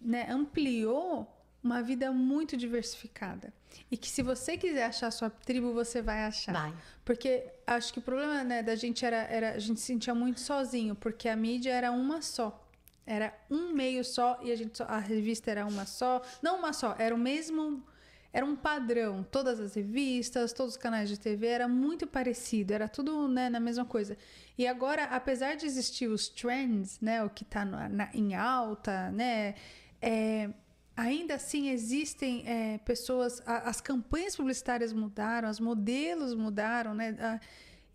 [0.00, 1.28] né, ampliou
[1.62, 3.52] uma vida muito diversificada.
[3.90, 6.52] E que se você quiser achar sua tribo, você vai achar.
[6.52, 6.74] Vai.
[7.04, 9.50] Porque acho que o problema né, da gente era, era.
[9.52, 12.58] A gente se sentia muito sozinho, porque a mídia era uma só.
[13.06, 16.22] Era um meio só e a, gente só- a revista era uma só.
[16.42, 17.84] Não uma só, era o mesmo.
[18.32, 19.22] Era um padrão.
[19.30, 23.60] Todas as revistas, todos os canais de TV era muito parecido, era tudo né, na
[23.60, 24.16] mesma coisa.
[24.56, 27.66] E agora, apesar de existir os trends, né, o que está
[28.14, 29.54] em alta, né,
[30.00, 30.48] é,
[30.96, 33.40] ainda assim existem é, pessoas.
[33.46, 37.16] a- as campanhas publicitárias mudaram, os modelos mudaram, né?
[37.20, 37.40] a-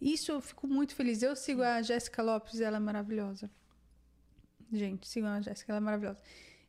[0.02, 1.22] isso eu fico muito feliz.
[1.24, 3.50] Eu sigo a Jéssica Lopes, ela é maravilhosa.
[4.72, 6.20] Gente, sigam a Jéssica, ela é maravilhosa.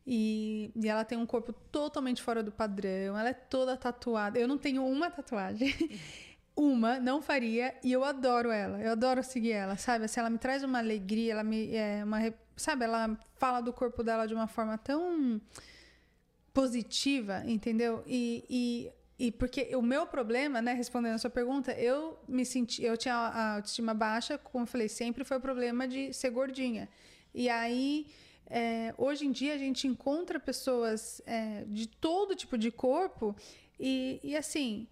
[0.07, 4.39] E, e ela tem um corpo totalmente fora do padrão, ela é toda tatuada.
[4.39, 5.73] Eu não tenho uma tatuagem.
[6.55, 8.81] uma, não faria, e eu adoro ela.
[8.81, 10.05] Eu adoro seguir ela, sabe?
[10.05, 11.75] Assim, ela me traz uma alegria, ela me.
[11.75, 15.39] É, uma, sabe, ela fala do corpo dela de uma forma tão
[16.53, 18.03] positiva, entendeu?
[18.07, 22.83] E, e, e porque o meu problema, né, respondendo a sua pergunta, eu me senti,
[22.83, 26.89] eu tinha a autoestima baixa, como eu falei, sempre foi o problema de ser gordinha.
[27.33, 28.07] E aí,
[28.47, 33.35] é, hoje em dia, a gente encontra pessoas é, de todo tipo de corpo
[33.79, 34.87] e, e assim,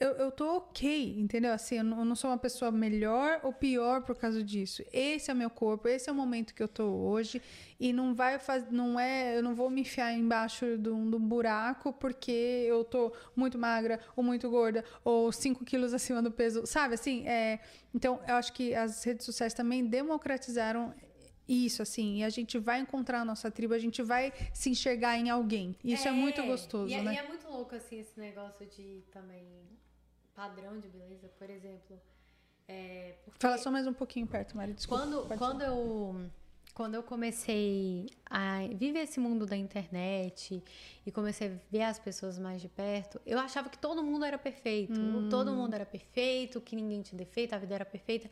[0.00, 1.52] eu, eu tô ok, entendeu?
[1.52, 4.82] Assim, eu não, eu não sou uma pessoa melhor ou pior por causa disso.
[4.92, 7.42] Esse é o meu corpo, esse é o momento que eu tô hoje
[7.80, 11.16] e não vai fazer, não é, eu não vou me enfiar embaixo de um, de
[11.16, 16.30] um buraco porque eu tô muito magra ou muito gorda ou 5 quilos acima do
[16.30, 16.94] peso, sabe?
[16.94, 17.58] Assim, é,
[17.92, 20.94] então eu acho que as redes sociais também democratizaram
[21.48, 25.16] isso, assim, e a gente vai encontrar a nossa tribo, a gente vai se enxergar
[25.16, 25.74] em alguém.
[25.82, 27.14] Isso é, muito gostoso, e é, né?
[27.14, 29.48] E é muito louco, assim, esse negócio de também
[30.38, 32.00] padrão de beleza, por exemplo.
[32.68, 35.02] É, Fala só mais um pouquinho perto, Mari, desculpa.
[35.02, 36.30] quando, quando eu
[36.74, 40.62] quando eu comecei a viver esse mundo da internet
[41.04, 44.38] e comecei a ver as pessoas mais de perto, eu achava que todo mundo era
[44.38, 45.00] perfeito.
[45.00, 45.28] Hum.
[45.28, 48.30] Todo mundo era perfeito, que ninguém tinha defeito, a vida era perfeita.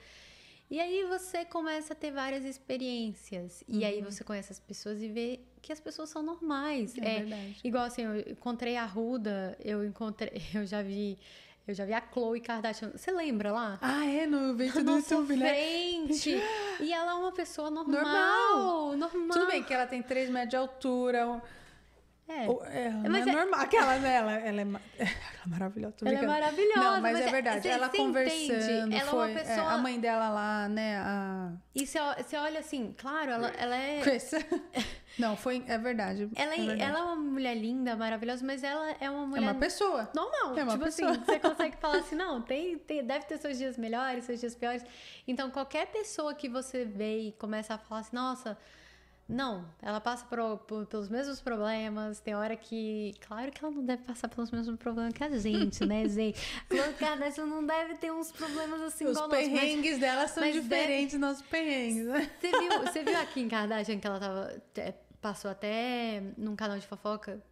[0.70, 3.64] E aí você começa a ter várias experiências.
[3.66, 6.94] E aí você conhece as pessoas e vê que as pessoas são normais.
[6.94, 7.04] Uhum.
[7.04, 7.60] É verdade.
[7.64, 11.18] Igual assim, eu encontrei a Ruda, eu encontrei, eu já vi,
[11.66, 12.92] eu já vi a Chloe Kardashian.
[12.94, 13.78] Você lembra lá?
[13.80, 15.48] Ah, é, no evento do YouTube, né?
[15.48, 16.40] frente.
[16.80, 18.02] E ela é uma pessoa normal.
[18.02, 18.96] Normal.
[18.96, 19.30] Normal.
[19.30, 21.42] Tudo bem que ela tem 3 metros de altura.
[22.28, 22.48] É.
[22.48, 23.60] ou- é, não Mas é, é- normal.
[23.60, 24.14] Aquela, né?
[24.16, 25.94] Ela, ela, é, ela é maravilhosa.
[26.04, 26.80] Ela é maravilhosa.
[26.80, 27.62] Não, mas, é verdade.
[27.62, 28.92] você- ela conversando.
[28.92, 29.68] Ela foi, é uma é, pessoa.
[29.70, 30.98] a mãe dela lá, né?
[30.98, 34.00] A E você, você olha assim, claro, ela, ela é.
[34.02, 34.30] Chris.
[35.18, 35.64] Não, foi.
[35.66, 36.28] É verdade.
[36.34, 36.82] Ela é, é, verdade.
[36.82, 40.10] ela é uma mulher linda, maravilhosa, mas ela é uma É mulher uma pessoa.
[40.14, 40.56] normal.
[40.58, 41.10] É uma tipo pessoa.
[41.12, 44.54] assim, você consegue falar assim, não, tem, tem, deve ter seus dias melhores, seus dias
[44.54, 44.84] piores.
[45.26, 48.58] Então, qualquer pessoa que você vê e começa a falar assim, nossa,
[49.28, 53.12] não, ela passa por- por- pelos mesmos problemas, tem hora que.
[53.26, 56.38] Claro que ela não deve passar pelos mesmos problemas que a gente, né, gente?
[56.70, 60.48] Chloe Kardashian não deve ter uns problemas assim Os igual nós, mas- perrengues dela são
[60.48, 62.30] diferentes dos nossos perrengues, né?
[62.40, 64.62] Você viu, você viu a Kim Kardashian que ela tava.
[64.76, 67.42] é, Passou até num canal de fofoca,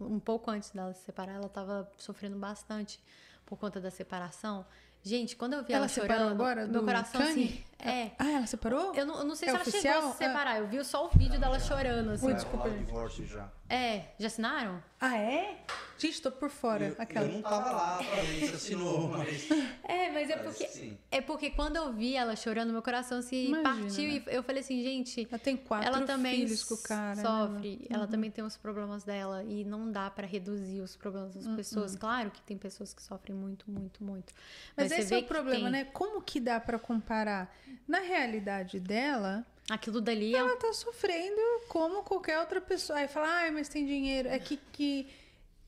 [0.00, 3.00] um pouco antes dela se separar, ela tava sofrendo bastante
[3.44, 4.64] por conta da separação.
[5.02, 7.44] Gente, quando eu vi ela, Ela chorando, agora meu do coração Kanye?
[7.44, 7.64] assim.
[7.88, 8.10] É.
[8.18, 8.94] Ah, ela separou?
[8.94, 9.94] Eu não, eu não sei É se ela oficial?
[9.94, 10.28] chegou a se Ah.
[10.28, 10.58] separar.
[10.58, 12.26] Eu vi só o vídeo dela chorando, assim.
[12.26, 12.84] Vai desculpa, gente.
[12.84, 13.48] divórcio já.
[13.68, 14.82] É, já assinaram?
[15.00, 15.58] Ah, é?
[15.96, 16.88] Gente, tô por fora.
[16.88, 17.26] Eu, Aquela.
[17.26, 19.48] eu não tava lá pra ver se assinou, mas.
[19.84, 20.66] É, mas é porque.
[20.66, 20.98] sim.
[21.10, 24.22] É porque quando eu vi ela chorando, meu coração se Imagina, partiu né?
[24.26, 27.14] e eu falei assim, gente, Ela tem quatro ela também filhos com o cara.
[27.14, 28.10] né, sofre, ela Uhum.
[28.10, 31.42] também tem os problemas dela e não dá pra reduzir os problemas Uhum.
[31.42, 31.94] das pessoas.
[31.96, 34.32] Claro que tem pessoas que sofrem muito, muito, muito.
[34.76, 35.84] Mas, você esse é o problema, tem- né?
[35.92, 37.54] Como que dá pra comparar?
[37.86, 42.98] Na realidade dela, Aquilo dali é ela tá sofrendo como qualquer outra pessoa.
[42.98, 44.28] Aí fala, ai, mas tem dinheiro.
[44.28, 44.58] É que.
[44.72, 45.06] que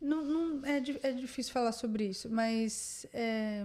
[0.00, 3.64] não, não- é, é difícil falar sobre isso, mas é,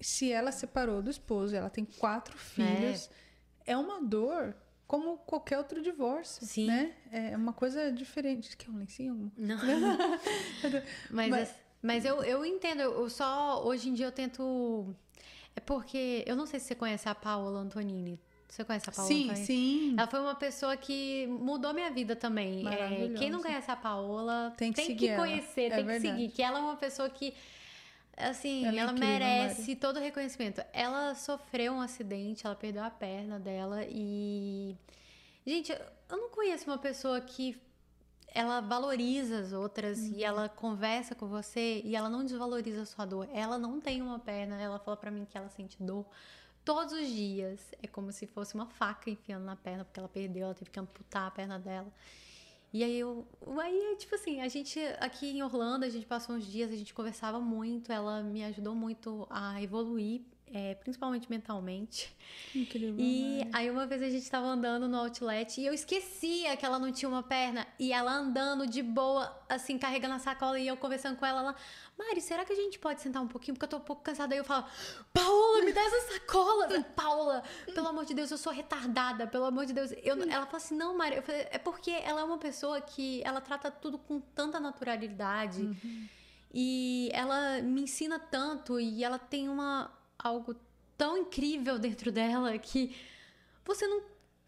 [0.00, 3.10] se ela separou do esposo, ela tem quatro filhos,
[3.66, 4.54] é, uma dor
[4.86, 6.66] como qualquer outro divórcio, Sim.
[6.66, 6.92] né?
[7.10, 8.56] É uma coisa diferente.
[8.56, 9.32] Quer um lencinho?
[9.36, 9.56] Não.
[11.10, 14.94] mas, Mas- mas, eu, eu entendo, eu só hoje em dia eu tento.
[15.56, 16.24] É porque.
[16.26, 18.18] Eu não sei se você conhece a Paola Antonini.
[18.48, 19.46] Você conhece a Paola Sim, Antonini?
[19.46, 19.94] sim.
[19.96, 22.66] Ela foi uma pessoa que mudou minha vida também.
[22.66, 25.22] É, quem não conhece a Paola Tem que seguir ela.
[25.22, 26.28] conhecer, É tem que seguir.
[26.30, 27.32] Que ela é uma pessoa que,
[28.16, 30.60] assim, Ela ela, é incrível, merece todo o reconhecimento.
[30.72, 34.74] Ela sofreu um acidente, ela perdeu a perna dela e.
[35.46, 37.56] Gente, eu não conheço uma pessoa que
[38.32, 40.12] ela valoriza as outras Uhum.
[40.16, 43.28] e ela conversa com você e ela não desvaloriza a sua dor.
[43.32, 46.06] Ela não tem uma perna, ela fala pra mim que ela sente dor
[46.64, 47.60] todos os dias.
[47.82, 50.78] É como se fosse uma faca enfiando na perna porque ela perdeu, ela teve que
[50.78, 51.92] amputar a perna dela.
[52.72, 53.26] E aí eu,
[53.60, 56.94] aí tipo assim, a gente aqui em Orlando, a gente passou uns dias, a gente
[56.94, 62.14] conversava muito, ela me ajudou muito a evoluir, é, principalmente mentalmente.
[62.54, 62.96] Incrível.
[62.98, 63.50] E Mari.
[63.52, 66.90] aí uma vez a gente tava andando no outlet e eu esquecia que ela não
[66.90, 67.66] tinha uma perna.
[67.78, 71.56] E ela andando de boa, assim, carregando a sacola e eu conversando com ela, ela,
[71.96, 73.54] Mari, será que a gente pode sentar um pouquinho?
[73.54, 74.34] Porque eu tô um pouco cansada.
[74.34, 74.64] Aí eu falo,
[75.12, 76.66] Paola, me dá essa sacola.
[76.72, 79.92] Eu, Paola, pelo amor de Deus, eu sou retardada, pelo amor de Deus.
[80.02, 83.22] Eu, ela falou assim, não, Mari, eu falei, é porque ela é uma pessoa que
[83.24, 85.68] ela trata tudo com tanta naturalidade.
[86.52, 89.88] E ela me ensina tanto e ela tem uma
[90.22, 90.54] algo
[90.96, 92.94] tão incrível dentro dela que
[93.64, 94.02] você não,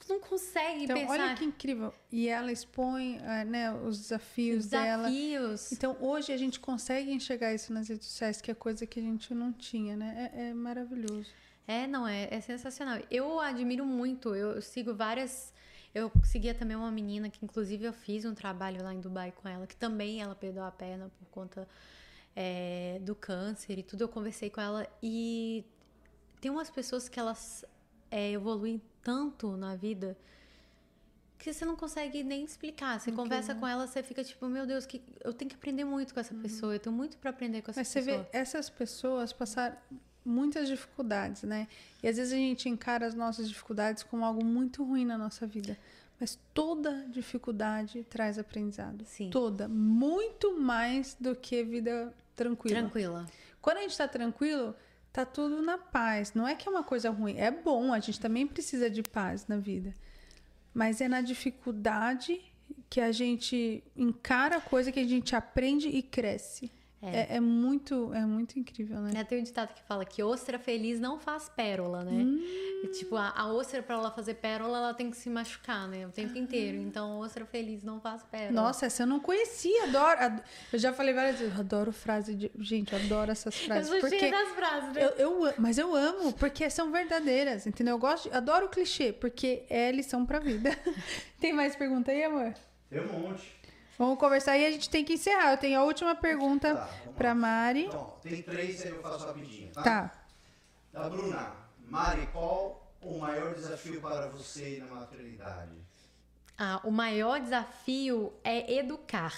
[0.08, 1.94] não consegue Então, pensar olha que incrível.
[2.10, 5.08] E ela expõe eh, né, os desafios, dela.
[5.08, 5.72] desafios.
[5.72, 9.02] Então, hoje a gente consegue enxergar isso nas redes sociais, que é coisa que a
[9.02, 10.30] gente não tinha, né?
[10.34, 11.30] É, é maravilhoso.
[11.66, 13.00] É, não, é, é sensacional.
[13.10, 15.54] Eu admiro muito, eu, eu sigo várias.
[15.94, 19.48] Eu seguia também uma menina que, inclusive, eu fiz um trabalho lá em Dubai com
[19.48, 21.68] ela, que também ela perdeu a perna por conta
[22.34, 24.02] é, do câncer e tudo.
[24.02, 25.64] Eu conversei com ela e
[26.40, 27.64] tem umas pessoas que elas
[28.10, 30.16] é, evoluem tanto na vida
[31.42, 33.00] que você não consegue nem explicar.
[33.00, 36.14] Você conversa com ela, você fica tipo, meu Deus, que eu tenho que aprender muito
[36.14, 38.22] com essa pessoa, eu tenho muito para aprender com essa Mas você pessoa.
[38.22, 39.76] vê, essas pessoas passaram
[40.24, 41.66] muitas dificuldades, né?
[42.00, 45.44] E às vezes a gente encara as nossas dificuldades como algo muito ruim na nossa
[45.44, 45.76] vida.
[46.22, 49.04] Mas toda dificuldade traz aprendizado.
[49.04, 49.28] Sim.
[49.28, 49.66] Toda.
[49.66, 52.78] Muito mais do que vida tranquila.
[52.78, 53.26] Tranquila.
[53.60, 54.72] Quando a gente tá tranquilo,
[55.12, 56.32] tá tudo na paz.
[56.32, 57.34] Não é que é uma coisa ruim.
[57.36, 59.92] É bom, a gente também precisa de paz na vida.
[60.72, 62.40] Mas é na dificuldade
[62.88, 66.70] que a gente encara a coisa que a gente aprende e cresce.
[67.04, 69.10] É, é muito, é muito incrível, né?
[69.16, 72.12] É, tem um ditado que fala que ostra feliz não faz pérola, né?
[72.12, 72.38] Hum.
[72.84, 76.06] E, tipo, a, a ostra, pra ela fazer pérola, ela tem que se machucar, né?
[76.06, 76.78] O tempo inteiro.
[76.78, 76.82] Ah.
[76.82, 78.52] Então, ostra feliz não faz pérola.
[78.52, 80.20] Nossa, essa eu não conhecia, adoro.
[80.20, 80.42] ad-
[80.72, 82.50] Eu já falei várias vezes, eu adoro frase de.
[82.58, 83.88] Gente, eu adoro essas eu frases.
[83.88, 85.02] sou porque cheia das frases, né?
[85.18, 87.94] eu, eu mas eu amo, porque são verdadeiras, entendeu?
[87.94, 90.70] Eu gosto, de- adoro o clichê, porque é lição pra vida.
[91.40, 92.54] Tem mais pergunta aí, amor?
[92.88, 93.60] Tem um monte.
[94.02, 95.52] Vamos conversar e a gente tem que encerrar.
[95.52, 96.90] Eu tenho a última pergunta Tá,
[97.28, 97.34] lá.
[97.36, 97.84] Mari.
[97.84, 99.82] Então, tem três aí eu faço rapidinho, tá?
[99.84, 100.24] Tá.
[100.92, 101.52] Da Bruna.
[101.86, 105.70] Mari, qual o maior desafio para você na maternidade?
[106.58, 109.36] Ah, o maior desafio é educar.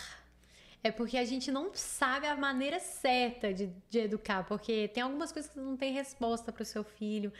[0.83, 5.31] É porque a gente não sabe a maneira certa de, de educar, porque tem algumas
[5.31, 7.31] coisas que não tem resposta para o seu filho.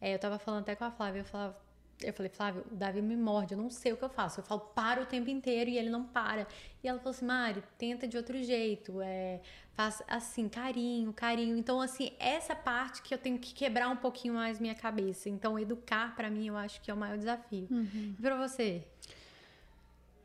[0.00, 1.58] É, eu tava falando até com a Flávia, eu falava,
[2.02, 4.40] eu falei, Flávio, o Davi me morde, eu não sei o que eu faço.
[4.40, 6.46] Eu falo, para o tempo inteiro e ele não para.
[6.82, 9.40] E ela falou assim, Mari, tenta de outro jeito, é,
[9.74, 11.56] faz assim, carinho, carinho.
[11.56, 15.28] Então, assim, essa parte que eu tenho que quebrar um pouquinho mais minha cabeça.
[15.28, 17.66] Então, educar, para mim, eu acho que é o maior desafio.
[18.18, 18.82] E pra você?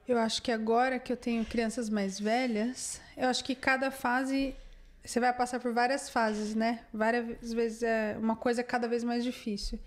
[0.07, 4.55] Eu acho que agora que eu tenho crianças mais velhas, eu acho que cada fase
[5.03, 6.85] você vai passar por várias fases, né?
[6.93, 9.79] Várias vezes é uma coisa cada vez mais difícil.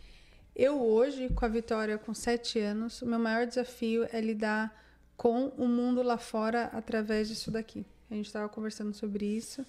[0.58, 4.74] Eu hoje, com a Vitória com sete anos, o meu maior desafio é lidar
[5.14, 7.84] com o mundo lá fora através disso daqui.
[8.10, 9.66] A gente estava conversando sobre isso.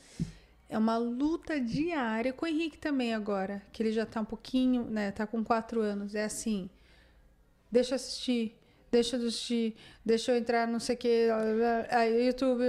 [0.70, 4.86] É uma luta diária com o Henrique também agora, que ele já tá um pouquinho,
[4.86, 5.12] né?
[5.12, 6.16] Tá com quatro anos.
[6.16, 6.70] É assim,
[7.70, 8.58] deixa eu assistir,
[8.90, 11.28] deixa eu assistir, deixa eu entrar não sei o que,
[11.92, 12.64] aí YouTube,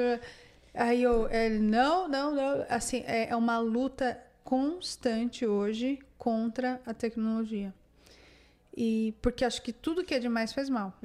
[0.74, 6.92] aí eu, ele, não, não, não, assim, é, é uma luta constante hoje contra a
[6.92, 7.72] tecnologia.
[8.80, 10.96] E porque acho que tudo que é demais faz mal.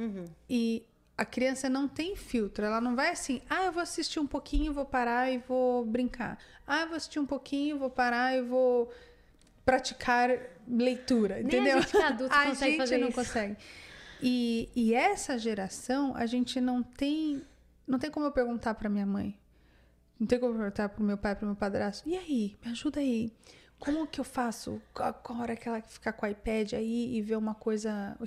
[0.47, 0.85] E
[1.17, 4.71] a criança não tem filtro, ela não vai assim, ah, eu vou assistir um pouquinho,
[4.71, 6.37] vou parar e vou brincar.
[6.67, 8.91] Ah, eu vou assistir um pouquinho, vou parar e vou
[9.65, 10.29] praticar
[10.67, 11.77] leitura, Nem entendeu?
[11.77, 13.17] a gente que é adulto a consegue gente fazer não isso.
[13.17, 13.57] consegue.
[14.21, 17.41] E, e essa geração, a gente não tem,
[17.87, 19.35] não tem como eu perguntar para minha mãe.
[20.19, 22.07] Não tem como eu perguntar pro meu pai, pro meu padrasto.
[22.07, 23.33] E aí, me ajuda aí.
[23.84, 24.81] Como que eu faço?
[24.93, 28.18] Qual qual hora que ela ficar com o iPad aí e ver uma coisa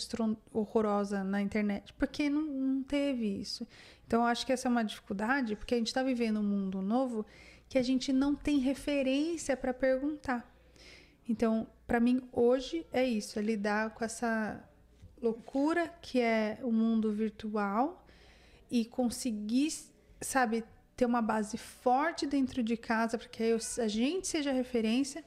[0.52, 1.94] horrorosa na internet?
[1.94, 3.66] Porque não, não teve isso.
[4.06, 6.82] Então, eu acho que essa é uma dificuldade, porque a gente está vivendo um mundo
[6.82, 7.24] novo
[7.70, 10.46] que a gente não tem referência para perguntar.
[11.26, 14.62] Então, para mim, hoje é isso, é lidar com essa
[15.22, 18.06] loucura que é o mundo virtual
[18.70, 19.72] e conseguir,
[20.20, 20.64] sabe,
[20.94, 25.24] ter uma base forte dentro de casa para que a gente seja referência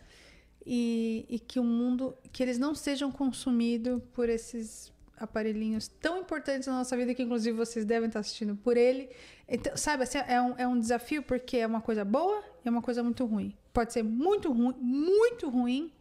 [0.65, 6.67] e, e que o mundo, que eles não sejam consumidos por esses aparelhinhos tão importantes
[6.67, 9.09] na nossa vida que inclusive vocês devem estar assistindo por ele.
[9.47, 12.71] Então, sabe, assim, é um, é um desafio porque é uma coisa boa e é
[12.71, 13.55] uma coisa muito ruim.
[13.73, 15.91] Pode ser muito ruim, muito ruim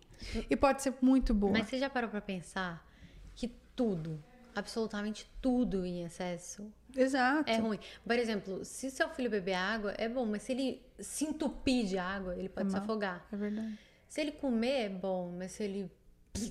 [0.49, 1.53] e pode ser muito boa.
[1.53, 2.87] Mas você já parou pra pensar
[3.35, 4.23] que tudo,
[4.55, 7.51] absolutamente tudo em excesso Exato.
[7.51, 7.79] é ruim?
[8.05, 11.99] Por exemplo, se seu filho beber água, é bom, mas se ele se entupir de
[11.99, 13.27] água, ele pode É se afogar.
[13.33, 13.79] É verdade.
[14.09, 15.91] Se ele comer, é bom, mas se ele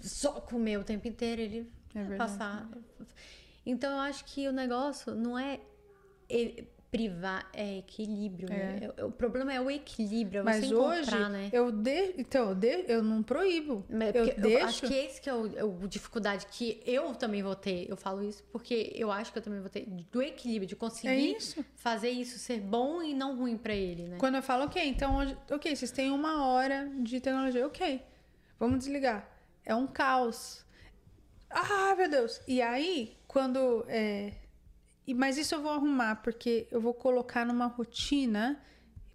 [0.04, 2.32] só comer o tempo inteiro, ele É vai verdade.
[2.32, 2.70] passar.
[3.66, 5.60] Então eu acho que o negócio não é
[6.92, 8.80] privar, é equilíbrio, né?
[9.04, 11.50] O problema é o equilíbrio, é Mas você hoje né?
[11.52, 13.86] eu de, então eu, de, eu não proíbo.
[13.90, 14.66] Mas eu porque deixo.
[14.66, 17.90] acho que esse que é o, é o dificuldade que eu também vou ter.
[17.90, 20.78] Eu falo isso porque eu acho que eu também vou ter do equilíbrio, de É
[20.78, 21.66] conseguir isso.
[21.76, 24.18] fazer isso ser bom e não ruim pra ele, né?
[24.18, 28.02] Quando eu falo, ok, então hoje, ok, vocês têm uma hora de tecnologia, ok,
[28.58, 29.30] vamos desligar.
[29.66, 30.66] É um caos.
[31.50, 32.42] Ah, meu Deus!
[32.48, 33.86] E aí, quando.
[33.90, 34.32] É,
[35.14, 38.62] mas isso eu vou arrumar, porque eu vou colocar numa rotina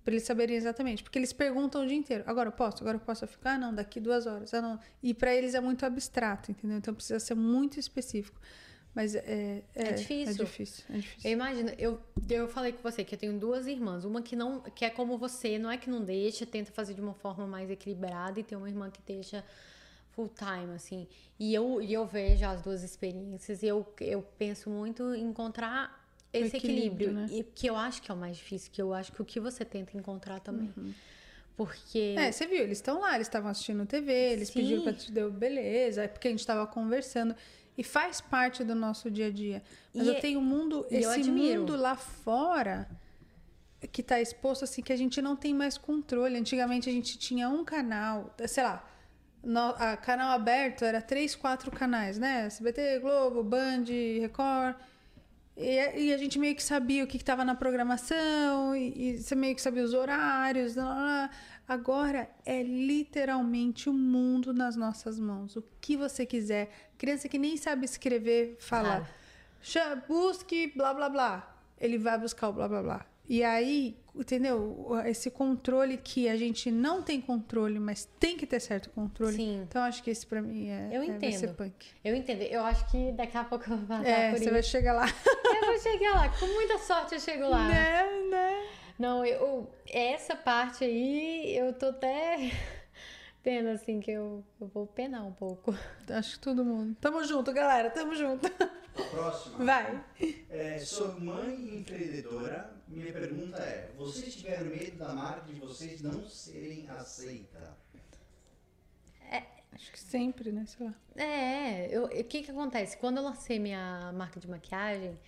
[0.05, 1.03] para eles saberem exatamente.
[1.03, 2.83] Porque eles perguntam o dia inteiro: agora eu posso?
[2.83, 3.55] Agora eu posso ficar?
[3.55, 4.53] Ah, não, daqui duas horas.
[4.55, 4.79] Ah, não.
[5.03, 6.79] E para eles é muito abstrato, entendeu?
[6.79, 8.41] Então precisa ser muito específico.
[8.95, 10.43] Mas é, é, É difícil.
[10.43, 10.85] É difícil.
[10.91, 11.31] É difícil.
[11.31, 14.05] Eu imagino, eu, eu falei com você que eu tenho duas irmãs.
[14.05, 17.01] Uma que não, que é como você, não é que não deixa, tenta fazer de
[17.01, 19.45] uma forma mais equilibrada, e tem uma irmã que deixa
[20.15, 21.07] full time, assim.
[21.39, 26.01] E eu, e eu vejo as duas experiências e eu, eu penso muito em encontrar
[26.33, 27.13] esse equilíbrio, equilíbrio.
[27.13, 27.27] né?
[27.31, 29.39] E que eu acho que é o mais difícil, que eu acho que o que
[29.41, 30.73] você tenta encontrar também.
[31.57, 32.15] Porque.
[32.19, 34.55] É, você viu, eles estão lá, eles estavam assistindo TV, eles Sim.
[34.55, 37.35] pediram pra te deu beleza, é porque a gente estava conversando.
[37.77, 39.63] E faz parte do nosso dia a dia.
[39.95, 42.87] Mas E eu é- tenho um mundo, esse mundo lá fora
[43.91, 46.37] que tá exposto assim que a gente não tem mais controle.
[46.37, 48.89] Antigamente a gente tinha um canal, sei lá,
[49.43, 52.47] no, a canal aberto era três, quatro canais, né?
[52.47, 53.85] SBT, Globo, Band,
[54.21, 54.77] Record.
[55.57, 59.35] E, e a gente meio que sabia o que estava na programação, e, e você
[59.35, 60.77] meio que sabia os horários.
[60.77, 61.31] Lá, lá, lá.
[61.69, 65.55] Agora é literalmente o mundo nas nossas mãos.
[65.57, 66.71] O que você quiser.
[66.97, 69.07] Criança que nem sabe escrever, fala.
[69.61, 71.57] "Cha- Busque blá blá blá.
[71.79, 73.07] Ele vai buscar o blá blá blá.
[73.29, 74.89] E aí, entendeu?
[75.07, 79.35] Esse controle que a gente não tem controle, mas tem que ter certo controle.
[79.37, 79.63] Sim.
[79.69, 81.55] Então acho que esse pra mim é, Eu é- entendo.
[81.55, 81.87] punk.
[82.05, 82.43] Eu entendo.
[82.43, 84.53] Eu acho que daqui a pouco eu vou passar É, por você isso.
[84.53, 85.07] vai chegar lá.
[85.07, 86.29] Eu vou chegar lá.
[86.39, 87.67] Com muita sorte eu chego lá.
[87.69, 88.67] Né, né?
[88.99, 92.51] Não, eu, essa parte aí, eu tô até
[93.43, 95.75] tendo assim que eu, eu vou penar um pouco.
[96.09, 96.97] Acho que todo mundo.
[97.01, 97.91] Tamo junto, galera.
[97.91, 98.49] Tamo junto.
[99.11, 99.65] Próxima.
[99.65, 100.05] Vai.
[100.51, 102.75] É, sou mãe empreendedora.
[102.87, 107.77] Minha pergunta é: vocês tiveram medo da marca de vocês não serem aceita?
[109.75, 110.67] Acho que sempre, né?
[110.67, 110.95] Sei lá.
[111.17, 112.97] É, eu- o que que acontece?
[112.99, 115.19] Quando eu lancei minha marca de maquiagem,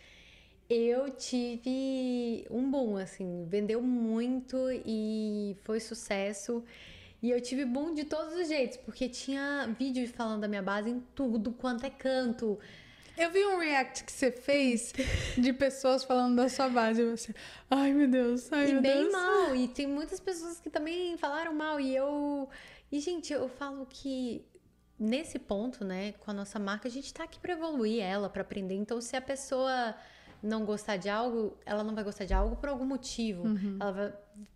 [0.69, 6.62] eu tive um boom, assim, vendeu muito e foi sucesso.
[7.23, 10.91] E eu tive boom de todos os jeitos, porque tinha vídeo falando da minha base
[10.91, 12.59] em tudo quanto é canto.
[13.16, 14.93] Eu vi um react que você fez
[15.39, 17.35] de pessoas falando da sua base e você.
[17.70, 18.53] Ai, meu Deus.
[18.53, 19.12] Ai, E meu bem Deus.
[19.12, 19.55] mal.
[19.57, 21.78] E tem muitas pessoas que também falaram mal.
[21.81, 22.49] E eu.
[22.91, 24.45] E, gente, eu falo que
[24.99, 28.43] nesse ponto, né, com a nossa marca, a gente tá aqui pra evoluir ela, pra
[28.43, 28.74] aprender.
[28.74, 29.95] Então, se a pessoa
[30.44, 33.44] não gostar de algo, ela não vai gostar de algo por algum motivo.
[33.80, 34.12] Ela vai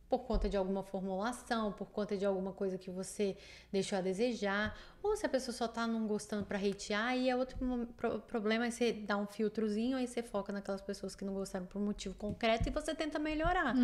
[0.08, 3.36] por conta de alguma formulação, por conta de alguma coisa que você
[3.70, 7.36] deixou a desejar, ou se a pessoa só tá não gostando pra hatear, aí é
[7.36, 7.58] outro
[7.94, 11.66] pro- problema, aí você dá um filtrozinho, aí você foca naquelas pessoas que não gostaram
[11.66, 13.74] por um motivo concreto e você tenta melhorar.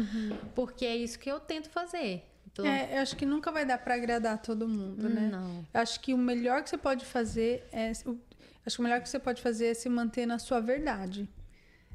[0.55, 2.25] Porque é isso que eu tento fazer.
[2.51, 5.29] Então, É, eu acho que nunca vai dar pra agradar todo mundo, né?
[5.31, 5.65] Não.
[5.75, 7.91] Eu acho que o melhor que você pode fazer é.
[7.91, 11.29] Acho que o melhor que você pode fazer é se manter na sua verdade.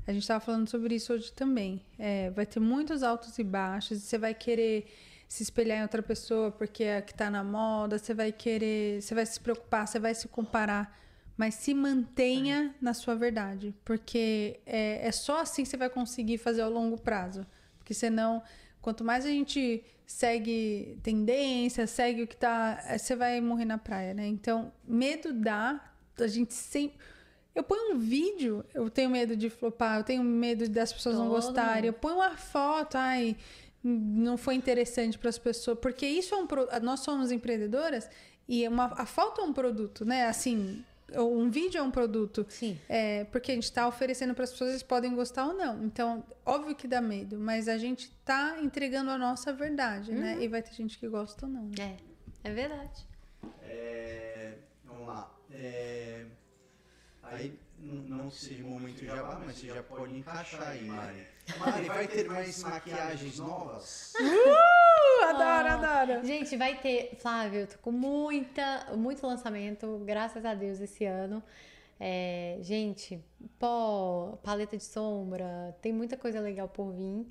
[0.10, 1.82] A gente estava falando sobre isso hoje também.
[1.98, 4.02] É, vai ter muitos altos e baixos.
[4.02, 4.88] Você vai querer
[5.28, 7.98] se espelhar em outra pessoa porque é a que está na moda.
[7.98, 10.98] Você vai querer, você vai se preocupar, você vai se comparar.
[11.38, 16.38] Mas se mantenha na sua verdade, porque é, é só assim que você vai conseguir
[16.38, 17.46] fazer ao longo prazo.
[17.78, 18.44] Porque senão,
[18.82, 22.82] Quanto mais a gente segue tendência, segue o que tá.
[22.98, 24.26] Você vai morrer na praia, né?
[24.28, 25.94] Então, medo dá.
[26.18, 26.98] A gente sempre.
[27.60, 31.26] Eu ponho um vídeo, eu tenho medo de flopar, eu tenho medo das pessoas não
[31.26, 31.76] Todo gostarem.
[31.76, 31.86] mundo.
[31.86, 33.36] Eu ponho uma foto, ai,
[33.84, 35.78] não foi interessante para as pessoas.
[35.80, 36.48] Porque isso é um.
[36.48, 38.10] pro- Nós somos empreendedoras
[38.48, 40.28] e é uma, a foto é um produto, né?
[40.28, 40.84] Assim,
[41.18, 42.46] um vídeo é um produto.
[42.48, 42.78] Sim.
[42.88, 45.84] É, porque a gente está oferecendo para as pessoas, eles podem gostar ou não.
[45.84, 50.38] Então, óbvio que dá medo, mas a gente tá entregando a nossa verdade, né?
[50.40, 51.64] E vai ter gente que gosta ou não.
[51.78, 51.98] né?
[52.44, 53.06] É, é verdade.
[53.64, 54.54] É,
[54.86, 55.36] vamos lá.
[55.52, 56.26] É,
[57.32, 61.28] aí, não que seja momento jabá, mas você já pode encaixar aí, Mari.
[61.58, 64.14] Mari, vai ter mais maquiagens novas?
[64.20, 66.26] Uh, adoro, adoro.
[66.26, 71.42] Gente, vai ter, Flávio, eu tô com muita, muito lançamento, graças a Deus, esse ano.
[72.00, 73.20] É, gente,
[73.58, 77.28] pó, paleta de sombra, tem muita coisa legal por vir.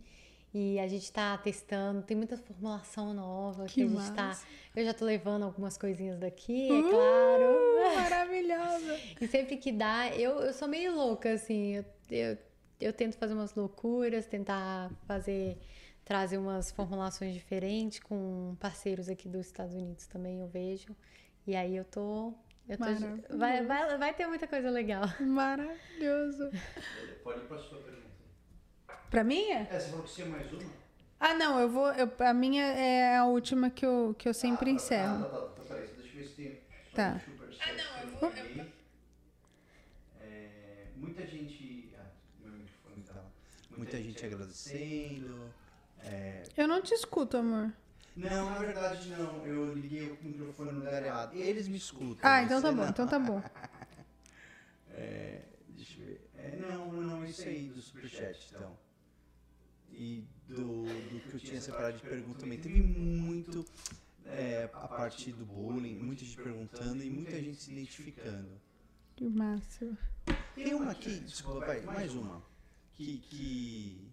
[0.52, 4.38] E a gente tá testando, tem muita formulação nova que, Que a gente tá.
[4.74, 7.44] Eu já tô levando algumas coisinhas daqui, é claro.
[7.44, 8.98] Uh, maravilhosa.
[9.20, 11.76] E sempre que dá, eu, eu sou meio louca, assim.
[11.76, 12.38] Eu, eu,
[12.80, 15.58] eu tento fazer umas loucuras, tentar fazer,
[16.02, 20.96] trazer umas formulações diferentes com parceiros aqui dos Estados Unidos também, eu vejo.
[21.46, 22.32] E aí eu tô.
[22.66, 25.04] Eu tô vai, vai, vai ter muita coisa legal.
[25.20, 26.50] Maravilhoso.
[27.22, 28.07] Pode ir para a sua pergunta.
[29.10, 29.64] Pra mim é?
[29.64, 30.62] Você falou que tinha mais uma?
[31.20, 31.88] Ah, não, eu vou.
[31.92, 35.24] eu- a minha é a última que eu, que eu sempre Ah, encerro.
[35.24, 36.60] tá, tá, tá, peraí, deixa eu ver se tem.
[36.94, 37.20] Tá.
[37.60, 38.32] Ah, não, eu vou.
[40.20, 41.90] É, muita gente.
[41.98, 42.06] Ah,
[42.44, 43.24] meu microfone tá.
[43.76, 45.52] Muita gente agradecendo.
[46.04, 47.72] É, Eu não te escuto, amor.
[48.16, 49.44] Não, na verdade não.
[49.46, 51.34] Eu liguei o microfone no lugar errado.
[51.34, 52.18] Eles me escutam.
[52.22, 52.88] Ah, então tá você bom, não.
[52.90, 53.42] então tá bom.
[55.00, 56.27] É, deixa eu ver.
[56.38, 58.76] É, não, não, isso aí do superchat, então.
[59.90, 62.58] E do, do que eu tinha separado de pergunta também.
[62.58, 63.64] Teve muito
[64.24, 68.48] é, a parte do bullying, muita gente perguntando e muita gente se identificando.
[69.16, 69.98] Que massa.
[70.54, 72.42] Tem uma aqui, desculpa, vai, mais uma,
[72.94, 74.08] que, que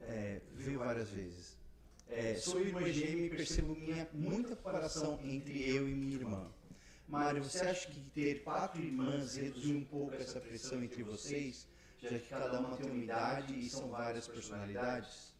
[0.00, 1.58] é, veio várias vezes.
[2.08, 6.48] É, sou irmã gêmea e percebo minha, muita comparação entre eu e minha irmã.
[7.06, 11.68] Mário, você acha que ter quatro irmãs reduziu um pouco essa pressão entre vocês,
[12.02, 15.34] já que cada uma tem uma idade e são várias personalidades?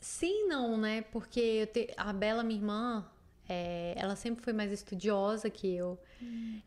[0.00, 1.02] Sim, não, né?
[1.02, 3.06] Porque te- a Bela, minha irmã,
[3.48, 5.98] é, ela sempre foi mais estudiosa que eu,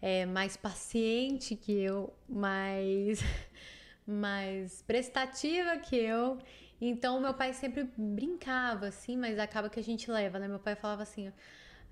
[0.01, 3.19] é, mais paciente que eu, mais,
[4.07, 6.37] mais prestativa que eu.
[6.81, 10.47] Então, meu pai sempre brincava, assim, mas acaba que a gente leva, né?
[10.47, 11.31] Meu pai falava assim,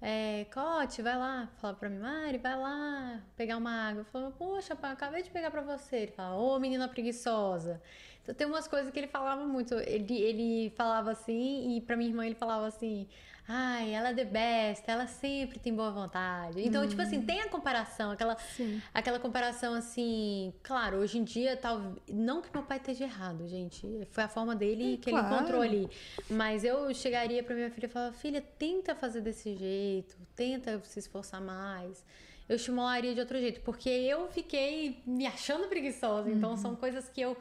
[0.07, 4.01] é, Cote, vai lá, falava pra mim, Mari, vai lá pegar uma água.
[4.01, 5.95] Eu falava, poxa, acabei de pegar pra você.
[5.95, 7.81] Ele falava, ô menina preguiçosa.
[8.21, 9.73] Então tem umas coisas que ele falava muito.
[9.73, 13.07] Ele, ele falava assim, e pra minha irmã ele falava assim,
[13.47, 16.59] ai, ela é the best, ela sempre tem boa vontade.
[16.65, 18.81] Então, tipo assim, tem a comparação, aquela, Sim.
[18.93, 24.07] aquela comparação assim, claro, hoje em dia, tal, não que meu pai esteja errado, gente.
[24.11, 25.27] Foi a forma dele É, que claro.
[25.27, 25.89] ele encontrou ali.
[26.29, 30.99] Mas eu chegaria pra minha filha e falava, filha, tenta fazer desse jeito, tenta se
[30.99, 32.03] esforçar mais.
[32.47, 36.29] Eu estimularia de outro jeito, porque eu fiquei me achando preguiçosa.
[36.29, 36.57] Então Uhum.
[36.57, 37.35] são coisas que eu.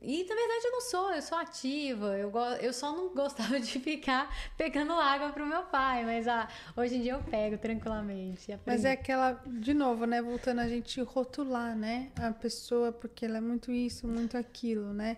[0.00, 2.18] E na verdade eu não sou, eu sou ativa.
[2.18, 6.04] Eu, eu só não gostava de ficar pegando água pro meu pai.
[6.04, 8.58] Mas ah, hoje em dia eu pego tranquilamente.
[8.64, 10.20] Mas é aquela, de novo, né?
[10.20, 12.10] Voltando a gente rotular, né?
[12.16, 15.16] A pessoa, porque ela é muito isso, muito aquilo, né?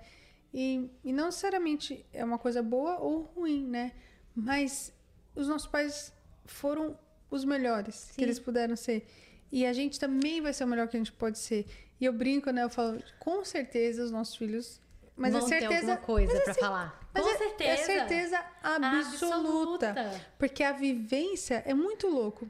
[0.53, 3.93] E, e não necessariamente é uma coisa boa ou ruim, né?
[4.35, 4.93] Mas
[5.35, 6.13] os nossos pais
[6.47, 6.99] foram
[7.31, 8.15] os melhores Sim.
[8.17, 9.07] que eles puderam ser.
[9.51, 11.67] E a gente também vai ser o melhor que a gente pode ser.
[12.01, 12.63] E eu brinco, né?
[12.63, 14.81] Eu falo, com certeza os nossos filhos.
[15.17, 15.93] Mas Vão é ter certeza.
[15.93, 17.11] alguma coisa mas pra assim, falar.
[17.13, 17.71] mas Com é, certeza.
[17.71, 19.91] É certeza absoluta.
[19.91, 20.27] Absoluta.
[20.39, 22.49] Porque a vivência é muito louco.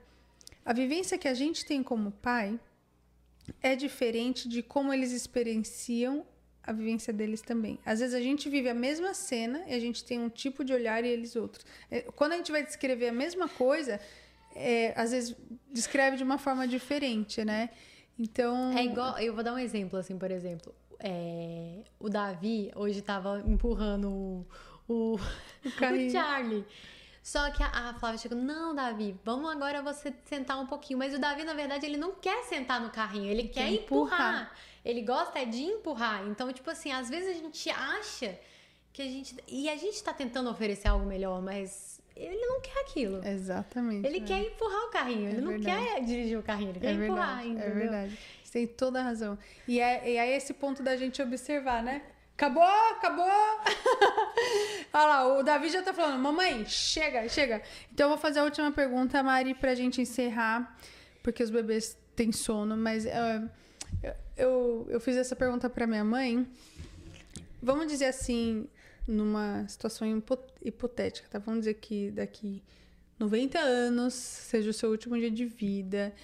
[0.64, 2.60] A vivência que a gente tem como pai
[3.62, 6.26] é diferente de como eles experienciam
[6.62, 7.78] a vivência deles também.
[7.86, 10.74] Às vezes a gente vive a mesma cena e a gente tem um tipo de
[10.74, 11.64] olhar e eles outros.
[11.90, 13.98] É, Quando a gente vai descrever a mesma coisa,
[14.54, 15.34] é, às vezes
[15.72, 17.70] descreve de uma forma diferente, né?
[18.18, 18.72] Então.
[18.76, 20.74] É igual, eu vou dar um exemplo, assim, por exemplo.
[20.98, 24.46] É, o Davi hoje tava empurrando o,
[24.88, 25.20] o, o.
[26.10, 26.66] Charlie.
[27.22, 30.98] Só que a, a Flávia chegou, não, Davi, vamos agora você sentar um pouquinho.
[30.98, 34.18] Mas o Davi, na verdade, ele não quer sentar no carrinho, ele quer empurrar.
[34.18, 34.54] empurrar.
[34.84, 36.26] Ele gosta é de empurrar.
[36.26, 38.38] Então, tipo assim, às vezes a gente acha
[38.92, 39.36] que a gente.
[39.46, 43.26] E a gente tá tentando oferecer algo melhor, mas ele não quer aquilo.
[43.26, 44.06] Exatamente.
[44.06, 44.26] Ele né?
[44.26, 45.84] quer empurrar o carrinho, É ele não verdade.
[45.86, 47.68] quer dirigir o carrinho, ele quer É empurrar, verdade, entendeu?
[47.68, 48.18] é verdade.
[48.42, 49.38] Você tem toda a razão.
[49.66, 52.02] E é, e é esse ponto da gente observar, né?
[52.34, 53.26] Acabou, acabou.
[54.92, 57.62] Olha lá, o Davi já tá falando, mamãe, chega, chega.
[57.92, 60.76] Então eu vou fazer a última pergunta, Mari, pra gente encerrar,
[61.22, 63.50] porque os bebês têm sono, mas uh,
[64.36, 66.46] eu, eu fiz essa pergunta pra minha mãe.
[67.60, 68.68] Vamos dizer assim,
[69.08, 70.06] numa situação
[70.62, 71.38] hipotética, tá?
[71.38, 72.62] Vamos dizer que daqui
[73.18, 76.14] 90 anos seja o seu último dia de vida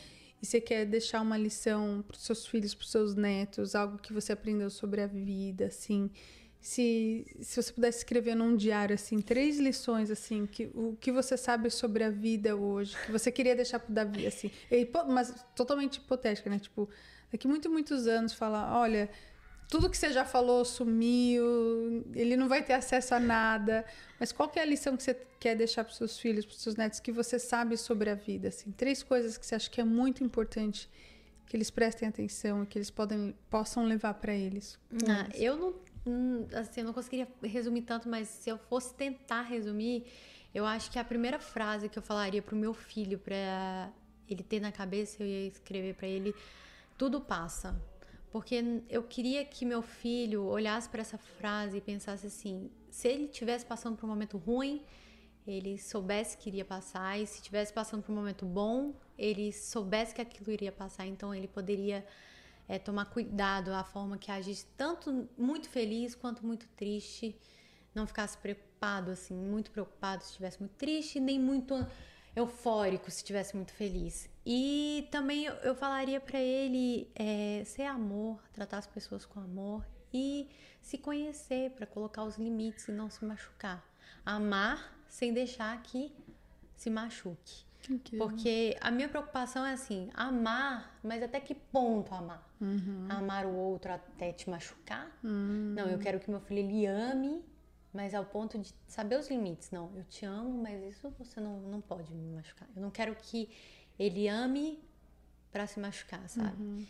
[0.40, 3.96] e você quer deixar uma lição para os seus filhos, para os seus netos, algo
[3.96, 6.10] que você aprendeu sobre a vida, assim.
[6.60, 11.36] Se, se você pudesse escrever num diário, assim, três lições, assim, que, o que você
[11.36, 14.50] sabe sobre a vida hoje, que você queria deixar pro Davi, assim.
[14.70, 16.58] E, mas totalmente hipotética, né?
[16.58, 16.88] Tipo,
[17.32, 19.10] daqui muito, muitos anos, falar, olha,
[19.68, 23.84] tudo que você já falou sumiu, ele não vai ter acesso a nada.
[24.18, 26.76] Mas qual que é a lição que você quer deixar para seus filhos, para seus
[26.76, 28.48] netos, que você sabe sobre a vida?
[28.48, 30.88] Assim, três coisas que você acha que é muito importante
[31.46, 34.78] que eles prestem atenção e que eles podem, possam levar para eles.
[35.08, 35.74] Ah, eu não,
[36.06, 40.06] hum, assim, eu não conseguiria resumir tanto, mas se eu fosse tentar resumir,
[40.54, 43.92] eu acho que a primeira frase que eu falaria para o meu filho, para
[44.28, 46.34] ele ter na cabeça, eu ia escrever para ele:
[46.96, 47.74] tudo passa
[48.34, 53.26] porque eu queria que meu filho olhasse para essa frase e pensasse assim: se ele
[53.26, 54.82] estivesse passando por um momento ruim,
[55.46, 60.12] ele soubesse que iria passar, e se estivesse passando por um momento bom, ele soubesse
[60.12, 62.04] que aquilo iria passar, então ele poderia
[62.66, 67.38] é, tomar cuidado a forma que agisse, tanto muito feliz quanto muito triste,
[67.94, 71.86] não ficasse preocupado, assim, muito preocupado se estivesse muito triste, nem muito
[72.36, 74.28] eufórico se estivesse muito feliz.
[74.44, 80.48] E também eu, falaria para ele é, ser amor, tratar as pessoas com amor e
[80.80, 83.84] se conhecer para colocar os limites e não se machucar.
[84.24, 86.12] Amar sem deixar que
[86.76, 87.64] se machuque.
[88.16, 92.42] Porque a minha preocupação é assim, amar, mas até que ponto amar?
[92.60, 93.06] Uhum.
[93.10, 95.06] Amar o outro até te machucar?
[95.22, 95.74] Uhum.
[95.76, 97.44] Não, eu quero que meu filho ele ame
[97.94, 99.70] mas ao ponto de saber os limites.
[99.70, 102.68] Não, eu te amo, mas isso você não, não pode me machucar.
[102.74, 103.48] Eu não quero que
[103.96, 104.82] ele ame
[105.52, 106.60] para se machucar, sabe?
[106.60, 106.84] Uhum.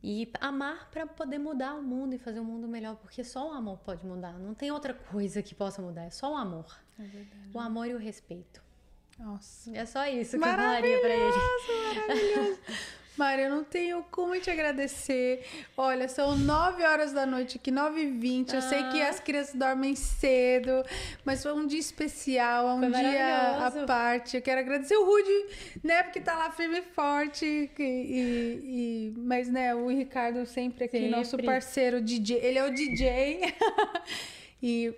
[0.00, 3.52] E amar para poder mudar o mundo e fazer o mundo melhor, porque só o
[3.52, 4.34] amor pode mudar.
[4.34, 6.80] Não tem outra coisa que possa mudar, é só o amor.
[6.96, 7.50] É verdade.
[7.52, 8.62] O amor e o respeito.
[9.18, 9.76] Nossa.
[9.76, 11.36] É só isso que eu falaria pra ele.
[12.06, 12.60] Maravilhoso.
[13.16, 15.44] Mário, eu não tenho como te agradecer.
[15.76, 18.54] Olha, são 9 horas da noite aqui, 9 e 20.
[18.54, 19.08] Eu sei que ah.
[19.08, 20.84] as crianças dormem cedo,
[21.24, 24.36] mas foi um dia especial, um dia à parte.
[24.36, 25.46] Eu quero agradecer o Rude,
[25.82, 26.02] né?
[26.02, 27.46] Porque tá lá firme e forte.
[27.46, 31.10] E, e, e mas, né, o Ricardo sempre aqui, sempre.
[31.10, 32.38] nosso parceiro DJ.
[32.42, 33.54] Ele é o DJ.
[34.62, 34.94] e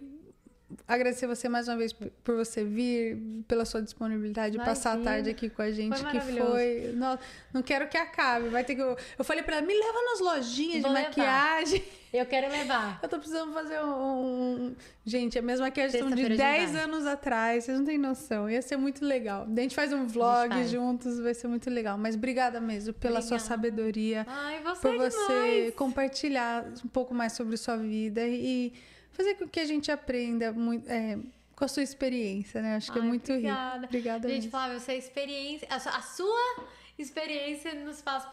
[0.87, 3.17] agradecer você mais uma vez por você vir,
[3.47, 4.75] pela sua disponibilidade, Imagina.
[4.75, 6.93] passar a tarde aqui com a gente, foi que foi.
[6.95, 7.19] Não,
[7.53, 8.49] não quero que acabe.
[8.49, 8.83] Vai ter que.
[8.83, 11.09] Eu, eu falei para ela, me leva nas lojinhas Vou de levar.
[11.09, 11.83] maquiagem.
[12.13, 12.99] Eu quero levar.
[13.03, 14.75] Eu tô precisando fazer um.
[15.05, 18.49] Gente, a mesma maquiagem de 10 anos atrás, vocês não têm noção.
[18.49, 19.47] Ia ser muito legal.
[19.51, 20.71] A gente faz um vlog faz.
[20.71, 21.99] juntos, vai ser muito legal.
[21.99, 23.41] Mas obrigada mesmo pela Obrigada.
[23.41, 24.27] sua sabedoria.
[24.29, 28.73] Ai, você por é você compartilhar um pouco mais sobre sua vida e
[29.19, 31.19] fazer com que a gente aprenda muito, é,
[31.57, 32.77] com a sua experiência, né?
[32.77, 33.73] Acho que é Ai, é muito obrigada.
[33.73, 33.87] rico.
[33.87, 34.29] Obrigada.
[34.29, 38.29] Gente, Flávia, você experiência, a sua experiência nos faz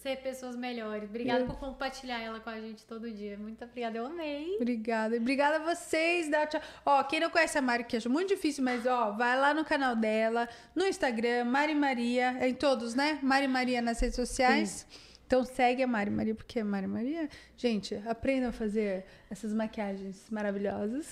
[0.00, 1.08] ser pessoas melhores.
[1.08, 1.46] Obrigada eu...
[1.46, 3.36] por compartilhar ela com a gente todo dia.
[3.36, 4.54] Muito obrigada, eu amei.
[4.56, 5.16] Obrigada.
[5.16, 6.48] Obrigada a vocês da
[6.86, 9.64] Ó, quem não conhece a Mari, que acho muito difícil, mas ó, vai lá no
[9.64, 13.18] canal dela, no Instagram, Mari Maria, em todos, né?
[13.22, 14.86] Mari Maria nas redes sociais.
[14.88, 15.07] Sim.
[15.28, 21.10] Então segue a Mari Maria, porque Mari Maria, gente, aprendam a fazer essas maquiagens maravilhosas.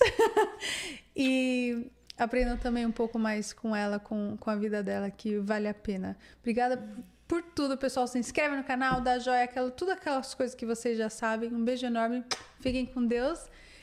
[1.14, 5.68] e aprendam também um pouco mais com ela, com, com a vida dela, que vale
[5.68, 6.16] a pena.
[6.40, 6.82] Obrigada
[7.28, 8.06] por tudo, pessoal.
[8.06, 11.52] Se inscreve no canal, dá joia, aquela, tudo aquelas coisas que vocês já sabem.
[11.52, 12.24] Um beijo enorme.
[12.60, 13.38] Fiquem com Deus.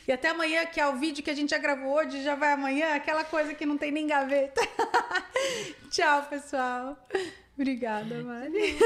[0.08, 2.54] E até amanhã, que é o vídeo que a gente já gravou hoje, já vai
[2.54, 4.62] amanhã, aquela coisa que não tem nem gaveta.
[5.92, 6.98] Tchau, pessoal.
[7.56, 8.80] Obrigada, Mari.